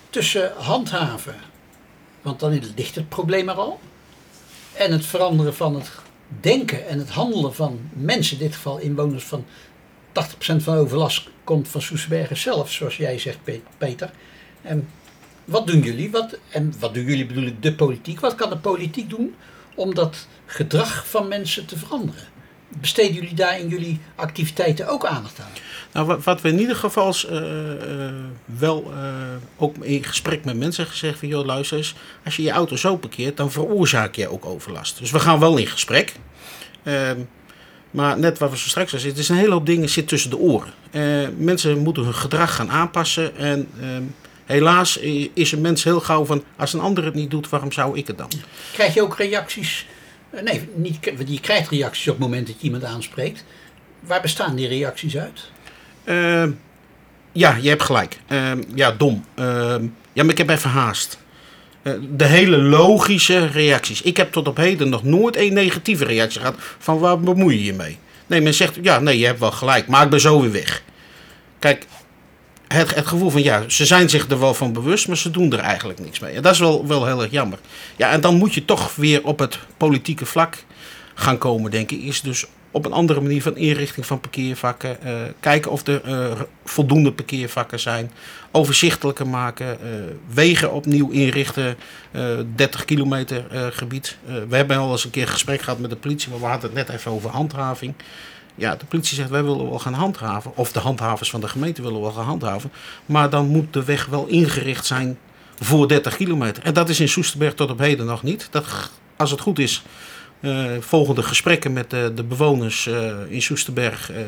tussen 0.10 0.52
handhaven, 0.58 1.36
want 2.22 2.40
dan 2.40 2.62
ligt 2.76 2.96
het 2.96 3.10
probleem 3.10 3.50
er 3.50 3.56
al, 3.56 3.80
en 4.74 4.92
het 4.92 5.06
veranderen 5.06 5.56
van 5.56 5.76
het 5.76 5.92
denken 6.40 6.88
en 6.88 7.00
het 7.00 7.10
handelen 7.10 7.56
van 7.56 7.80
mensen, 7.94 8.38
in 8.40 8.44
dit 8.46 8.56
geval 8.56 8.78
inwoners 8.78 9.24
van 9.24 9.46
80% 10.12 10.14
van 10.40 10.74
de 10.74 10.80
overlast 10.80 11.30
komt 11.44 11.68
van 11.68 11.82
Soesterbergen 11.82 12.38
zelf, 12.38 12.72
zoals 12.72 12.98
jij 12.98 13.20
zegt, 13.20 13.38
Pe- 13.44 13.62
Peter. 13.78 14.12
En 14.62 14.90
wat 15.46 15.68
doen 15.68 15.80
jullie? 15.82 16.12
Wat, 16.12 16.38
en 16.50 16.74
wat 16.80 16.94
doen 16.94 17.04
jullie 17.04 17.26
bedoel 17.26 17.46
ik 17.46 17.62
de 17.64 17.74
politiek? 17.74 18.20
Wat 18.20 18.36
kan 18.36 18.50
de 18.50 18.58
politiek 18.58 19.10
doen 19.10 19.36
om 19.76 19.94
dat 19.94 20.28
gedrag 20.46 21.08
van 21.08 21.28
mensen 21.28 21.66
te 21.66 21.78
veranderen? 21.78 22.24
Besteden 22.70 23.14
jullie 23.14 23.34
daar 23.34 23.60
in 23.60 23.68
jullie 23.68 24.00
activiteiten 24.16 24.88
ook 24.88 25.06
aandacht 25.06 25.40
aan? 25.40 25.52
Nou, 25.96 26.08
wat, 26.08 26.24
wat 26.24 26.42
we 26.42 26.50
in 26.50 26.60
ieder 26.60 26.76
geval 26.76 27.14
eh, 27.30 28.08
eh, 28.08 28.14
wel 28.46 28.92
eh, 28.92 29.00
ook 29.58 29.76
in 29.78 30.04
gesprek 30.04 30.46
met 30.46 30.58
mensen 30.58 30.86
gezegd 30.86 31.20
van... 31.20 31.28
joh, 31.28 31.46
luister 31.46 31.78
eens, 31.78 31.96
als 32.26 32.36
je 32.36 32.44
je 32.44 32.52
auto 32.52 32.76
zo 32.76 32.98
parkeert, 32.98 33.38
dan 33.38 33.52
veroorzaak 33.52 34.16
je 34.16 34.28
ook 34.28 34.46
overlast. 34.46 35.00
Dus 35.00 35.12
we 35.12 35.20
gaan 35.20 35.40
wel 35.40 35.58
in 35.58 35.68
gesprek. 35.68 36.14
Ehm, 36.84 37.20
maar 37.92 38.20
net 38.20 38.38
wat 38.38 38.50
we 38.50 38.58
zo 38.58 38.68
straks 38.68 38.94
al 38.94 39.00
zitten, 39.00 39.22
is 39.22 39.30
een 39.30 39.36
hele 39.36 39.52
hoop 39.52 39.66
dingen 39.66 39.90
zit 39.90 40.08
tussen 40.08 40.30
de 40.30 40.38
oren. 40.38 40.74
Mensen 41.38 41.78
moeten 41.78 42.04
hun 42.04 42.14
gedrag 42.14 42.56
gaan 42.56 42.72
aanpassen. 42.72 43.38
En 43.38 43.68
ehm, 43.82 44.04
helaas 44.46 44.98
is 45.34 45.52
een 45.52 45.62
mens 45.62 45.84
heel 45.84 46.00
gauw 46.00 46.26
van... 46.26 46.44
als 46.56 46.74
een 46.74 46.80
ander 46.80 47.06
het 47.06 47.14
niet 47.14 47.32
doet, 47.32 47.50
waarom 47.50 47.72
zou 47.72 47.98
ik 47.98 48.08
het 48.08 48.18
dan? 48.18 48.32
Krijg 48.74 48.94
je 48.94 49.02
ook 49.02 49.18
reacties? 49.18 49.88
Eh, 50.30 50.42
Nee, 50.42 50.70
niet, 50.76 50.98
je 51.28 51.40
krijgt 51.40 51.70
reacties 51.70 52.08
op 52.08 52.14
het 52.14 52.24
moment 52.24 52.48
dat 52.48 52.56
je 52.60 52.66
iemand 52.66 52.84
aanspreekt. 52.84 53.44
Waar 54.00 54.22
bestaan 54.22 54.56
die 54.56 54.68
reacties 54.68 55.18
uit? 55.18 55.50
Ehm, 56.04 56.52
ja, 57.32 57.56
je 57.62 57.70
hebt 57.70 57.84
gelijk. 57.84 58.18
Ehm, 58.28 58.64
ja, 58.76 58.92
dom. 58.92 59.26
Ehm, 59.36 59.88
ja, 60.14 60.24
maar 60.24 60.32
ik 60.32 60.38
heb 60.38 60.50
even 60.50 60.70
haast. 60.70 61.18
Eh, 61.82 61.94
de 62.10 62.26
hele 62.26 62.58
logische 62.58 63.46
reacties. 63.46 64.02
Ik 64.02 64.18
heb 64.18 64.32
tot 64.32 64.48
op 64.48 64.58
heden 64.58 64.90
nog 64.90 65.04
nooit 65.04 65.36
één 65.36 65.54
negatieve 65.54 66.06
reactie 66.06 66.40
gehad 66.40 66.56
van 66.80 67.00
waar 67.00 67.20
bemoei 67.20 67.58
je 67.58 67.64
je 67.64 67.74
mee? 67.74 67.98
Nee, 68.28 68.42
men 68.42 68.54
zegt 68.54 68.78
ja, 68.82 69.00
nee, 69.00 69.20
je 69.20 69.26
hebt 69.26 69.40
wel 69.40 69.52
gelijk, 69.52 69.88
maar 69.88 70.04
ik 70.04 70.10
ben 70.10 70.20
zo 70.22 70.42
weer 70.42 70.52
weg. 70.52 70.84
Kijk, 71.60 71.86
het, 72.68 72.96
het 72.96 73.08
gevoel 73.08 73.30
van 73.30 73.44
ja, 73.44 73.64
ze 73.68 73.86
zijn 73.86 74.10
zich 74.10 74.30
er 74.30 74.40
wel 74.40 74.54
van 74.54 74.74
bewust, 74.74 75.08
maar 75.08 75.18
ze 75.18 75.32
doen 75.32 75.54
er 75.54 75.60
eigenlijk 75.60 76.00
niks 76.00 76.20
mee. 76.20 76.34
En 76.36 76.42
dat 76.42 76.54
is 76.54 76.60
wel, 76.60 76.88
wel 76.88 77.06
heel 77.06 77.22
erg 77.22 77.32
jammer. 77.32 77.60
Ja, 77.96 78.12
en 78.12 78.22
dan 78.22 78.36
moet 78.36 78.54
je 78.54 78.66
toch 78.66 78.96
weer 78.96 79.24
op 79.24 79.40
het 79.40 79.60
politieke 79.78 80.26
vlak 80.26 80.64
gaan 81.14 81.38
komen, 81.38 81.72
denk 81.72 81.92
ik. 81.92 82.02
Is 82.02 82.22
dus 82.22 82.46
op 82.72 82.86
een 82.86 82.92
andere 82.94 83.22
manier 83.22 83.42
van 83.42 83.58
inrichting 83.58 84.06
van 84.06 84.20
parkeervakken. 84.20 85.02
eh, 85.02 85.14
kijken 85.40 85.72
of 85.72 85.88
er 85.88 86.02
eh, 86.04 86.42
voldoende 86.66 87.12
parkeervakken 87.12 87.80
zijn. 87.80 88.12
Overzichtelijker 88.52 89.28
maken. 89.28 89.68
eh, 89.82 89.90
wegen 90.34 90.72
opnieuw 90.74 91.10
inrichten. 91.10 91.76
eh 92.12 92.22
30 92.56 92.86
kilometer 92.86 93.46
gebied. 93.74 94.18
We 94.50 94.56
hebben 94.56 94.78
al 94.78 94.92
eens 94.92 95.04
een 95.04 95.10
keer 95.10 95.22
een 95.22 95.28
gesprek 95.28 95.62
gehad 95.62 95.80
met 95.80 95.90
de 95.90 95.96
politie. 95.96 96.30
Maar 96.30 96.40
we 96.40 96.46
hadden 96.46 96.70
het 96.76 96.88
net 96.88 96.98
even 96.98 97.12
over 97.12 97.30
handhaving. 97.30 97.94
Ja, 98.56 98.76
de 98.76 98.86
politie 98.86 99.16
zegt 99.16 99.30
wij 99.30 99.44
willen 99.44 99.70
wel 99.70 99.80
gaan 99.80 99.94
handhaven. 99.94 100.52
Of 100.56 100.72
de 100.72 100.80
handhavers 100.80 101.30
van 101.30 101.42
de 101.42 101.48
gemeente 101.48 101.82
willen 101.82 102.02
wel 102.02 102.12
gaan 102.12 102.26
handhaven. 102.26 102.72
Maar 103.06 103.30
dan 103.30 103.48
moet 103.48 103.74
de 103.74 103.84
weg 103.84 104.06
wel 104.06 104.26
ingericht 104.26 104.86
zijn 104.86 105.18
voor 105.60 105.88
30 105.88 106.16
kilometer. 106.16 106.64
En 106.64 106.74
dat 106.74 106.90
is 106.90 107.00
in 107.00 107.10
Soesterberg 107.10 107.54
tot 107.54 107.70
op 107.70 107.80
heden 107.80 108.06
nog 108.06 108.24
niet. 108.24 108.48
Dat, 108.52 108.66
als 109.16 109.32
het 109.32 109.40
goed 109.40 109.60
is, 109.60 109.84
eh, 110.40 110.66
volgende 110.80 111.24
gesprekken 111.24 111.74
met 111.74 111.90
de, 111.90 112.12
de 112.16 112.24
bewoners 112.24 112.88
eh, 112.88 113.14
in 113.28 113.42
Soesterberg. 113.42 114.12
eh, 114.12 114.20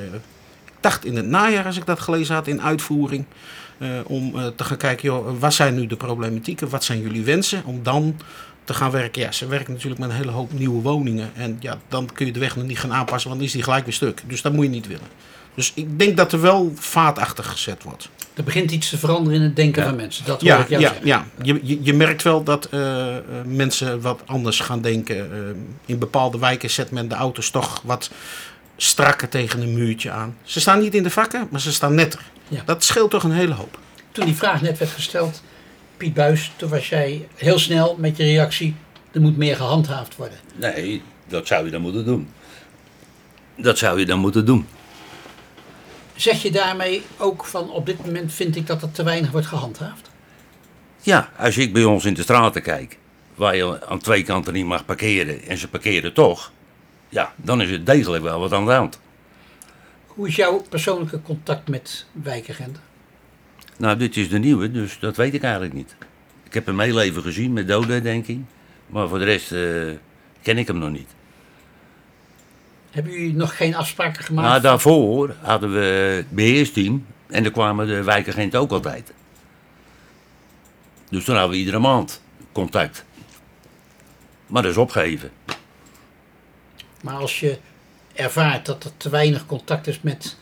ik 0.66 0.84
dacht 0.84 1.06
in 1.06 1.16
het 1.16 1.26
najaar, 1.26 1.66
als 1.66 1.78
ik 1.78 1.86
dat 1.86 2.00
gelezen 2.00 2.36
had, 2.36 2.48
in 2.48 2.62
uitvoering. 2.62 3.26
om 4.06 4.32
te 4.56 4.64
gaan 4.64 4.78
kijken, 4.78 5.10
joh, 5.10 5.40
wat 5.40 5.54
zijn 5.54 5.76
nu 5.76 5.88
de 5.88 5.96
problematieken? 5.96 6.70
Wat 6.70 6.84
zijn 6.84 7.02
jullie 7.02 7.24
wensen? 7.24 7.66
Om 7.66 7.84
dan 7.84 8.16
te 8.68 8.74
gaan 8.74 8.92
werken. 8.92 9.22
Ja, 9.22 9.32
ze 9.32 9.48
werken 9.48 9.74
natuurlijk 9.74 10.02
met 10.02 10.10
een 10.10 10.16
hele 10.16 10.32
hoop 10.32 10.54
nieuwe 10.54 10.82
woningen. 10.82 11.32
En 11.36 11.58
ja, 11.60 11.78
dan 11.88 12.10
kun 12.14 12.26
je 12.26 12.32
de 12.32 12.40
weg 12.40 12.56
nog 12.56 12.66
niet 12.66 12.80
gaan 12.80 12.94
aanpassen, 12.94 13.30
want 13.30 13.40
dan 13.42 13.50
is 13.50 13.56
die 13.56 13.64
gelijk 13.64 13.86
weer 13.86 13.94
stuk. 13.94 14.24
Dus 14.28 14.42
dat 14.42 14.54
moet 14.54 14.64
je 14.66 14.72
niet 14.72 14.88
willen. 14.88 15.08
Dus 15.56 15.72
ik 15.76 16.00
denk 16.00 16.18
dat 16.18 16.32
er 16.32 16.42
wel 16.42 16.72
vaatachtig 16.76 17.48
gezet 17.48 17.84
wordt. 17.84 18.10
Er 18.34 18.44
begint 18.44 18.72
iets 18.72 18.90
te 18.90 18.98
veranderen 18.98 19.40
in 19.40 19.46
het 19.46 19.56
denken 19.56 19.84
van 19.84 19.96
mensen. 19.96 20.26
Dat 20.26 20.42
hoor 20.42 20.50
Ja, 20.50 20.58
ik 20.58 20.70
jou 20.70 20.82
ja, 20.82 20.88
zeggen. 20.88 21.08
ja. 21.08 21.26
Je, 21.42 21.60
je, 21.64 21.80
je 21.84 21.94
merkt 21.94 22.24
wel 22.24 22.44
dat 22.44 22.66
eh, 22.66 23.16
mensen 23.46 24.02
wat 24.02 24.22
anders 24.26 24.60
gaan 24.60 24.82
denken. 24.82 25.18
Eh, 25.32 25.40
in 25.86 26.00
bepaalde 26.00 26.40
wijken 26.40 26.70
zet 26.70 26.92
men 26.92 27.08
de 27.08 27.16
auto's 27.16 27.50
toch 27.50 27.82
wat 27.84 28.10
strakker 28.78 29.30
tegen 29.30 29.62
een 29.62 29.74
muurtje 29.74 30.12
aan. 30.12 30.36
Ze 30.44 30.60
staan 30.60 30.80
niet 30.80 30.96
in 30.96 31.04
de 31.04 31.10
vakken, 31.10 31.48
maar 31.52 31.62
ze 31.62 31.74
staan 31.74 31.96
netter. 31.96 32.22
Ja. 32.48 32.62
Dat 32.66 32.84
scheelt 32.84 33.12
toch 33.12 33.24
een 33.24 33.32
hele 33.32 33.54
hoop. 33.54 33.80
Toen 34.12 34.26
die 34.26 34.36
vraag 34.36 34.62
net 34.62 34.78
werd 34.78 34.92
gesteld, 34.92 35.42
Piet 35.98 36.14
Buis, 36.14 36.52
toen 36.56 36.70
was 36.70 36.90
jij 36.90 37.28
heel 37.36 37.60
snel 37.60 37.96
met 38.00 38.18
je 38.18 38.24
reactie. 38.24 38.76
Er 39.12 39.22
moet 39.22 39.38
meer 39.38 39.56
gehandhaafd 39.56 40.16
worden. 40.16 40.38
Nee, 40.56 41.02
dat 41.28 41.48
zou 41.48 41.66
je 41.66 41.72
dan 41.72 41.82
moeten 41.82 42.06
doen. 42.06 42.30
Dat 43.56 43.78
zou 43.78 44.00
je 44.00 44.06
dan 44.06 44.20
moeten 44.20 44.46
doen. 44.46 44.68
Zeg 46.16 46.42
je 46.42 46.52
daarmee 46.52 47.02
ook 47.18 47.46
van 47.46 47.70
op 47.70 47.86
dit 47.86 48.06
moment 48.06 48.34
vind 48.34 48.56
ik 48.56 48.68
dat 48.68 48.82
er 48.82 48.92
te 48.92 49.04
weinig 49.04 49.32
wordt 49.32 49.48
gehandhaafd? 49.48 50.10
Ja, 51.02 51.30
als 51.38 51.58
ik 51.58 51.74
bij 51.74 51.84
ons 51.84 52.06
in 52.06 52.14
de 52.14 52.22
straten 52.22 52.62
kijk, 52.62 52.98
waar 53.36 53.56
je 53.56 53.88
aan 53.88 54.00
twee 54.00 54.24
kanten 54.24 54.54
niet 54.54 54.66
mag 54.66 54.86
parkeren 54.86 55.42
en 55.48 55.58
ze 55.58 55.68
parkeren 55.68 56.14
toch, 56.14 56.52
ja, 57.10 57.34
dan 57.36 57.62
is 57.62 57.70
het 57.70 57.86
degelijk 57.86 58.24
wel 58.24 58.40
wat 58.40 58.54
aan 58.54 58.66
de 58.66 58.72
hand. 58.72 59.00
Hoe 60.08 60.28
is 60.28 60.36
jouw 60.36 60.62
persoonlijke 60.70 61.22
contact 61.22 61.68
met 61.68 62.06
wijkagenten? 62.12 62.87
Nou, 63.78 63.98
dit 63.98 64.18
is 64.18 64.30
de 64.30 64.40
nieuwe, 64.40 64.72
dus 64.72 65.00
dat 65.00 65.16
weet 65.16 65.34
ik 65.34 65.44
eigenlijk 65.44 65.74
niet. 65.74 65.96
Ik 66.44 66.54
heb 66.54 66.66
hem 66.66 66.80
heel 66.80 67.02
even 67.02 67.22
gezien 67.22 67.54
met 67.54 67.68
dodenherdenking, 67.68 68.46
maar 68.88 69.08
voor 69.08 69.20
de 69.20 69.26
rest 69.26 69.52
eh, 69.52 69.62
ken 70.42 70.58
ik 70.58 70.68
hem 70.68 70.78
nog 70.78 70.92
niet. 70.92 71.10
Hebben 72.92 73.12
jullie 73.12 73.34
nog 73.34 73.58
geen 73.58 73.76
afspraken 73.76 74.24
gemaakt? 74.24 74.48
Nou, 74.48 74.62
daarvoor 74.62 75.36
hadden 75.42 75.74
we 75.74 75.80
het 76.16 76.32
beheersteam 76.32 77.06
en 77.28 77.44
dan 77.44 77.52
kwamen 77.52 77.88
de 77.88 78.04
wijkagenten 78.04 78.60
ook 78.60 78.72
altijd. 78.72 79.14
Dus 81.10 81.24
toen 81.24 81.36
hadden 81.36 81.54
we 81.54 81.58
iedere 81.58 81.80
maand 81.80 82.22
contact. 82.52 83.06
Maar 84.48 84.62
dat 84.62 84.72
is 84.72 84.78
opgegeven. 84.78 85.32
Maar 87.02 87.16
als 87.16 87.40
je 87.40 87.58
ervaart 88.14 88.66
dat 88.66 88.84
er 88.84 88.92
te 88.98 89.10
weinig 89.10 89.46
contact 89.46 89.88
is 89.88 90.02
met 90.02 90.38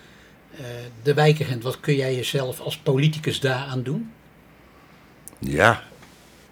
de 1.03 1.14
wijkagent, 1.14 1.64
wat 1.64 1.80
kun 1.80 1.95
jij 1.95 2.16
jezelf 2.16 2.60
als 2.60 2.78
politicus 2.78 3.39
daaraan 3.39 3.84
doen? 3.84 4.12
Ja, 5.39 5.84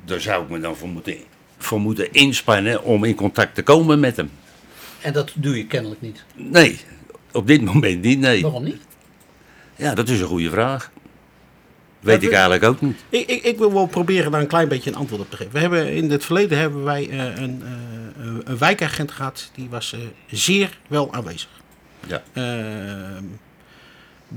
daar 0.05 0.21
zou 0.21 0.43
ik 0.43 0.49
me 0.49 0.59
dan 0.59 0.75
voor 0.75 0.87
moeten, 0.89 1.17
voor 1.57 1.79
moeten 1.79 2.11
inspannen 2.11 2.83
om 2.83 3.03
in 3.03 3.15
contact 3.15 3.55
te 3.55 3.63
komen 3.63 3.99
met 3.99 4.17
hem. 4.17 4.31
En 5.01 5.13
dat 5.13 5.31
doe 5.35 5.57
je 5.57 5.67
kennelijk 5.67 6.01
niet. 6.01 6.23
Nee, 6.35 6.79
op 7.31 7.47
dit 7.47 7.61
moment 7.61 8.01
niet, 8.01 8.19
nee. 8.19 8.41
Waarom 8.41 8.63
niet? 8.63 8.81
Ja, 9.75 9.93
dat 9.93 10.09
is 10.09 10.19
een 10.19 10.27
goede 10.27 10.49
vraag. 10.49 10.91
Weet 11.99 12.21
Ja, 12.21 12.27
ik 12.27 12.33
eigenlijk 12.33 12.63
ook 12.63 12.81
niet. 12.81 13.03
Ik, 13.09 13.27
ik, 13.27 13.43
ik 13.43 13.57
wil 13.57 13.73
wel 13.73 13.85
proberen 13.85 14.31
daar 14.31 14.41
een 14.41 14.47
klein 14.47 14.67
beetje 14.67 14.89
een 14.89 14.95
antwoord 14.95 15.21
op 15.21 15.29
te 15.29 15.37
geven. 15.37 15.53
We 15.53 15.59
hebben, 15.59 15.91
in 15.93 16.11
het 16.11 16.25
verleden 16.25 16.57
hebben 16.57 16.83
wij 16.83 17.09
eh, 17.09 17.41
een, 17.41 17.63
eh, 17.63 18.35
een 18.43 18.57
wijkagent 18.57 19.11
gehad. 19.11 19.51
Die 19.55 19.69
was 19.69 19.93
eh, 19.93 19.99
zeer 20.27 20.77
wel 20.87 21.13
aanwezig. 21.13 21.49
Ja. 22.07 22.23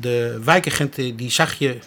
De 0.00 0.40
wijkagent 0.44 0.98
eh, 0.98 1.12
die 1.16 1.30
zag 1.30 1.54
je 1.54 1.78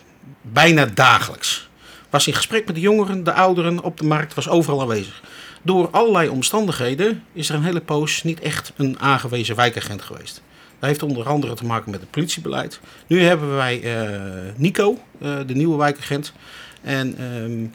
bijna 0.41 0.86
dagelijks. 0.86 1.70
Was 2.10 2.28
in 2.28 2.34
gesprek 2.34 2.66
met 2.66 2.76
de 2.76 2.82
jongeren, 2.82 3.24
de 3.24 3.34
ouderen 3.34 3.84
op 3.84 3.97
de 3.97 4.05
markt, 4.05 4.34
was 4.34 4.49
overal 4.49 4.82
aanwezig. 4.82 5.22
Door 5.62 5.89
allerlei 5.89 6.30
omstandigheden 6.30 7.24
is 7.34 7.49
er 7.49 7.55
een 7.55 7.64
hele 7.64 7.82
poos 7.82 8.24
niet 8.24 8.39
echt 8.39 8.74
een 8.76 8.99
aangewezen 8.99 9.55
wijkagent 9.55 10.01
geweest. 10.01 10.41
Dat 10.80 10.89
heeft 10.89 11.03
onder 11.03 11.28
andere 11.28 11.53
te 11.53 11.66
maken 11.66 11.91
met 11.91 11.99
het 11.99 12.12
politiebeleid. 12.12 12.80
Nu 13.07 13.22
hebben 13.24 13.55
wij 13.55 13.82
eh, 13.84 14.10
Nico, 14.55 14.97
eh, 15.22 15.38
de 15.45 15.53
nieuwe 15.55 15.78
wijkagent. 15.78 16.34
En 16.82 17.16
ehm, 17.18 17.66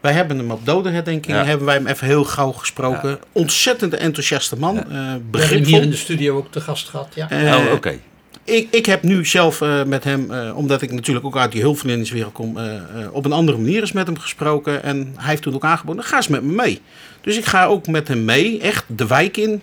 wij 0.00 0.12
hebben 0.12 0.38
hem 0.38 0.50
op 0.50 0.66
dodenherdenking, 0.66 1.36
Ja. 1.36 1.44
hebben 1.44 1.66
wij 1.66 1.74
hem 1.74 1.86
even 1.86 2.06
heel 2.06 2.24
gauw 2.24 2.52
gesproken. 2.52 3.18
Ontzettend 3.32 3.94
enthousiaste 3.94 4.56
man, 4.58 4.76
hem 4.88 5.26
begripvol. 5.30 5.72
hier 5.72 5.82
in 5.82 5.90
de 5.90 5.96
studio 5.96 6.36
ook 6.36 6.50
te 6.52 6.60
gast 6.60 6.88
gehad. 6.88 7.08
Ja. 7.14 7.56
Oh, 7.56 7.72
oké. 7.72 7.98
Ik, 8.44 8.68
ik 8.70 8.86
heb 8.86 9.02
nu 9.02 9.24
zelf 9.24 9.60
eh, 9.60 9.84
met 9.84 10.04
hem, 10.04 10.30
eh, 10.30 10.56
omdat 10.56 10.82
ik 10.82 10.92
natuurlijk 10.92 11.26
ook 11.26 11.36
uit 11.36 11.52
die 11.52 11.60
hulpverleningswereld 11.60 12.32
kom, 12.32 12.58
eh, 12.58 12.74
op 13.12 13.24
een 13.24 13.32
andere 13.32 13.58
manier 13.58 13.80
eens 13.80 13.92
met 13.92 14.06
hem 14.06 14.18
gesproken. 14.18 14.82
En 14.82 15.12
hij 15.16 15.28
heeft 15.28 15.42
toen 15.42 15.54
ook 15.54 15.64
aangeboden, 15.64 16.04
ga 16.04 16.16
eens 16.16 16.28
met 16.28 16.42
me 16.42 16.52
mee. 16.52 16.80
Dus 17.20 17.36
ik 17.36 17.44
ga 17.44 17.64
ook 17.64 17.86
met 17.86 18.08
hem 18.08 18.24
mee, 18.24 18.60
echt 18.60 18.84
de 18.86 19.06
wijk 19.06 19.36
in, 19.36 19.62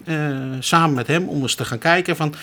samen 0.59 0.95
met 0.95 1.07
hem, 1.07 1.27
om 1.27 1.41
eens 1.41 1.55
te 1.55 1.65
gaan 1.65 1.77
kijken 1.77 2.15
van, 2.15 2.35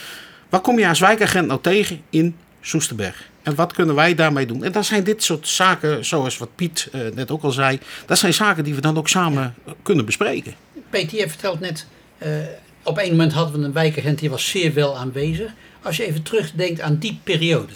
waar 0.49 0.61
kom 0.61 0.79
je 0.79 0.89
als 0.89 1.01
wijkagent 1.01 1.47
nou 1.47 1.61
tegen 1.61 2.03
in 2.11 2.37
Soesterberg? 2.61 3.29
En 3.43 3.55
wat 3.55 3.73
kunnen 3.73 3.95
wij 3.95 4.15
daarmee 4.15 4.47
doen? 4.47 4.65
En 4.65 4.73
dan 4.73 4.85
zijn 4.85 5.05
dit 5.05 5.23
soort 5.23 5.49
zaken, 5.49 6.05
zoals 6.05 6.39
wat 6.39 6.49
Piet 6.55 6.91
net 7.15 7.31
ook 7.31 7.43
al 7.43 7.51
zei, 7.51 7.79
dat 8.07 8.19
zijn 8.19 8.35
zaken 8.35 8.65
die 8.65 8.75
we 8.75 8.81
dan 8.81 8.99
ook 8.99 9.09
samen 9.09 9.55
kunnen 9.83 10.05
bespreken. 10.05 10.55
Peter, 10.91 11.19
je 11.19 11.29
vertelt 11.29 11.61
net, 11.61 11.87
op 12.83 12.99
een 12.99 13.11
moment 13.11 13.33
hadden 13.33 13.61
we 13.61 13.67
een 13.67 13.73
wijkagent 13.73 14.19
die 14.19 14.31
was 14.31 14.49
zeer 14.49 14.75
wel 14.75 14.97
aanwezig. 14.97 15.53
Als 15.83 15.97
je 15.97 16.07
even 16.07 16.23
terugdenkt 16.23 16.81
aan 16.81 16.97
die 16.97 17.21
periode. 17.25 17.73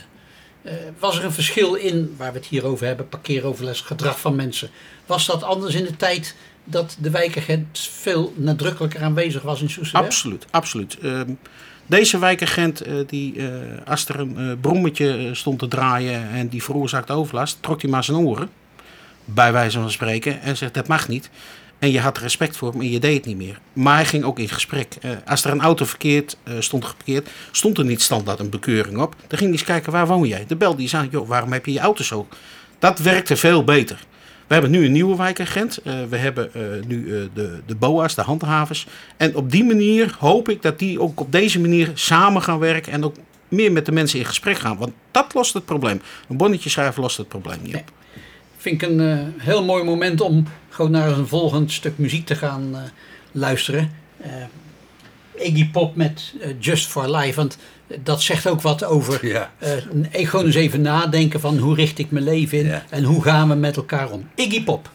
eh, 0.63 0.73
was 0.99 1.19
er 1.19 1.25
een 1.25 1.33
verschil 1.33 1.75
in, 1.75 2.15
waar 2.17 2.33
we 2.33 2.39
het 2.39 2.47
hier 2.47 2.65
over 2.65 2.87
hebben, 2.87 3.09
parkeeroverlast, 3.09 3.85
gedrag 3.85 4.21
van 4.21 4.35
mensen. 4.35 4.71
Was 5.07 5.27
dat 5.27 5.43
anders 5.43 5.75
in 5.75 5.85
de 5.85 5.97
tijd 5.97 6.35
dat 6.65 6.97
de 7.01 7.11
wijkagent 7.11 7.89
veel 7.93 8.33
nadrukkelijker 8.37 9.03
aanwezig 9.03 9.43
was 9.43 9.63
in 9.63 9.71
Soesterberg? 9.71 10.13
Absoluut, 10.13 10.47
absoluut. 10.51 10.99
Ehm, 10.99 11.31
deze 11.87 12.19
wijkagent, 12.19 12.81
eh, 12.81 12.95
die, 13.07 13.37
eh, 13.37 13.49
als 13.87 14.09
er 14.09 14.21
een 14.21 14.59
brommetje 14.61 15.31
stond 15.35 15.59
te 15.59 15.69
draaien 15.69 16.29
en 16.31 16.49
die 16.49 16.63
veroorzaakte 16.63 17.13
overlast, 17.13 17.59
trok 17.61 17.83
hij 17.83 17.91
maar 17.91 18.05
zijn 18.05 18.17
oren, 18.19 18.49
bij 19.25 19.53
wijze 19.53 19.81
van 19.81 19.91
spreken, 19.91 20.41
en 20.41 20.57
zegt 20.57 20.75
dat 20.75 20.87
mag 20.89 21.09
niet. 21.09 21.31
En 21.85 21.91
je 21.91 22.01
had 22.01 22.19
respect 22.19 22.57
voor 22.57 22.71
hem 22.71 22.81
en 22.81 22.91
je 22.91 22.99
deed 22.99 23.17
het 23.17 23.25
niet 23.27 23.37
meer. 23.37 23.59
Maar 23.73 23.95
hij 23.95 24.05
ging 24.05 24.25
ook 24.25 24.39
in 24.39 24.49
gesprek. 24.49 24.97
Eh, 25.01 25.11
als 25.27 25.45
er 25.45 25.51
een 25.51 25.61
auto 25.61 25.85
verkeerd 25.85 26.37
eh, 26.43 26.55
stond 26.59 26.85
geparkeerd, 26.85 27.29
stond 27.51 27.79
er 27.79 27.85
niet 27.85 28.03
standaard 28.03 28.39
een 28.39 28.51
bekeuring 28.51 28.99
op. 28.99 29.15
Dan 29.27 29.39
ging 29.39 29.41
hij 29.41 29.51
eens 29.51 29.65
kijken, 29.65 29.93
waar 29.93 30.07
woon 30.07 30.29
jij? 30.29 30.45
De 30.47 30.57
belde 30.57 30.77
die 30.77 30.89
zei, 30.89 31.09
joh, 31.11 31.29
waarom 31.29 31.53
heb 31.53 31.67
je 31.67 31.73
je 31.73 31.79
auto 31.79 32.05
zo? 32.05 32.29
Dat 32.79 32.99
werkte 32.99 33.37
veel 33.37 33.65
beter. 33.65 34.05
We 34.47 34.53
hebben 34.53 34.71
nu 34.71 34.85
een 34.85 34.93
nieuwe 34.93 35.17
wijkagent. 35.17 35.77
Eh, 35.77 35.95
we 36.09 36.17
hebben 36.17 36.51
nu 36.87 37.31
de, 37.35 37.61
de 37.67 37.75
BOA's, 37.75 38.15
de 38.15 38.23
handhavers. 38.23 38.87
En 39.17 39.37
op 39.37 39.51
die 39.51 39.65
manier 39.65 40.17
hoop 40.19 40.49
ik 40.49 40.63
dat 40.63 40.79
die 40.79 41.01
ook 41.01 41.21
op 41.21 41.33
deze 41.33 41.61
manier 41.61 41.91
samen 41.95 42.43
gaan 42.43 42.59
werken. 42.59 42.93
En 42.93 43.05
ook 43.05 43.17
meer 43.49 43.73
met 43.73 43.87
de 43.87 43.93
mensen 43.93 44.19
in 44.19 44.25
gesprek 44.25 44.59
gaan. 44.59 44.77
Want 44.77 44.93
dat 45.11 45.35
lost 45.35 45.55
het 45.55 45.65
probleem. 45.65 46.03
Een 46.29 46.37
bonnetje 46.37 46.71
schrijven 46.71 47.03
lost 47.03 47.17
het 47.17 47.29
probleem 47.29 47.59
niet 47.63 47.77
op. 47.77 47.93
Vind 48.65 48.83
ik 48.83 48.89
een 48.89 49.01
eh, 49.01 49.19
heel 49.37 49.65
mooi 49.65 49.85
moment 49.85 50.21
om 50.21 50.47
gewoon 50.69 50.91
naar 50.91 51.09
een 51.19 51.27
volgend 51.27 51.73
stuk 51.73 51.99
muziek 51.99 52.27
te 52.27 52.35
gaan 52.35 52.69
eh, 52.73 52.81
luisteren. 53.33 53.91
Eh, 54.21 54.31
Iggy 55.47 55.71
Pop 55.71 55.97
met 55.97 56.35
Just 56.59 56.87
for 56.87 57.17
Life. 57.17 57.35
Want 57.35 57.59
dat 58.03 58.23
zegt 58.23 58.47
ook 58.47 58.61
wat 58.61 58.85
over 58.85 59.27
Ja. 59.27 59.53
gewoon 60.13 60.45
eens 60.45 60.55
even 60.55 60.81
nadenken 60.81 61.41
van 61.41 61.59
hoe 61.59 61.75
richt 61.75 61.99
ik 61.99 62.11
mijn 62.11 62.25
leven 62.25 62.59
in 62.59 62.67
Ja. 62.67 62.85
en 62.91 63.05
hoe 63.05 63.23
gaan 63.23 63.49
we 63.49 63.55
met 63.55 63.77
elkaar 63.77 64.11
om. 64.11 64.29
Iggy 64.35 64.65
Pop. 64.65 64.91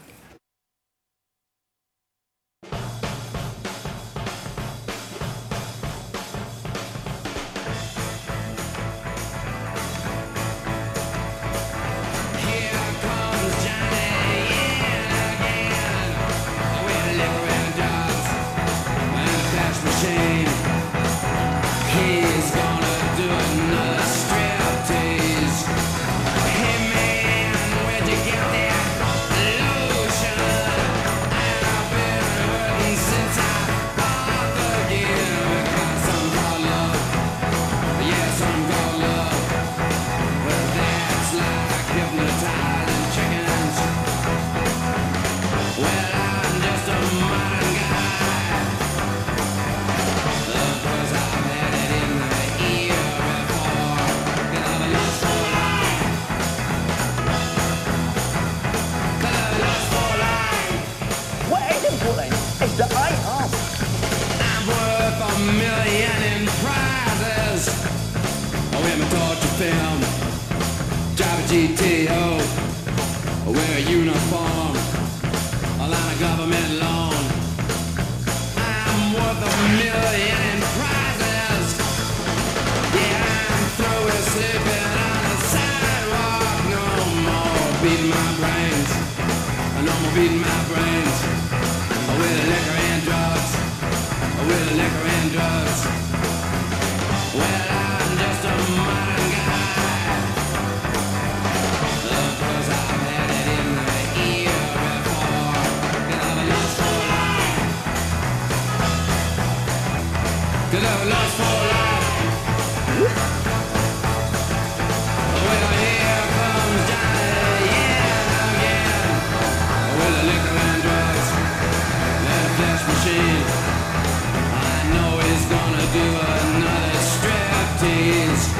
do 125.92 125.98
another 125.98 127.00
striptease. 127.12 128.59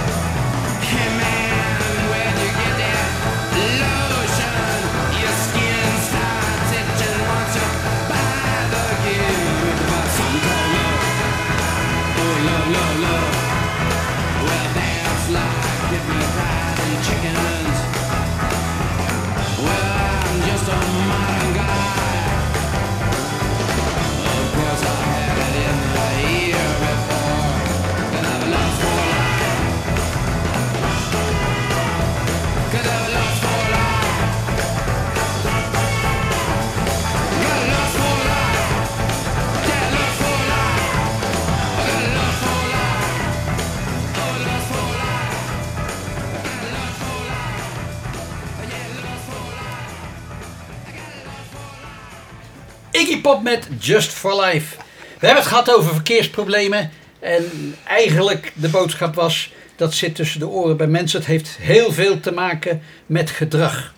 Met 53.39 53.69
Just 53.79 54.11
for 54.11 54.41
Life. 54.45 54.77
We 55.19 55.27
hebben 55.27 55.43
het 55.43 55.53
gehad 55.53 55.75
over 55.75 55.95
verkeersproblemen. 55.95 56.91
En 57.21 57.75
eigenlijk 57.87 58.53
de 58.55 58.69
boodschap 58.69 59.15
was, 59.15 59.53
dat 59.77 59.95
zit 59.95 60.15
tussen 60.15 60.41
de 60.41 60.49
oren 60.49 60.77
bij 60.77 60.87
mensen. 60.87 61.19
Het 61.19 61.29
heeft 61.29 61.57
heel 61.61 61.93
veel 61.93 62.21
te 62.21 62.33
maken 62.33 62.83
met 63.07 63.31
gedrag. 63.31 63.95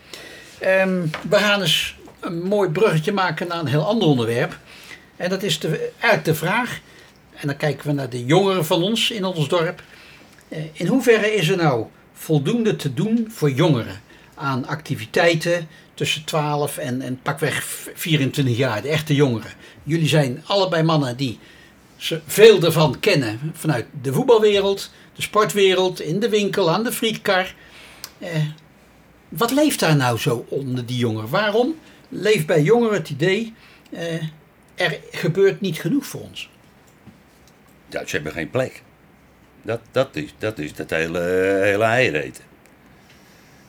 Ehm, 0.58 1.06
we 1.28 1.36
gaan 1.36 1.60
eens 1.60 1.96
een 2.20 2.42
mooi 2.42 2.68
bruggetje 2.70 3.12
maken 3.12 3.48
naar 3.48 3.58
een 3.58 3.66
heel 3.66 3.86
ander 3.86 4.08
onderwerp. 4.08 4.58
En 5.16 5.30
dat 5.30 5.42
is 5.42 5.58
de, 5.58 5.90
eigenlijk 5.92 6.24
de 6.24 6.34
vraag, 6.34 6.80
en 7.34 7.46
dan 7.46 7.56
kijken 7.56 7.86
we 7.86 7.92
naar 7.92 8.10
de 8.10 8.24
jongeren 8.24 8.64
van 8.64 8.82
ons 8.82 9.10
in 9.10 9.24
ons 9.24 9.48
dorp. 9.48 9.82
Eh, 10.48 10.58
In 10.72 10.86
hoeverre 10.86 11.34
is 11.34 11.48
er 11.48 11.56
nou 11.56 11.86
voldoende 12.14 12.76
te 12.76 12.94
doen 12.94 13.28
voor 13.34 13.50
jongeren 13.50 14.00
aan 14.34 14.66
activiteiten 14.66 15.68
tussen 15.94 16.24
12 16.24 16.78
en, 16.78 17.00
en 17.00 17.20
pakweg 17.22 17.64
24 17.94 18.56
jaar, 18.56 18.82
de 18.82 18.88
echte 18.88 19.14
jongeren? 19.14 19.50
Jullie 19.82 20.08
zijn 20.08 20.42
allebei 20.46 20.82
mannen 20.82 21.16
die 21.16 21.38
ze 21.96 22.20
veel 22.26 22.62
ervan 22.62 23.00
kennen 23.00 23.52
vanuit 23.52 23.86
de 24.02 24.12
voetbalwereld, 24.12 24.90
de 25.14 25.22
sportwereld, 25.22 26.00
in 26.00 26.20
de 26.20 26.28
winkel, 26.28 26.70
aan 26.70 26.84
de 26.84 26.92
frietkar. 26.92 27.54
Eh, 28.18 28.28
wat 29.28 29.50
leeft 29.50 29.80
daar 29.80 29.96
nou 29.96 30.18
zo 30.18 30.46
onder 30.48 30.86
die 30.86 30.98
jongeren? 30.98 31.30
Waarom 31.30 31.78
leeft 32.08 32.46
bij 32.46 32.62
jongeren 32.62 32.98
het 32.98 33.10
idee, 33.10 33.54
eh, 33.90 34.22
er 34.74 34.98
gebeurt 35.10 35.60
niet 35.60 35.80
genoeg 35.80 36.06
voor 36.06 36.20
ons? 36.20 36.50
Ja, 37.88 38.06
ze 38.06 38.14
hebben 38.14 38.32
geen 38.32 38.50
plek. 38.50 38.82
Dat, 39.62 39.80
dat 39.90 40.16
is 40.16 40.34
dat 40.38 40.58
is 40.58 40.74
dat 40.74 40.90
hele, 40.90 41.20
hele. 41.86 42.30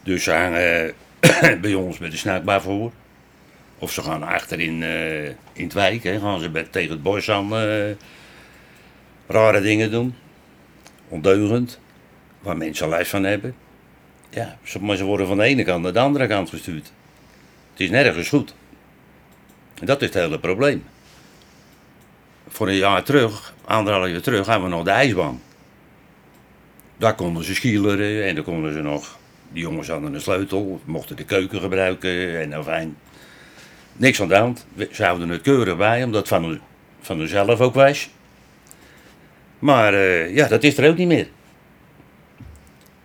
Dus 0.04 0.24
ze 0.24 0.94
bij 1.62 1.74
ons 1.74 1.98
met 1.98 2.12
de 2.12 2.18
snaakbaar 2.18 2.62
voor. 2.62 2.92
Of 3.80 3.92
ze 3.92 4.02
gaan 4.02 4.24
achterin 4.24 4.84
eh 4.84 5.28
in 5.54 5.64
het 5.64 5.74
wijk, 5.74 6.04
hè, 6.04 6.20
gaan 6.20 6.40
ze 6.40 6.70
tegen 6.70 6.92
het 6.92 7.04
bos 7.04 7.30
aan 7.30 7.56
eh, 7.56 7.92
rare 9.28 9.62
dingen 9.62 9.92
doen. 9.92 10.16
Ondeugend. 11.08 11.80
Waar 12.40 12.58
mensen 12.58 12.90
lijst 12.90 13.10
van 13.10 13.24
hebben. 13.24 13.56
Ja, 14.30 14.58
maar 14.82 14.96
ze 14.96 15.04
worden 15.04 15.28
van 15.28 15.38
de 15.38 15.44
ene 15.44 15.64
kant 15.64 15.84
naar 15.84 15.94
de 15.94 16.00
andere 16.00 16.28
kant 16.28 16.50
gestuurd. 16.50 16.92
Het 17.72 17.80
is 17.80 17.90
nergens 17.90 18.30
goed. 18.30 18.56
En 19.80 19.86
dat 19.86 20.02
is 20.02 20.08
het 20.08 20.18
hele 20.18 20.40
probleem. 20.40 20.84
Voor 22.48 22.68
een 22.68 22.76
jaar 22.76 23.04
terug, 23.04 23.54
anderhalf 23.66 24.10
jaar 24.10 24.22
terug, 24.22 24.46
hadden 24.46 24.70
we 24.70 24.76
nog 24.76 24.84
de 24.84 24.92
ijsbaan. 24.92 25.42
Daar 26.98 27.16
konden 27.16 27.44
ze 27.44 27.56
skileren 27.56 28.28
en 28.28 28.36
dan 28.36 28.44
konden 28.44 28.74
ze 28.74 28.82
nog. 28.82 29.18
Die 29.54 29.62
jongens 29.62 29.88
hadden 29.88 30.14
een 30.14 30.22
sleutel, 30.22 30.82
mochten 30.86 31.16
de 31.16 31.24
keuken 31.26 31.60
gebruiken 31.60 32.40
en 32.42 32.50
nou 32.50 32.64
fijn. 32.64 32.98
Niks 33.94 34.22
aan 34.22 34.28
de 34.28 34.36
hand. 34.36 34.66
We- 34.74 34.90
Ze 34.92 35.04
houden 35.04 35.30
het 35.30 35.42
keurig 35.42 35.78
bij, 35.78 36.04
omdat 36.04 36.28
van, 36.28 36.60
van 37.02 37.20
hunzelf 37.20 37.60
ook 37.62 37.74
was. 37.74 38.10
Maar 39.60 39.94
eh, 39.94 40.36
ja, 40.36 40.48
dat 40.48 40.64
is 40.64 40.78
er 40.78 40.90
ook 40.90 40.98
niet 40.98 41.08
meer. 41.08 41.28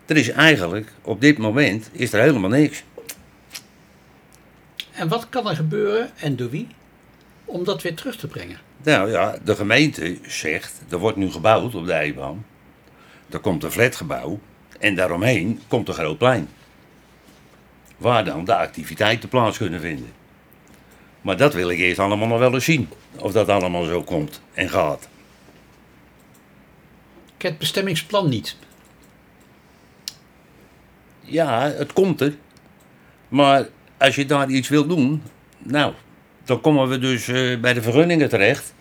Er 0.06 0.16
is 0.16 0.28
eigenlijk, 0.28 0.92
op 1.02 1.20
dit 1.20 1.38
moment, 1.38 1.88
is 1.92 2.12
er 2.12 2.20
helemaal 2.20 2.50
niks. 2.50 2.84
En 4.92 5.08
wat 5.08 5.28
kan 5.28 5.48
er 5.48 5.56
gebeuren 5.56 6.10
en 6.16 6.36
door 6.36 6.50
wie 6.50 6.66
om 7.44 7.64
dat 7.64 7.82
weer 7.82 7.94
terug 7.94 8.16
te 8.16 8.26
brengen? 8.26 8.58
Nou 8.82 9.10
ja, 9.10 9.38
de 9.44 9.54
gemeente 9.56 10.18
zegt, 10.26 10.80
er 10.90 10.98
wordt 10.98 11.16
nu 11.16 11.30
gebouwd 11.30 11.74
op 11.74 11.86
de 11.86 11.92
Eibaan. 11.92 12.44
Er 13.30 13.38
komt 13.38 13.64
een 13.64 13.70
flatgebouw 13.70 14.40
en 14.78 14.94
daaromheen 14.94 15.60
komt 15.68 15.88
een 15.88 15.94
groot 15.94 16.18
plein. 16.18 16.48
Waar 17.96 18.24
dan 18.24 18.44
de 18.44 18.54
activiteiten 18.54 19.28
plaats 19.28 19.56
kunnen 19.56 19.80
vinden. 19.80 20.12
Maar 21.20 21.36
dat 21.36 21.54
wil 21.54 21.70
ik 21.70 21.78
eerst 21.78 21.98
allemaal 21.98 22.28
nog 22.28 22.38
wel 22.38 22.54
eens 22.54 22.64
zien. 22.64 22.88
Of 23.16 23.32
dat 23.32 23.48
allemaal 23.48 23.84
zo 23.84 24.02
komt 24.02 24.40
en 24.54 24.68
gaat. 24.68 25.08
Ik 27.36 27.42
heb 27.42 27.50
het 27.50 27.60
bestemmingsplan 27.60 28.28
niet. 28.28 28.56
Ja, 31.20 31.70
het 31.70 31.92
komt 31.92 32.20
er. 32.20 32.34
Maar 33.28 33.68
als 33.98 34.14
je 34.14 34.26
daar 34.26 34.50
iets 34.50 34.68
wil 34.68 34.86
doen, 34.86 35.22
nou, 35.58 35.92
dan 36.44 36.60
komen 36.60 36.88
we 36.88 36.98
dus 36.98 37.28
eh, 37.28 37.60
bij 37.60 37.74
de 37.74 37.82
vergunningen 37.82 38.28
terecht. 38.28 38.74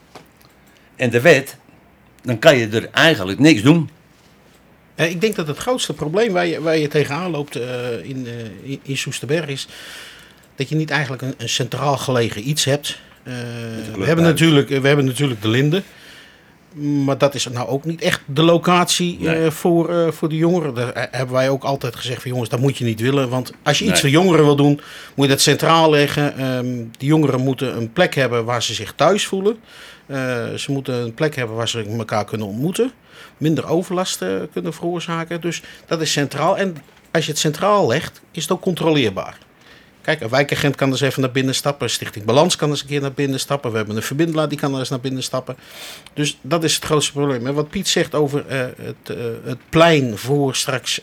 En 0.95 1.09
de 1.09 1.21
wet, 1.21 1.57
dan 2.21 2.39
kan 2.39 2.57
je 2.57 2.67
er 2.67 2.89
eigenlijk 2.89 3.39
niks 3.39 3.61
doen. 3.61 3.89
Eh, 4.97 5.09
Ik 5.09 5.21
denk 5.21 5.35
dat 5.35 5.47
het 5.47 5.57
grootste 5.57 5.93
probleem 5.93 6.31
waar 6.33 6.45
je, 6.47 6.61
waar 6.61 6.77
je 6.77 6.87
tegenaan 6.87 7.31
loopt 7.31 7.55
eh, 7.55 7.65
in, 8.03 8.27
eh, 8.27 8.69
in- 8.71 8.79
in 8.83 8.97
Soesterberg 8.97 9.47
is 9.47 9.67
dat 10.55 10.69
je 10.69 10.75
niet 10.75 10.89
eigenlijk 10.89 11.21
een, 11.21 11.33
een 11.37 11.49
centraal 11.49 11.97
gelegen 11.97 12.49
iets 12.49 12.65
hebt. 12.65 12.99
We, 13.97 14.05
hebben 14.05 14.25
natuurlijk, 14.25 14.69
we 14.69 14.87
hebben 14.87 15.05
natuurlijk 15.05 15.41
de 15.41 15.47
Linde. 15.47 15.83
Maar 17.05 17.17
dat 17.17 17.35
is 17.35 17.47
nou 17.47 17.67
ook 17.67 17.85
niet 17.85 18.01
echt 18.01 18.21
de 18.25 18.41
locatie 18.41 19.19
voor, 19.49 20.13
voor 20.13 20.29
de 20.29 20.35
jongeren. 20.35 20.73
Daar 20.73 21.07
hebben 21.11 21.35
wij 21.35 21.49
ook 21.49 21.63
altijd 21.63 21.95
gezegd 21.95 22.21
van 22.21 22.31
jongens, 22.31 22.49
dat 22.49 22.59
moet 22.59 22.77
je 22.77 22.83
niet 22.85 22.99
willen. 22.99 23.29
Want 23.29 23.51
als 23.63 23.79
je 23.79 23.85
iets 23.85 23.99
voor 23.99 24.09
jongeren 24.09 24.45
wil 24.45 24.55
doen, 24.55 24.81
moet 25.15 25.25
je 25.25 25.31
dat 25.31 25.41
centraal 25.41 25.89
leggen. 25.89 26.37
Ehm 26.37 26.65
de 26.97 27.05
jongeren 27.05 27.39
moeten 27.39 27.77
een 27.77 27.91
plek 27.93 28.15
hebben 28.15 28.45
waar 28.45 28.63
ze 28.63 28.73
zich 28.73 28.93
thuis 28.95 29.25
voelen. 29.25 29.57
Eh, 30.07 30.53
ze 30.53 30.71
moeten 30.71 30.93
een 30.93 31.13
plek 31.13 31.35
hebben 31.35 31.55
waar 31.55 31.69
ze 31.69 31.85
elkaar 31.97 32.25
kunnen 32.25 32.47
ontmoeten. 32.47 32.91
Minder 33.37 33.67
overlast 33.67 34.25
kunnen 34.51 34.73
veroorzaken. 34.73 35.41
Dus 35.41 35.61
dat 35.85 36.01
is 36.01 36.11
centraal. 36.11 36.57
En 36.57 36.77
als 37.11 37.25
je 37.25 37.31
het 37.31 37.39
centraal 37.39 37.87
legt, 37.87 38.21
is 38.31 38.41
het 38.41 38.51
ook 38.51 38.61
controleerbaar. 38.61 39.37
Kijk, 40.01 40.21
een 40.21 40.29
wijkagent 40.29 40.75
kan 40.75 40.89
dus 40.89 41.01
even 41.01 41.21
naar 41.21 41.31
binnen 41.31 41.55
stappen. 41.55 41.89
Stichting 41.89 42.25
Balans 42.25 42.55
kan 42.55 42.69
eens 42.69 42.81
een 42.81 42.87
keer 42.87 43.01
naar 43.01 43.11
binnen 43.11 43.39
stappen. 43.39 43.71
We 43.71 43.77
hebben 43.77 43.95
een 43.95 44.01
verbindelaar 44.01 44.49
die 44.49 44.57
kan 44.57 44.73
er 44.73 44.79
eens 44.79 44.89
naar 44.89 44.99
binnen 44.99 45.23
stappen. 45.23 45.57
Dus 46.13 46.37
dat 46.41 46.63
is 46.63 46.75
het 46.75 46.85
grootste 46.85 47.11
probleem. 47.11 47.47
En 47.47 47.53
wat 47.53 47.69
Piet 47.69 47.87
zegt 47.87 48.15
over 48.15 48.47
eh, 48.47 48.59
het, 48.59 49.17
eh, 49.17 49.25
het 49.43 49.57
plein 49.69 50.17
voor 50.17 50.55
straks 50.55 50.99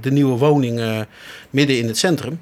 de 0.00 0.10
nieuwe 0.10 0.38
woning 0.38 1.06
midden 1.50 1.78
in 1.78 1.86
het 1.86 1.98
centrum. 1.98 2.40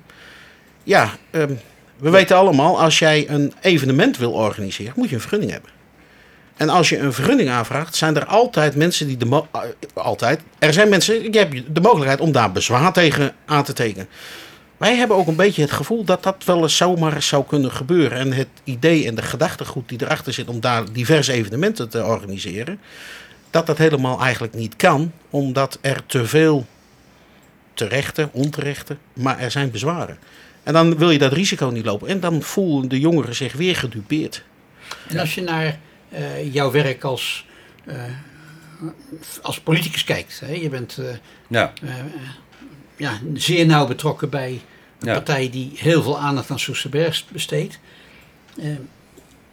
Ja, 0.82 1.10
ehm, 1.30 1.54
we 1.96 2.10
weten 2.10 2.36
allemaal, 2.36 2.80
als 2.80 2.98
jij 2.98 3.28
een 3.28 3.52
evenement 3.60 4.16
wil 4.16 4.32
organiseren, 4.32 4.92
moet 4.96 5.08
je 5.08 5.14
een 5.14 5.20
vergunning 5.20 5.50
hebben. 5.50 5.70
En 6.60 6.68
als 6.68 6.88
je 6.88 6.98
een 6.98 7.12
vergunning 7.12 7.50
aanvraagt, 7.50 7.96
zijn 7.96 8.16
er 8.16 8.24
altijd 8.24 8.74
mensen 8.74 9.06
die 9.06 9.16
de 9.16 9.42
eh, 9.52 9.60
altijd. 9.94 10.40
Er 10.58 10.72
zijn 10.72 10.88
mensen, 10.88 11.32
je 11.32 11.38
hebt 11.38 11.74
de 11.74 11.80
mogelijkheid 11.80 12.20
om 12.20 12.32
daar 12.32 12.52
bezwaar 12.52 12.92
tegen 12.92 13.34
aan 13.46 13.64
te 13.64 13.72
tekenen. 13.72 14.08
Wij 14.76 14.96
hebben 14.96 15.16
ook 15.16 15.26
een 15.26 15.36
beetje 15.36 15.62
het 15.62 15.70
gevoel 15.70 16.04
dat 16.04 16.22
dat 16.22 16.44
wel 16.44 16.62
eens 16.62 16.76
zomaar 16.76 17.22
zou 17.22 17.44
kunnen 17.44 17.72
gebeuren. 17.72 18.18
En 18.18 18.32
het 18.32 18.48
idee 18.64 19.06
en 19.06 19.14
de 19.14 19.22
gedachtegoed 19.22 19.88
die 19.88 20.02
erachter 20.02 20.32
zit 20.32 20.48
om 20.48 20.60
daar 20.60 20.92
diverse 20.92 21.32
evenementen 21.32 21.88
te 21.88 22.04
organiseren, 22.04 22.80
dat 23.50 23.66
dat 23.66 23.78
helemaal 23.78 24.20
eigenlijk 24.20 24.54
niet 24.54 24.76
kan, 24.76 25.12
omdat 25.30 25.78
er 25.80 26.06
te 26.06 26.26
veel 26.26 26.66
terechte, 27.74 28.28
onterechte, 28.32 28.96
maar 29.12 29.38
er 29.38 29.50
zijn 29.50 29.70
bezwaren. 29.70 30.18
En 30.62 30.72
dan 30.72 30.98
wil 30.98 31.10
je 31.10 31.18
dat 31.18 31.32
risico 31.32 31.66
niet 31.66 31.84
lopen. 31.84 32.08
En 32.08 32.20
dan 32.20 32.42
voelen 32.42 32.88
de 32.88 33.00
jongeren 33.00 33.34
zich 33.34 33.52
weer 33.52 33.76
gedupeerd. 33.76 34.42
En 35.08 35.18
als 35.18 35.34
je 35.34 35.42
naar 35.42 35.78
eh, 36.10 36.54
jouw 36.54 36.70
werk 36.70 37.04
als, 37.04 37.46
eh, 37.84 37.94
als 39.42 39.60
politicus 39.60 40.04
kijkt, 40.04 40.40
hè? 40.40 40.52
je 40.52 40.68
bent 40.68 40.98
eh, 40.98 41.04
Ja. 41.48 41.72
ja, 42.96 43.18
zeer 43.34 43.66
nauw 43.66 43.86
betrokken 43.86 44.30
bij 44.30 44.50
een 44.50 45.08
Ja. 45.08 45.12
partij 45.12 45.50
die 45.50 45.72
heel 45.74 46.02
veel 46.02 46.18
aandacht 46.18 46.50
aan 46.50 46.58
Soesterberg 46.58 47.24
besteedt. 47.32 47.78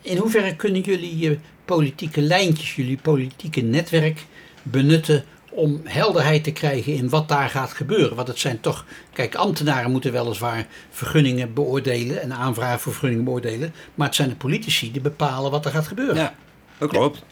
In 0.02 0.18
hoeverre 0.18 0.56
kunnen 0.56 0.82
jullie 0.82 1.18
je 1.18 1.38
politieke 1.66 2.22
lijntjes, 2.22 2.76
jullie 2.76 2.98
politieke 2.98 3.62
netwerk 3.62 4.26
benutten 4.64 5.24
om 5.50 5.82
helderheid 5.84 6.44
te 6.44 6.52
krijgen 6.52 6.94
in 6.94 7.10
wat 7.10 7.28
daar 7.30 7.50
gaat 7.50 7.74
gebeuren? 7.74 8.16
Want 8.16 8.28
het 8.28 8.40
zijn 8.40 8.60
toch, 8.60 8.86
kijk, 9.14 9.36
ambtenaren 9.36 9.92
moeten 9.92 10.12
weliswaar 10.12 10.66
vergunningen 10.90 11.54
beoordelen 11.54 12.22
en 12.22 12.34
aanvragen 12.34 12.80
voor 12.80 12.92
vergunningen 12.92 13.26
beoordelen, 13.26 13.74
maar 13.96 14.08
het 14.08 14.16
zijn 14.16 14.30
de 14.30 14.36
politici 14.36 14.92
die 14.92 15.02
bepalen 15.02 15.52
wat 15.52 15.66
er 15.66 15.72
gaat 15.72 15.88
gebeuren. 15.88 16.16
Ja, 16.16 16.36
dat 16.78 16.90
klopt. 16.90 17.24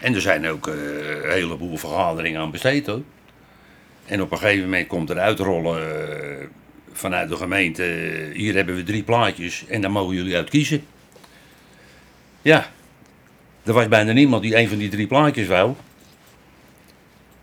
En 0.00 0.14
er 0.14 0.20
zijn 0.20 0.48
ook 0.48 0.66
eh, 0.66 0.74
een 1.24 1.30
heleboel 1.30 1.76
vergaderingen 1.76 2.40
aan 2.40 2.50
besteed 2.50 2.86
hoor. 2.86 3.02
En 4.06 4.22
op 4.22 4.30
een 4.32 4.38
gegeven 4.38 4.64
moment 4.64 4.86
komt 4.86 5.10
er 5.10 5.18
uitrollen 5.18 6.08
eh, 6.40 6.46
vanuit 6.92 7.28
de 7.28 7.36
gemeente. 7.36 7.82
eh, 7.84 8.36
hier 8.36 8.54
hebben 8.54 8.74
we 8.74 8.82
drie 8.82 9.02
plaatjes 9.02 9.64
en 9.68 9.80
daar 9.80 9.90
mogen 9.90 10.14
jullie 10.14 10.36
uit 10.36 10.50
kiezen. 10.50 10.84
Ja, 12.42 12.70
er 13.62 13.72
was 13.72 13.88
bijna 13.88 14.12
niemand 14.12 14.42
die 14.42 14.56
een 14.56 14.68
van 14.68 14.78
die 14.78 14.88
drie 14.88 15.06
plaatjes 15.06 15.46
wou. 15.46 15.74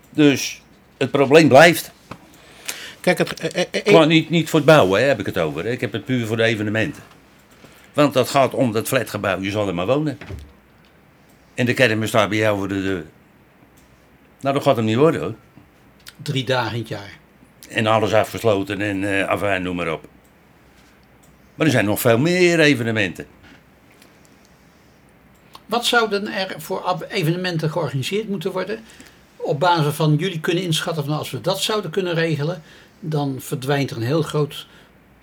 Dus 0.09 0.61
het 0.97 1.11
probleem 1.11 1.47
blijft. 1.47 1.91
Kijk, 2.99 3.17
het, 3.17 3.33
eh, 3.39 3.61
eh, 3.71 3.81
eh, 3.85 3.93
Maar 3.93 4.07
niet, 4.07 4.29
niet 4.29 4.49
voor 4.49 4.59
het 4.59 4.67
bouwen 4.67 5.01
hè, 5.01 5.07
heb 5.07 5.19
ik 5.19 5.25
het 5.25 5.37
over. 5.37 5.63
hè. 5.63 5.69
Ik 5.71 5.81
heb 5.81 5.91
het 5.91 6.05
puur 6.05 6.25
voor 6.27 6.37
de 6.37 6.43
evenementen. 6.43 7.03
Want 7.93 8.13
dat 8.13 8.29
gaat 8.29 8.53
om 8.53 8.71
dat 8.71 8.87
flatgebouw, 8.87 9.39
je 9.41 9.51
zal 9.51 9.67
er 9.67 9.73
maar 9.75 9.85
wonen. 9.85 10.17
En 11.61 11.67
de 11.67 11.73
kermis 11.73 12.09
staat 12.09 12.29
bij 12.29 12.37
jou 12.37 12.57
voor 12.57 12.67
de 12.67 12.81
deur. 12.81 13.05
Nou, 14.39 14.55
dat 14.55 14.63
gaat 14.63 14.75
hem 14.75 14.85
niet 14.85 14.95
worden 14.95 15.21
hoor. 15.21 15.35
Drie 16.21 16.43
dagen 16.43 16.73
in 16.73 16.79
het 16.79 16.87
jaar. 16.87 17.17
En 17.69 17.87
alles 17.87 18.13
afgesloten 18.13 18.81
en 18.81 19.19
eh 19.19 19.27
afijn, 19.27 19.61
noem 19.61 19.75
maar 19.75 19.91
op. 19.91 20.07
Maar 21.55 21.65
er 21.65 21.71
zijn 21.71 21.85
nog 21.85 21.99
veel 21.99 22.17
meer 22.17 22.59
evenementen. 22.59 23.25
Wat 25.65 25.85
zouden 25.85 26.27
er 26.27 26.55
voor 26.57 27.05
evenementen 27.09 27.69
georganiseerd 27.69 28.29
moeten 28.29 28.51
worden? 28.51 28.79
Op 29.35 29.59
basis 29.59 29.93
van 29.93 30.15
jullie 30.15 30.39
kunnen 30.39 30.63
inschatten 30.63 31.05
van 31.05 31.17
als 31.17 31.31
we 31.31 31.41
dat 31.41 31.61
zouden 31.61 31.91
kunnen 31.91 32.13
regelen, 32.13 32.61
dan 32.99 33.35
verdwijnt 33.39 33.91
er 33.91 33.97
een 33.97 34.03
heel 34.03 34.21
groot 34.21 34.67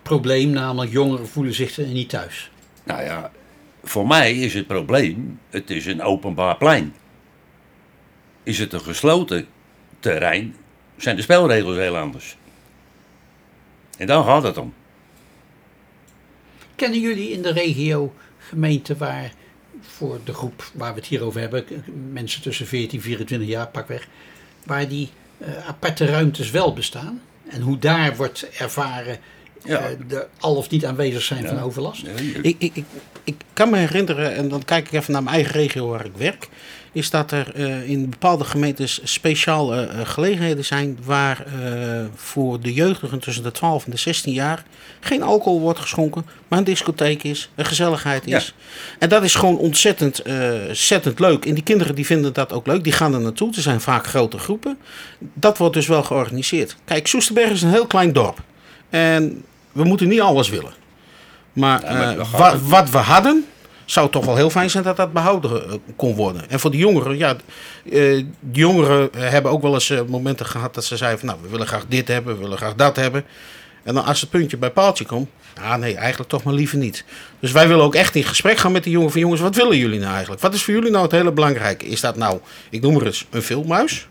probleem, 0.02 0.50
namelijk 0.50 0.92
jongeren 0.92 1.28
voelen 1.28 1.54
zich 1.54 1.78
er 1.78 1.86
niet 1.86 2.08
thuis. 2.08 2.50
Nou 2.84 3.02
ja, 3.02 3.30
voor 3.88 4.06
mij 4.06 4.34
is 4.34 4.54
het 4.54 4.66
probleem, 4.66 5.40
het 5.50 5.70
is 5.70 5.86
een 5.86 6.02
openbaar 6.02 6.56
plein. 6.56 6.94
Is 8.42 8.58
het 8.58 8.72
een 8.72 8.80
gesloten 8.80 9.46
terrein, 10.00 10.56
zijn 10.96 11.16
de 11.16 11.22
spelregels 11.22 11.76
heel 11.76 11.96
anders. 11.96 12.36
En 13.98 14.06
daar 14.06 14.24
gaat 14.24 14.42
het 14.42 14.56
om. 14.56 14.74
Kennen 16.74 17.00
jullie 17.00 17.30
in 17.30 17.42
de 17.42 17.52
regio 17.52 18.14
gemeenten 18.38 18.98
waar 18.98 19.32
voor 19.80 20.20
de 20.24 20.34
groep 20.34 20.70
waar 20.74 20.94
we 20.94 21.00
het 21.00 21.08
hier 21.08 21.22
over 21.22 21.40
hebben, 21.40 21.64
mensen 22.12 22.42
tussen 22.42 22.66
14 22.66 22.98
en 22.98 23.04
24 23.04 23.48
jaar 23.48 23.68
pakweg, 23.68 24.08
waar 24.64 24.88
die 24.88 25.08
eh, 25.38 25.68
aparte 25.68 26.04
ruimtes 26.04 26.50
wel 26.50 26.72
bestaan? 26.72 27.20
En 27.48 27.60
hoe 27.60 27.78
daar 27.78 28.16
wordt 28.16 28.48
ervaren 28.58 29.18
eh, 29.64 29.84
de 30.08 30.26
al 30.38 30.56
of 30.56 30.70
niet 30.70 30.86
aanwezig 30.86 31.22
zijn 31.22 31.46
van 31.46 31.60
overlast? 31.60 32.06
Ik, 32.42 32.56
ik, 32.58 32.76
ik, 32.76 32.84
ik 33.28 33.36
kan 33.52 33.70
me 33.70 33.76
herinneren, 33.76 34.34
en 34.34 34.48
dan 34.48 34.64
kijk 34.64 34.86
ik 34.86 34.92
even 34.92 35.12
naar 35.12 35.22
mijn 35.22 35.34
eigen 35.34 35.52
regio 35.52 35.88
waar 35.88 36.04
ik 36.04 36.16
werk, 36.16 36.48
is 36.92 37.10
dat 37.10 37.30
er 37.30 37.54
eh, 37.54 37.88
in 37.90 38.10
bepaalde 38.10 38.44
gemeentes 38.44 39.00
speciaal 39.02 39.74
eh, 39.74 40.06
gelegenheden 40.06 40.64
zijn 40.64 40.98
waar 41.04 41.44
eh, 41.46 42.04
voor 42.14 42.60
de 42.60 42.72
jeugdigen 42.72 43.18
tussen 43.18 43.42
de 43.42 43.50
12 43.50 43.84
en 43.84 43.90
de 43.90 43.96
16 43.96 44.32
jaar 44.32 44.64
geen 45.00 45.22
alcohol 45.22 45.60
wordt 45.60 45.78
geschonken, 45.78 46.26
maar 46.48 46.58
een 46.58 46.64
discotheek 46.64 47.22
is, 47.22 47.50
een 47.54 47.64
gezelligheid 47.64 48.26
is. 48.26 48.54
En 48.98 49.08
dat 49.08 49.22
is 49.22 49.34
gewoon 49.34 49.58
ontzettend, 49.58 50.22
ontzettend 50.68 51.18
leuk. 51.18 51.46
En 51.46 51.54
die 51.54 51.62
kinderen 51.62 51.94
die 51.94 52.06
vinden 52.06 52.32
dat 52.32 52.52
ook 52.52 52.66
leuk, 52.66 52.84
die 52.84 52.92
gaan 52.92 53.14
er 53.14 53.20
naartoe. 53.20 53.54
Er 53.54 53.62
zijn 53.62 53.80
vaak 53.80 54.06
grote 54.06 54.38
groepen. 54.38 54.78
Dat 55.18 55.58
wordt 55.58 55.74
dus 55.74 55.86
wel 55.86 56.02
georganiseerd. 56.02 56.76
Kijk, 56.84 57.06
Soesterberg 57.06 57.50
is 57.50 57.62
een 57.62 57.70
heel 57.70 57.86
klein 57.86 58.12
dorp. 58.12 58.42
En 58.90 59.44
we 59.72 59.84
moeten 59.84 60.08
niet 60.08 60.20
alles 60.20 60.48
willen. 60.48 60.72
Maar, 61.58 61.82
Ja, 61.84 61.92
maar 61.92 62.18
eh, 62.18 62.30
wa- 62.32 62.58
wat 62.58 62.90
we 62.90 62.98
hadden, 62.98 63.44
zou 63.84 64.10
toch 64.10 64.24
wel 64.24 64.36
heel 64.36 64.50
fijn 64.50 64.70
zijn 64.70 64.84
dat 64.84 64.96
dat 64.96 65.12
behouden 65.12 65.68
eh, 65.70 65.74
kon 65.96 66.14
worden. 66.14 66.50
En 66.50 66.60
voor 66.60 66.70
de 66.70 66.76
jongeren, 66.76 67.16
ja, 67.18 67.30
eh, 67.30 67.92
de 67.92 68.26
jongeren 68.52 69.08
hebben 69.16 69.52
ook 69.52 69.62
wel 69.62 69.74
eens 69.74 69.92
momenten 70.08 70.46
gehad 70.46 70.74
dat 70.74 70.84
ze 70.84 70.96
zeiden 70.96 71.18
van, 71.18 71.28
nou, 71.28 71.40
we 71.42 71.48
willen 71.48 71.66
graag 71.66 71.84
dit 71.88 72.08
hebben, 72.08 72.34
we 72.36 72.40
willen 72.42 72.58
graag 72.58 72.74
dat 72.74 72.96
hebben. 72.96 73.24
En 73.82 73.94
dan 73.94 74.04
als 74.04 74.20
het 74.20 74.30
puntje 74.30 74.56
bij 74.56 74.70
paaltje 74.70 75.04
komt, 75.04 75.28
ah 75.62 75.74
nee, 75.74 75.96
eigenlijk 75.96 76.30
toch 76.30 76.42
maar 76.42 76.54
liever 76.54 76.78
niet. 76.78 77.04
Dus 77.40 77.52
wij 77.52 77.68
willen 77.68 77.84
ook 77.84 77.94
echt 77.94 78.14
in 78.14 78.24
gesprek 78.24 78.58
gaan 78.58 78.72
met 78.72 78.84
de 78.84 78.90
jongeren 78.90 79.12
van, 79.12 79.20
jongens, 79.20 79.40
wat 79.40 79.54
willen 79.56 79.76
jullie 79.76 79.98
nou 79.98 80.12
eigenlijk? 80.12 80.42
Wat 80.42 80.54
is 80.54 80.62
voor 80.62 80.74
jullie 80.74 80.90
nou 80.90 81.02
het 81.02 81.12
hele 81.12 81.32
belangrijke? 81.32 81.86
Is 81.86 82.00
dat 82.00 82.16
nou, 82.16 82.38
ik 82.70 82.80
noem 82.82 82.92
maar 82.94 83.02
eens, 83.06 83.26
een 83.30 83.42
filmhuis? 83.42 84.08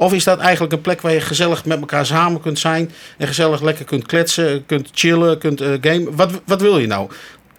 Of 0.00 0.12
is 0.12 0.24
dat 0.24 0.38
eigenlijk 0.38 0.72
een 0.72 0.80
plek 0.80 1.00
waar 1.00 1.12
je 1.12 1.20
gezellig 1.20 1.64
met 1.64 1.80
elkaar 1.80 2.06
samen 2.06 2.40
kunt 2.40 2.58
zijn 2.58 2.90
en 3.18 3.26
gezellig 3.26 3.60
lekker 3.60 3.84
kunt 3.84 4.06
kletsen, 4.06 4.66
kunt 4.66 4.88
chillen, 4.92 5.38
kunt 5.38 5.60
eh 5.60 5.72
gamen? 5.80 6.16
Wat, 6.16 6.30
wat 6.44 6.60
wil 6.60 6.78
je 6.78 6.86
nou? 6.86 7.10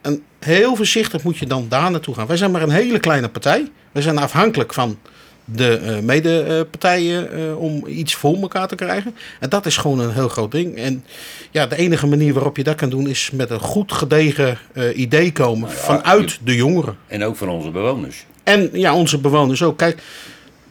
En 0.01 0.23
heel 0.39 0.75
voorzichtig 0.75 1.23
moet 1.23 1.37
je 1.37 1.45
dan 1.45 1.65
daar 1.69 1.91
naartoe 1.91 2.15
gaan. 2.15 2.27
Wij 2.27 2.37
zijn 2.37 2.51
maar 2.51 2.61
een 2.61 2.69
hele 2.69 2.99
kleine 2.99 3.29
partij. 3.29 3.67
Wij 3.91 4.01
zijn 4.01 4.17
afhankelijk 4.17 4.73
van 4.73 4.99
de 5.45 5.77
eh 5.77 5.99
medepartijen 5.99 7.33
eh, 7.33 7.59
om 7.59 7.87
iets 7.87 8.15
voor 8.15 8.35
elkaar 8.41 8.67
te 8.67 8.75
krijgen. 8.75 9.15
En 9.39 9.49
dat 9.49 9.65
is 9.65 9.77
gewoon 9.77 9.99
een 9.99 10.13
heel 10.13 10.29
groot 10.29 10.51
ding. 10.51 10.75
En 10.75 11.03
ja, 11.51 11.67
de 11.67 11.75
enige 11.75 12.07
manier 12.07 12.33
waarop 12.33 12.57
je 12.57 12.63
dat 12.63 12.75
kan 12.75 12.89
doen 12.89 13.07
is 13.07 13.31
met 13.31 13.49
een 13.49 13.59
goed 13.59 13.91
gedegen 13.91 14.57
idee 14.95 15.31
komen 15.31 15.69
vanuit 15.69 16.39
de 16.43 16.55
jongeren. 16.55 16.97
En 17.07 17.23
ook 17.23 17.35
van 17.35 17.49
onze 17.49 17.69
bewoners. 17.69 18.25
En 18.43 18.69
ja, 18.73 18.95
onze 18.95 19.17
bewoners 19.17 19.63
ook. 19.63 19.77
Kijk, 19.77 20.01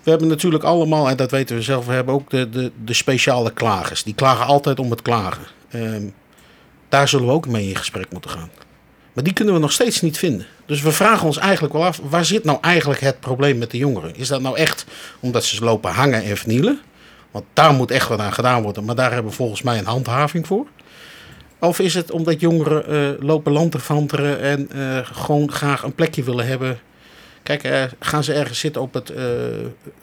we 0.02 0.10
hebben 0.10 0.28
natuurlijk 0.28 0.64
allemaal, 0.64 1.08
en 1.08 1.16
dat 1.16 1.30
weten 1.30 1.56
we 1.56 1.62
zelf, 1.62 1.86
we 1.86 1.92
hebben 1.92 2.14
ook 2.14 2.30
de, 2.30 2.50
de, 2.50 2.72
de 2.84 2.94
speciale 2.94 3.52
klagers. 3.52 4.02
Die 4.02 4.14
klagen 4.14 4.46
altijd 4.46 4.78
om 4.78 4.90
het 4.90 5.02
klagen. 5.02 5.44
Ehm, 5.70 6.04
daar 6.88 7.08
zullen 7.08 7.26
we 7.26 7.32
ook 7.32 7.46
mee 7.46 7.68
in 7.68 7.76
gesprek 7.76 8.12
moeten 8.12 8.30
gaan. 8.30 8.50
Maar 9.12 9.24
die 9.24 9.32
kunnen 9.32 9.54
we 9.54 9.60
nog 9.60 9.72
steeds 9.72 10.00
niet 10.00 10.18
vinden. 10.18 10.46
Dus 10.66 10.82
we 10.82 10.92
vragen 10.92 11.26
ons 11.26 11.38
eigenlijk 11.38 11.72
wel 11.72 11.84
af, 11.84 12.00
waar 12.08 12.24
zit 12.24 12.44
nou 12.44 12.58
eigenlijk 12.60 13.00
het 13.00 13.20
probleem 13.20 13.58
met 13.58 13.70
de 13.70 13.78
jongeren? 13.78 14.16
Is 14.16 14.28
dat 14.28 14.40
nou 14.40 14.56
echt 14.56 14.86
omdat 15.20 15.44
ze 15.44 15.64
lopen 15.64 15.92
hangen 15.92 16.22
en 16.22 16.36
vernielen? 16.36 16.80
Want 17.30 17.44
daar 17.52 17.72
moet 17.72 17.90
echt 17.90 18.08
wat 18.08 18.18
aan 18.18 18.32
gedaan 18.32 18.62
worden, 18.62 18.84
maar 18.84 18.94
daar 18.94 19.12
hebben 19.12 19.30
we 19.30 19.36
volgens 19.36 19.62
mij 19.62 19.78
een 19.78 19.86
handhaving 19.86 20.46
voor. 20.46 20.66
Of 21.58 21.78
is 21.78 21.94
het 21.94 22.10
omdat 22.10 22.40
jongeren 22.40 22.86
eh, 22.86 23.24
lopen 23.26 23.52
lanterfanteren 23.52 24.40
en 24.40 24.70
eh, 24.70 24.98
gewoon 25.02 25.52
graag 25.52 25.82
een 25.82 25.94
plekje 25.94 26.22
willen 26.22 26.46
hebben 26.46 26.78
Kijk, 27.58 27.64
eh, 27.64 27.82
gaan 28.00 28.24
ze 28.24 28.32
ergens 28.32 28.58
zitten 28.58 28.82
op 28.82 28.94
het 28.94 29.10
eh, 29.10 29.24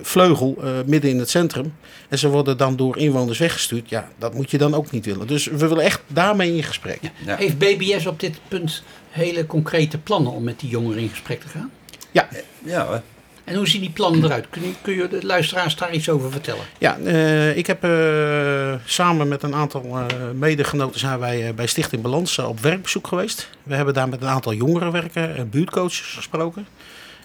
vleugel 0.02 0.58
eh, 0.64 0.70
midden 0.86 1.10
in 1.12 1.20
het 1.20 1.30
centrum. 1.30 1.74
En 2.10 2.18
ze 2.18 2.30
worden 2.30 2.58
dan 2.58 2.76
door 2.76 2.98
inwoners 2.98 3.38
weggestuurd. 3.38 3.90
Ja, 3.90 4.08
dat 4.18 4.34
moet 4.34 4.52
je 4.52 4.58
dan 4.58 4.74
ook 4.74 4.92
niet 4.92 5.06
willen. 5.06 5.28
Dus 5.28 5.46
we 5.46 5.58
willen 5.68 5.84
echt 5.84 6.02
daarmee 6.08 6.56
in 6.56 6.64
gesprek. 6.64 7.00
Heeft 7.26 7.58
BBS 7.58 8.06
op 8.06 8.20
dit 8.20 8.40
punt 8.48 8.84
hele 9.10 9.46
concrete 9.46 9.98
plannen 9.98 10.32
om 10.32 10.44
met 10.44 10.60
die 10.60 10.70
jongeren 10.70 11.02
in 11.02 11.10
gesprek 11.10 11.42
te 11.42 11.48
gaan? 11.48 11.72
Ja. 12.12 12.28
Ja, 12.64 13.04
En 13.44 13.56
hoe 13.56 13.68
zien 13.68 13.82
die 13.82 13.90
plannen 13.90 14.24
eruit? 14.24 14.46
Kun 14.50 14.62
je, 14.62 14.74
kun 14.82 14.94
je 14.94 15.08
de 15.08 15.26
luisteraars 15.26 15.76
daar 15.76 15.94
iets 15.94 16.10
over 16.10 16.32
vertellen? 16.32 16.64
Ja, 16.78 16.98
eh, 16.98 17.58
ik 17.58 17.68
heb 17.68 17.84
eh, 17.84 18.74
samen 18.86 19.28
met 19.28 19.44
een 19.44 19.56
aantal 19.56 19.84
eh, 19.84 20.06
medegenoten 20.34 21.00
zijn 21.00 21.20
wij 21.20 21.48
eh, 21.48 21.54
bij 21.54 21.68
Stichting 21.68 22.02
Balans 22.02 22.40
op 22.40 22.60
werkbezoek 22.60 23.08
geweest. 23.08 23.50
We 23.64 23.76
hebben 23.76 23.94
daar 23.94 24.10
met 24.10 24.22
een 24.22 24.28
aantal 24.28 24.54
jongeren 24.54 24.92
werken, 24.92 25.36
eh, 25.36 25.44
buurtcoaches 25.44 26.14
gesproken. 26.16 26.68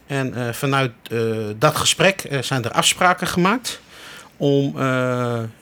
En 0.06 0.34
eh, 0.34 0.52
vanuit 0.52 0.92
eh, 1.10 1.18
dat 1.58 1.76
gesprek 1.76 2.20
eh, 2.20 2.42
zijn 2.42 2.64
er 2.64 2.70
afspraken 2.70 3.26
gemaakt 3.26 3.80
om 4.36 4.74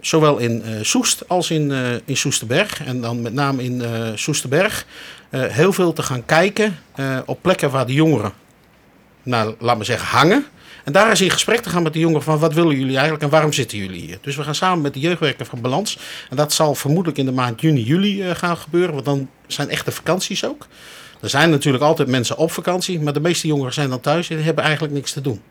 zowel 0.01 0.38
in 0.38 0.62
Soest 0.82 1.28
als 1.28 1.51
in, 1.51 1.72
in 2.05 2.16
Soesterberg, 2.16 2.84
en 2.84 3.01
dan 3.01 3.22
met 3.22 3.32
name 3.32 3.62
in 3.62 3.82
Soesterberg, 4.14 4.86
heel 5.30 5.72
veel 5.72 5.93
te 5.93 6.03
gaan 6.03 6.24
kijken 6.24 6.78
op 7.26 7.43
plekken 7.43 7.70
waar 7.70 7.86
de 7.86 7.93
jongeren, 7.93 8.32
nou, 9.22 9.55
laat 9.59 9.76
maar 9.76 9.84
zeggen, 9.84 10.09
hangen. 10.09 10.47
En 10.84 10.93
daar 10.93 11.11
is 11.11 11.20
in 11.20 11.30
gesprek 11.30 11.61
te 11.61 11.68
gaan 11.68 11.82
met 11.82 11.93
de 11.93 11.99
jongeren 11.99 12.22
van 12.22 12.38
wat 12.38 12.55
willen 12.55 12.76
jullie 12.76 12.93
eigenlijk 12.93 13.22
en 13.22 13.30
waarom 13.30 13.53
zitten 13.53 13.78
jullie 13.78 14.01
hier. 14.01 14.18
Dus 14.20 14.36
we 14.36 14.43
gaan 14.43 14.55
samen 14.55 14.80
met 14.80 14.95
de 14.95 15.01
jeugdwerker 15.01 15.47
van 15.47 15.61
Balans. 15.61 15.99
En 16.30 16.36
dat 16.36 16.53
zal 16.53 16.74
vermoedelijk 16.74 17.18
in 17.18 17.26
de 17.26 17.32
maand 17.32 17.61
juni, 17.61 17.82
juli 17.82 18.34
gaan 18.34 18.57
gebeuren, 18.57 18.93
want 18.93 19.05
dan 19.05 19.28
zijn 19.47 19.68
echte 19.68 19.93
vakanties 19.93 20.45
ook. 20.45 20.66
Er 21.21 21.29
zijn 21.31 21.51
natuurlijk 21.51 21.85
altijd 21.85 22.09
mensen 22.09 22.37
op 22.37 22.51
vakantie, 22.51 23.01
maar 23.01 23.12
de 23.12 23.21
meeste 23.21 23.47
jongeren 23.47 23.73
zijn 23.73 23.89
dan 23.89 24.01
thuis 24.01 24.31
en 24.31 24.43
hebben 24.43 24.64
eigenlijk 24.64 24.95
niks 24.95 25.12
te 25.12 25.21
doen. 25.21 25.43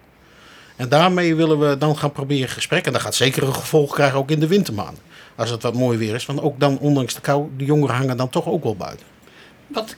En 0.75 0.89
daarmee 0.89 1.35
willen 1.35 1.59
we 1.59 1.77
dan 1.77 1.97
gaan 1.97 2.11
proberen 2.11 2.49
gesprek. 2.49 2.85
En 2.85 2.91
dat 2.91 3.01
gaat 3.01 3.15
zeker 3.15 3.43
een 3.43 3.53
gevolg 3.53 3.93
krijgen 3.93 4.17
ook 4.17 4.31
in 4.31 4.39
de 4.39 4.47
wintermaanden. 4.47 5.03
Als 5.35 5.49
het 5.49 5.63
wat 5.63 5.73
mooi 5.73 5.97
weer 5.97 6.15
is. 6.15 6.25
Want 6.25 6.41
ook 6.41 6.59
dan, 6.59 6.79
ondanks 6.79 7.13
de 7.13 7.21
kou, 7.21 7.49
de 7.57 7.65
jongeren 7.65 7.95
hangen 7.95 8.17
dan 8.17 8.29
toch 8.29 8.47
ook 8.47 8.63
wel 8.63 8.75
buiten. 8.75 9.05
Wat 9.67 9.95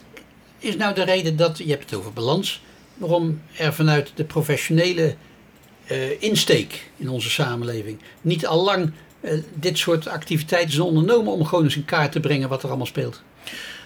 is 0.58 0.76
nou 0.76 0.94
de 0.94 1.04
reden 1.04 1.36
dat, 1.36 1.58
je 1.58 1.70
hebt 1.70 1.90
het 1.90 1.98
over 1.98 2.12
balans, 2.12 2.62
waarom 2.94 3.40
er 3.56 3.74
vanuit 3.74 4.12
de 4.14 4.24
professionele 4.24 5.16
eh, 5.86 6.22
insteek 6.22 6.90
in 6.96 7.08
onze 7.08 7.30
samenleving 7.30 7.98
niet 8.20 8.46
al 8.46 8.64
lang 8.64 8.92
eh, 9.20 9.32
dit 9.54 9.78
soort 9.78 10.08
activiteiten 10.08 10.72
zijn 10.72 10.86
ondernomen 10.86 11.32
om 11.32 11.44
gewoon 11.44 11.64
eens 11.64 11.76
in 11.76 11.84
kaart 11.84 12.12
te 12.12 12.20
brengen 12.20 12.48
wat 12.48 12.62
er 12.62 12.68
allemaal 12.68 12.86
speelt? 12.86 13.22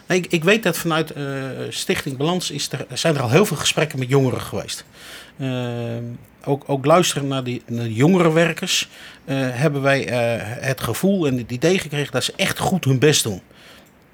Nee, 0.07 0.18
ik, 0.18 0.26
ik 0.26 0.44
weet 0.44 0.62
dat 0.62 0.78
vanuit 0.78 1.11
eh, 1.11 1.24
Stichting 1.68 2.16
Balans 2.16 2.50
is 2.50 2.72
er, 2.72 2.86
zijn 2.92 3.14
er 3.14 3.22
al 3.22 3.30
heel 3.30 3.46
veel 3.46 3.57
gesprekken 3.57 3.98
met 3.98 4.09
jongeren 4.09 4.40
geweest. 4.40 4.84
Eh, 5.36 5.96
ook, 6.44 6.64
ook 6.66 6.84
luisteren 6.84 7.28
naar 7.28 7.44
die, 7.44 7.62
naar 7.66 7.84
die 7.84 7.94
jongerenwerkers 7.94 8.88
eh, 9.24 9.36
hebben 9.38 9.82
wij 9.82 10.00
het 10.61 10.80
gevoel 10.80 11.26
en 11.26 11.38
het 11.38 11.50
idee 11.50 11.78
gekregen 11.78 12.12
dat 12.12 12.24
ze 12.24 12.32
echt 12.36 12.59
goed 12.59 12.84
hun 12.84 12.98
best 12.98 13.22
doen. 13.22 13.42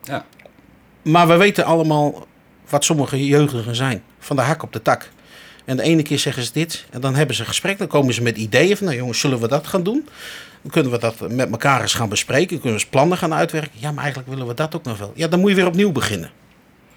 Ja. 0.03 0.24
Maar 1.03 1.28
we 1.28 1.36
weten 1.36 1.64
allemaal 1.64 2.26
wat 2.68 2.84
sommige 2.84 3.26
jeugdigen 3.26 3.76
zijn. 3.76 4.03
Van 4.18 4.36
de 4.36 4.43
hak 4.43 4.62
op 4.62 4.72
de 4.72 4.82
tak. 4.82 5.11
En 5.64 5.76
de 5.76 5.82
ene 5.82 6.02
keer 6.02 6.18
zeggen 6.18 6.42
ze 6.42 6.52
dit 6.52 6.84
en 6.90 7.00
dan 7.00 7.14
hebben 7.14 7.36
ze 7.36 7.44
gesprek. 7.44 7.78
Dan 7.78 7.86
komen 7.86 8.14
ze 8.14 8.22
met 8.22 8.36
ideeën 8.36 8.76
van, 8.76 8.86
nou 8.86 8.98
jongens, 8.98 9.20
zullen 9.20 9.40
we 9.40 9.48
dat 9.48 9.66
gaan 9.66 9.82
doen? 9.82 10.08
Dan 10.62 10.70
kunnen 10.70 10.92
we 10.92 10.98
dat 10.98 11.30
met 11.30 11.50
elkaar 11.50 11.80
eens 11.80 11.94
gaan 11.94 12.08
bespreken. 12.08 12.46
Kunnen 12.46 12.78
we 12.78 12.84
eens 12.84 12.86
plannen 12.86 13.18
gaan 13.18 13.34
uitwerken. 13.34 13.78
Ja, 13.78 13.92
maar 13.92 14.02
eigenlijk 14.02 14.32
willen 14.32 14.46
we 14.46 14.54
dat 14.54 14.74
ook 14.74 14.84
nog 14.84 14.98
wel. 14.98 15.12
Ja, 15.14 15.28
dan 15.28 15.40
moet 15.40 15.50
je 15.50 15.56
weer 15.56 15.66
opnieuw 15.66 15.92
beginnen. 15.92 16.30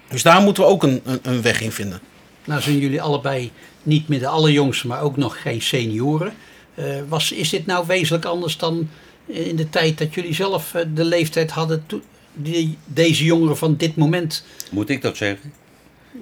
Dus 0.08 0.22
daar 0.22 0.40
moeten 0.40 0.62
we 0.62 0.68
ook 0.68 0.82
een, 0.82 1.00
een, 1.04 1.18
een 1.22 1.42
weg 1.42 1.60
in 1.60 1.72
vinden. 1.72 2.00
Nou 2.44 2.60
zijn 2.60 2.78
jullie 2.78 3.02
allebei 3.02 3.52
niet 3.82 4.08
meer 4.08 4.18
de 4.18 4.28
allerjongste, 4.28 4.86
maar 4.86 5.02
ook 5.02 5.16
nog 5.16 5.42
geen 5.42 5.62
senioren. 5.62 6.32
Eh, 6.74 6.84
was, 7.08 7.32
is 7.32 7.48
dit 7.48 7.66
nou 7.66 7.86
wezenlijk 7.86 8.24
anders 8.24 8.56
dan 8.56 8.88
in 9.26 9.56
de 9.56 9.68
tijd 9.68 9.98
dat 9.98 10.14
jullie 10.14 10.34
zelf 10.34 10.74
eh, 10.74 10.82
de 10.94 11.04
leeftijd 11.04 11.50
hadden 11.50 11.84
die, 12.32 12.78
deze 12.84 13.24
jongeren 13.24 13.56
van 13.56 13.76
dit 13.76 13.96
moment? 13.96 14.44
Moet 14.70 14.88
ik 14.88 15.02
dat 15.02 15.16
zeggen? 15.16 15.52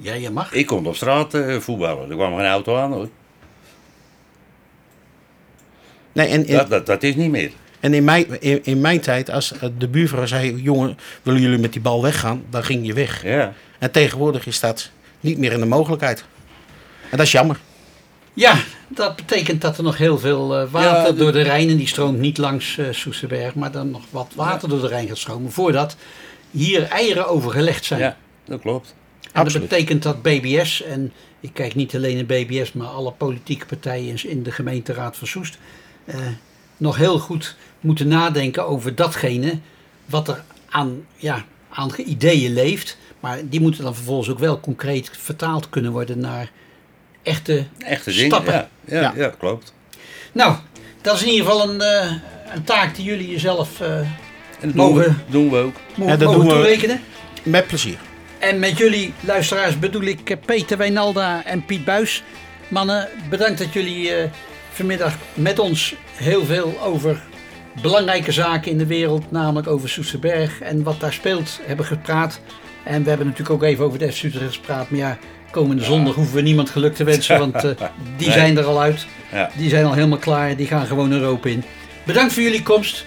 Ja, 0.00 0.14
je 0.14 0.30
mag. 0.30 0.52
Ik 0.52 0.66
kon 0.66 0.86
op 0.86 0.96
straat 0.96 1.34
eh, 1.34 1.56
voetballen. 1.58 2.10
Er 2.10 2.16
kwam 2.16 2.36
geen 2.36 2.46
auto 2.46 2.76
aan 2.76 2.92
hoor. 2.92 3.08
Nee, 6.12 6.26
en, 6.28 6.46
en, 6.46 6.56
Dat, 6.56 6.70
dat, 6.70 6.86
dat 6.86 7.02
is 7.02 7.14
niet 7.14 7.30
meer. 7.30 7.50
en 7.80 7.94
in, 7.94 8.04
mijn, 8.04 8.40
in, 8.40 8.60
in 8.64 8.80
mijn 8.80 9.00
tijd, 9.00 9.30
als 9.30 9.52
eh, 9.52 9.68
de 9.78 9.88
buurvrouw 9.88 10.26
zei... 10.26 10.62
jongen, 10.62 10.98
willen 11.22 11.40
jullie 11.40 11.58
met 11.58 11.72
die 11.72 11.82
bal 11.82 12.02
weggaan? 12.02 12.42
Dan 12.50 12.64
ging 12.64 12.86
je 12.86 12.92
weg. 12.92 13.22
Ja. 13.22 13.52
En 13.78 13.90
tegenwoordig 13.90 14.46
is 14.46 14.60
dat 14.60 14.90
niet 15.20 15.38
meer 15.38 15.52
in 15.52 15.60
de 15.60 15.66
mogelijkheid. 15.66 16.24
En 17.10 17.16
dat 17.16 17.26
is 17.26 17.32
jammer. 17.32 17.58
Ja, 18.34 18.56
dat 18.88 19.16
betekent 19.16 19.60
dat 19.60 19.76
er 19.76 19.82
nog 19.82 19.96
heel 19.98 20.18
veel 20.18 20.56
eh, 20.56 20.70
water 20.70 20.90
Ja, 20.90 21.04
de- 21.10 21.14
door 21.14 21.32
de 21.32 21.42
Rijn, 21.42 21.68
en 21.68 21.76
die 21.76 21.86
stroomt 21.88 22.18
niet 22.18 22.38
langs 22.38 22.78
eh 22.78 22.86
Soesterberg, 22.90 23.54
maar 23.54 23.70
dan 23.72 23.90
nog 23.90 24.02
wat 24.10 24.32
water 24.34 24.68
door 24.68 24.80
de 24.80 24.88
Rijn 24.88 25.08
gaat 25.08 25.18
stromen 25.18 25.52
voordat 25.52 25.96
hier 26.50 26.82
eieren 26.82 27.28
over 27.28 27.50
gelegd 27.50 27.84
zijn. 27.84 28.00
Ja, 28.00 28.16
dat 28.44 28.60
klopt. 28.60 28.94
En 29.34 29.44
dat 29.44 29.52
betekent 29.60 30.02
dat 30.02 30.22
BBS, 30.22 30.82
en 30.82 31.12
ik 31.40 31.50
kijk 31.52 31.74
niet 31.74 31.94
alleen 31.94 32.14
naar 32.14 32.24
BBS, 32.24 32.72
maar 32.72 32.86
alle 32.86 33.12
politieke 33.12 33.66
partijen 33.66 34.28
in- 34.28 34.42
de 34.42 34.50
gemeenteraad 34.52 35.16
van 35.16 35.26
Soest, 35.26 35.58
eh, 36.04 36.16
nog 36.76 36.96
heel 36.96 37.18
goed 37.18 37.56
moeten 37.80 38.08
nadenken 38.08 38.66
over 38.66 38.94
datgene 38.94 39.58
wat 40.06 40.28
er 40.28 40.42
aan, 40.70 41.06
ja, 41.16 41.44
aan 41.70 41.90
ideeën 41.96 42.52
leeft. 42.52 42.96
Maar 43.20 43.38
die 43.48 43.60
moeten 43.60 43.82
dan 43.84 43.94
vervolgens 43.94 44.28
ook 44.30 44.38
wel 44.38 44.60
concreet 44.60 45.10
vertaald 45.12 45.68
kunnen 45.70 45.92
worden 45.92 46.18
naar 46.18 46.50
echte, 47.22 47.64
Echte 47.78 48.10
dingen. 48.10 48.26
stappen. 48.26 48.52
Ja, 48.52 48.68
ja, 48.84 49.00
Ja. 49.00 49.12
ja. 49.16 49.28
klopt. 49.38 49.72
Nou, 50.32 50.56
dat 51.00 51.14
is 51.14 51.22
in 51.22 51.28
ieder 51.30 51.46
geval 51.46 51.68
een, 51.70 51.80
eh, 51.80 52.12
een 52.54 52.64
taak 52.64 52.94
die 52.96 53.04
jullie 53.04 53.30
jezelf 53.30 53.80
eh, 53.80 53.98
En 54.60 54.70
dat 54.70 54.74
Mogen- 54.74 55.22
doen 55.26 55.50
we, 55.50 55.56
ook. 55.58 55.74
mo- 55.96 56.06
Ja, 56.06 56.16
dat 56.16 56.28
mogen 56.28 56.40
doen 56.40 56.48
we- 56.48 56.54
toerekenen. 56.62 57.00
Met 57.42 57.66
plezier. 57.66 57.98
En 58.44 58.58
met 58.58 58.78
jullie 58.78 59.12
luisteraars 59.20 59.78
bedoel 59.78 60.02
ik 60.02 60.30
eh, 60.30 60.36
Peter 60.46 60.76
Wijnalda 60.78 61.44
en 61.44 61.64
Piet 61.64 61.84
Buis. 61.84 62.22
Mannen, 62.68 63.08
bedankt 63.30 63.58
dat 63.58 63.72
jullie 63.72 64.14
eh, 64.14 64.30
vanmiddag 64.72 65.14
met 65.34 65.58
ons 65.58 65.94
heel 66.14 66.44
veel 66.44 66.80
over 66.82 67.22
belangrijke 67.82 68.32
zaken 68.32 68.70
in 68.70 68.78
de 68.78 68.86
wereld, 68.86 69.30
namelijk 69.30 69.66
over 69.68 69.88
Soesterberg 69.88 70.60
en 70.60 70.82
wat 70.82 71.00
daar 71.00 71.12
speelt, 71.12 71.60
hebben 71.62 71.86
gepraat. 71.86 72.40
En 72.84 73.02
we 73.02 73.08
hebben 73.08 73.26
natuurlijk 73.26 73.54
ook 73.54 73.68
even 73.68 73.84
over 73.84 73.98
de 73.98 74.12
FC 74.12 74.22
Utrecht 74.22 74.54
gepraat. 74.54 74.90
Maar 74.90 74.98
ja, 75.00 75.18
komende 75.50 75.84
zondag 75.84 76.14
hoeven 76.14 76.34
we 76.34 76.40
niemand 76.42 76.70
geluk 76.70 76.94
te 76.94 77.04
wensen, 77.04 77.38
want 77.50 77.54
eh, 77.54 77.70
die 78.16 78.26
Nee. 78.28 78.36
zijn 78.36 78.58
er 78.58 78.64
al 78.64 78.80
uit. 78.80 79.06
Ja. 79.32 79.50
Die 79.56 79.68
zijn 79.68 79.84
al 79.84 79.92
helemaal 79.94 80.18
klaar, 80.18 80.56
die 80.56 80.66
gaan 80.66 80.86
gewoon 80.86 81.12
Europa 81.12 81.48
in. 81.48 81.64
Bedankt 82.04 82.32
voor 82.32 82.42
jullie 82.42 82.62
komst. 82.62 83.06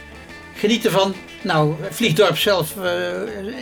Geniet 0.58 0.86
ervan. 0.86 1.14
Nou, 1.42 1.74
Vliegdorp 1.90 2.38
zelf 2.38 2.78
eh, 2.84 2.92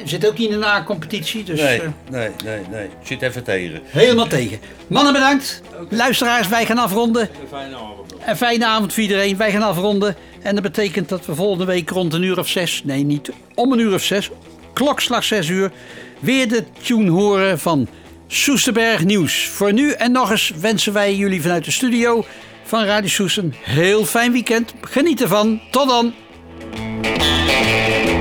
zit 0.05 0.27
ook 0.27 0.37
niet 0.37 0.49
in 0.49 0.53
de 0.53 0.65
na-competitie. 0.65 1.43
Dus, 1.43 1.59
nee, 1.59 1.81
eh, 1.81 1.87
nee, 2.09 2.29
nee, 2.43 2.59
nee. 2.71 2.89
Zit 3.03 3.21
even 3.21 3.43
tegen. 3.43 3.81
Helemaal 3.85 4.27
tegen. 4.27 4.59
Mannen 4.87 5.13
bedankt. 5.13 5.61
Luisteraars, 5.89 6.47
wij 6.47 6.65
gaan 6.65 6.77
afronden. 6.77 7.21
Een 7.21 7.47
fijne 7.49 7.75
avond. 7.75 8.13
Een 8.25 8.37
fijne 8.37 8.65
avond 8.65 8.93
voor 8.93 9.01
iedereen. 9.01 9.37
Wij 9.37 9.51
gaan 9.51 9.61
afronden. 9.61 10.15
En 10.41 10.53
dat 10.53 10.63
betekent 10.63 11.09
dat 11.09 11.25
we 11.25 11.35
volgende 11.35 11.65
week 11.65 11.89
rond 11.89 12.13
een 12.13 12.23
uur 12.23 12.39
of 12.39 12.47
zes, 12.47 12.81
nee 12.83 13.03
niet 13.03 13.31
om 13.55 13.71
een 13.71 13.79
uur 13.79 13.93
of 13.93 14.03
zes, 14.03 14.29
klokslag 14.73 15.23
zes 15.23 15.47
uur, 15.47 15.71
weer 16.19 16.47
de 16.47 16.63
tune 16.81 17.11
horen 17.11 17.59
van 17.59 17.87
Soesterberg 18.27 19.03
Nieuws. 19.03 19.47
Voor 19.47 19.73
nu 19.73 19.91
en 19.91 20.11
nog 20.11 20.31
eens 20.31 20.51
wensen 20.59 20.93
wij 20.93 21.15
jullie 21.15 21.41
vanuit 21.41 21.65
de 21.65 21.71
studio 21.71 22.25
van 22.63 22.83
Radio 22.83 23.09
Soes 23.09 23.37
een 23.37 23.53
heel 23.63 24.05
fijn 24.05 24.31
weekend. 24.31 24.73
Geniet 24.81 25.21
ervan. 25.21 25.61
Tot 25.71 25.87
dan. 25.87 26.13
Música 27.03 28.14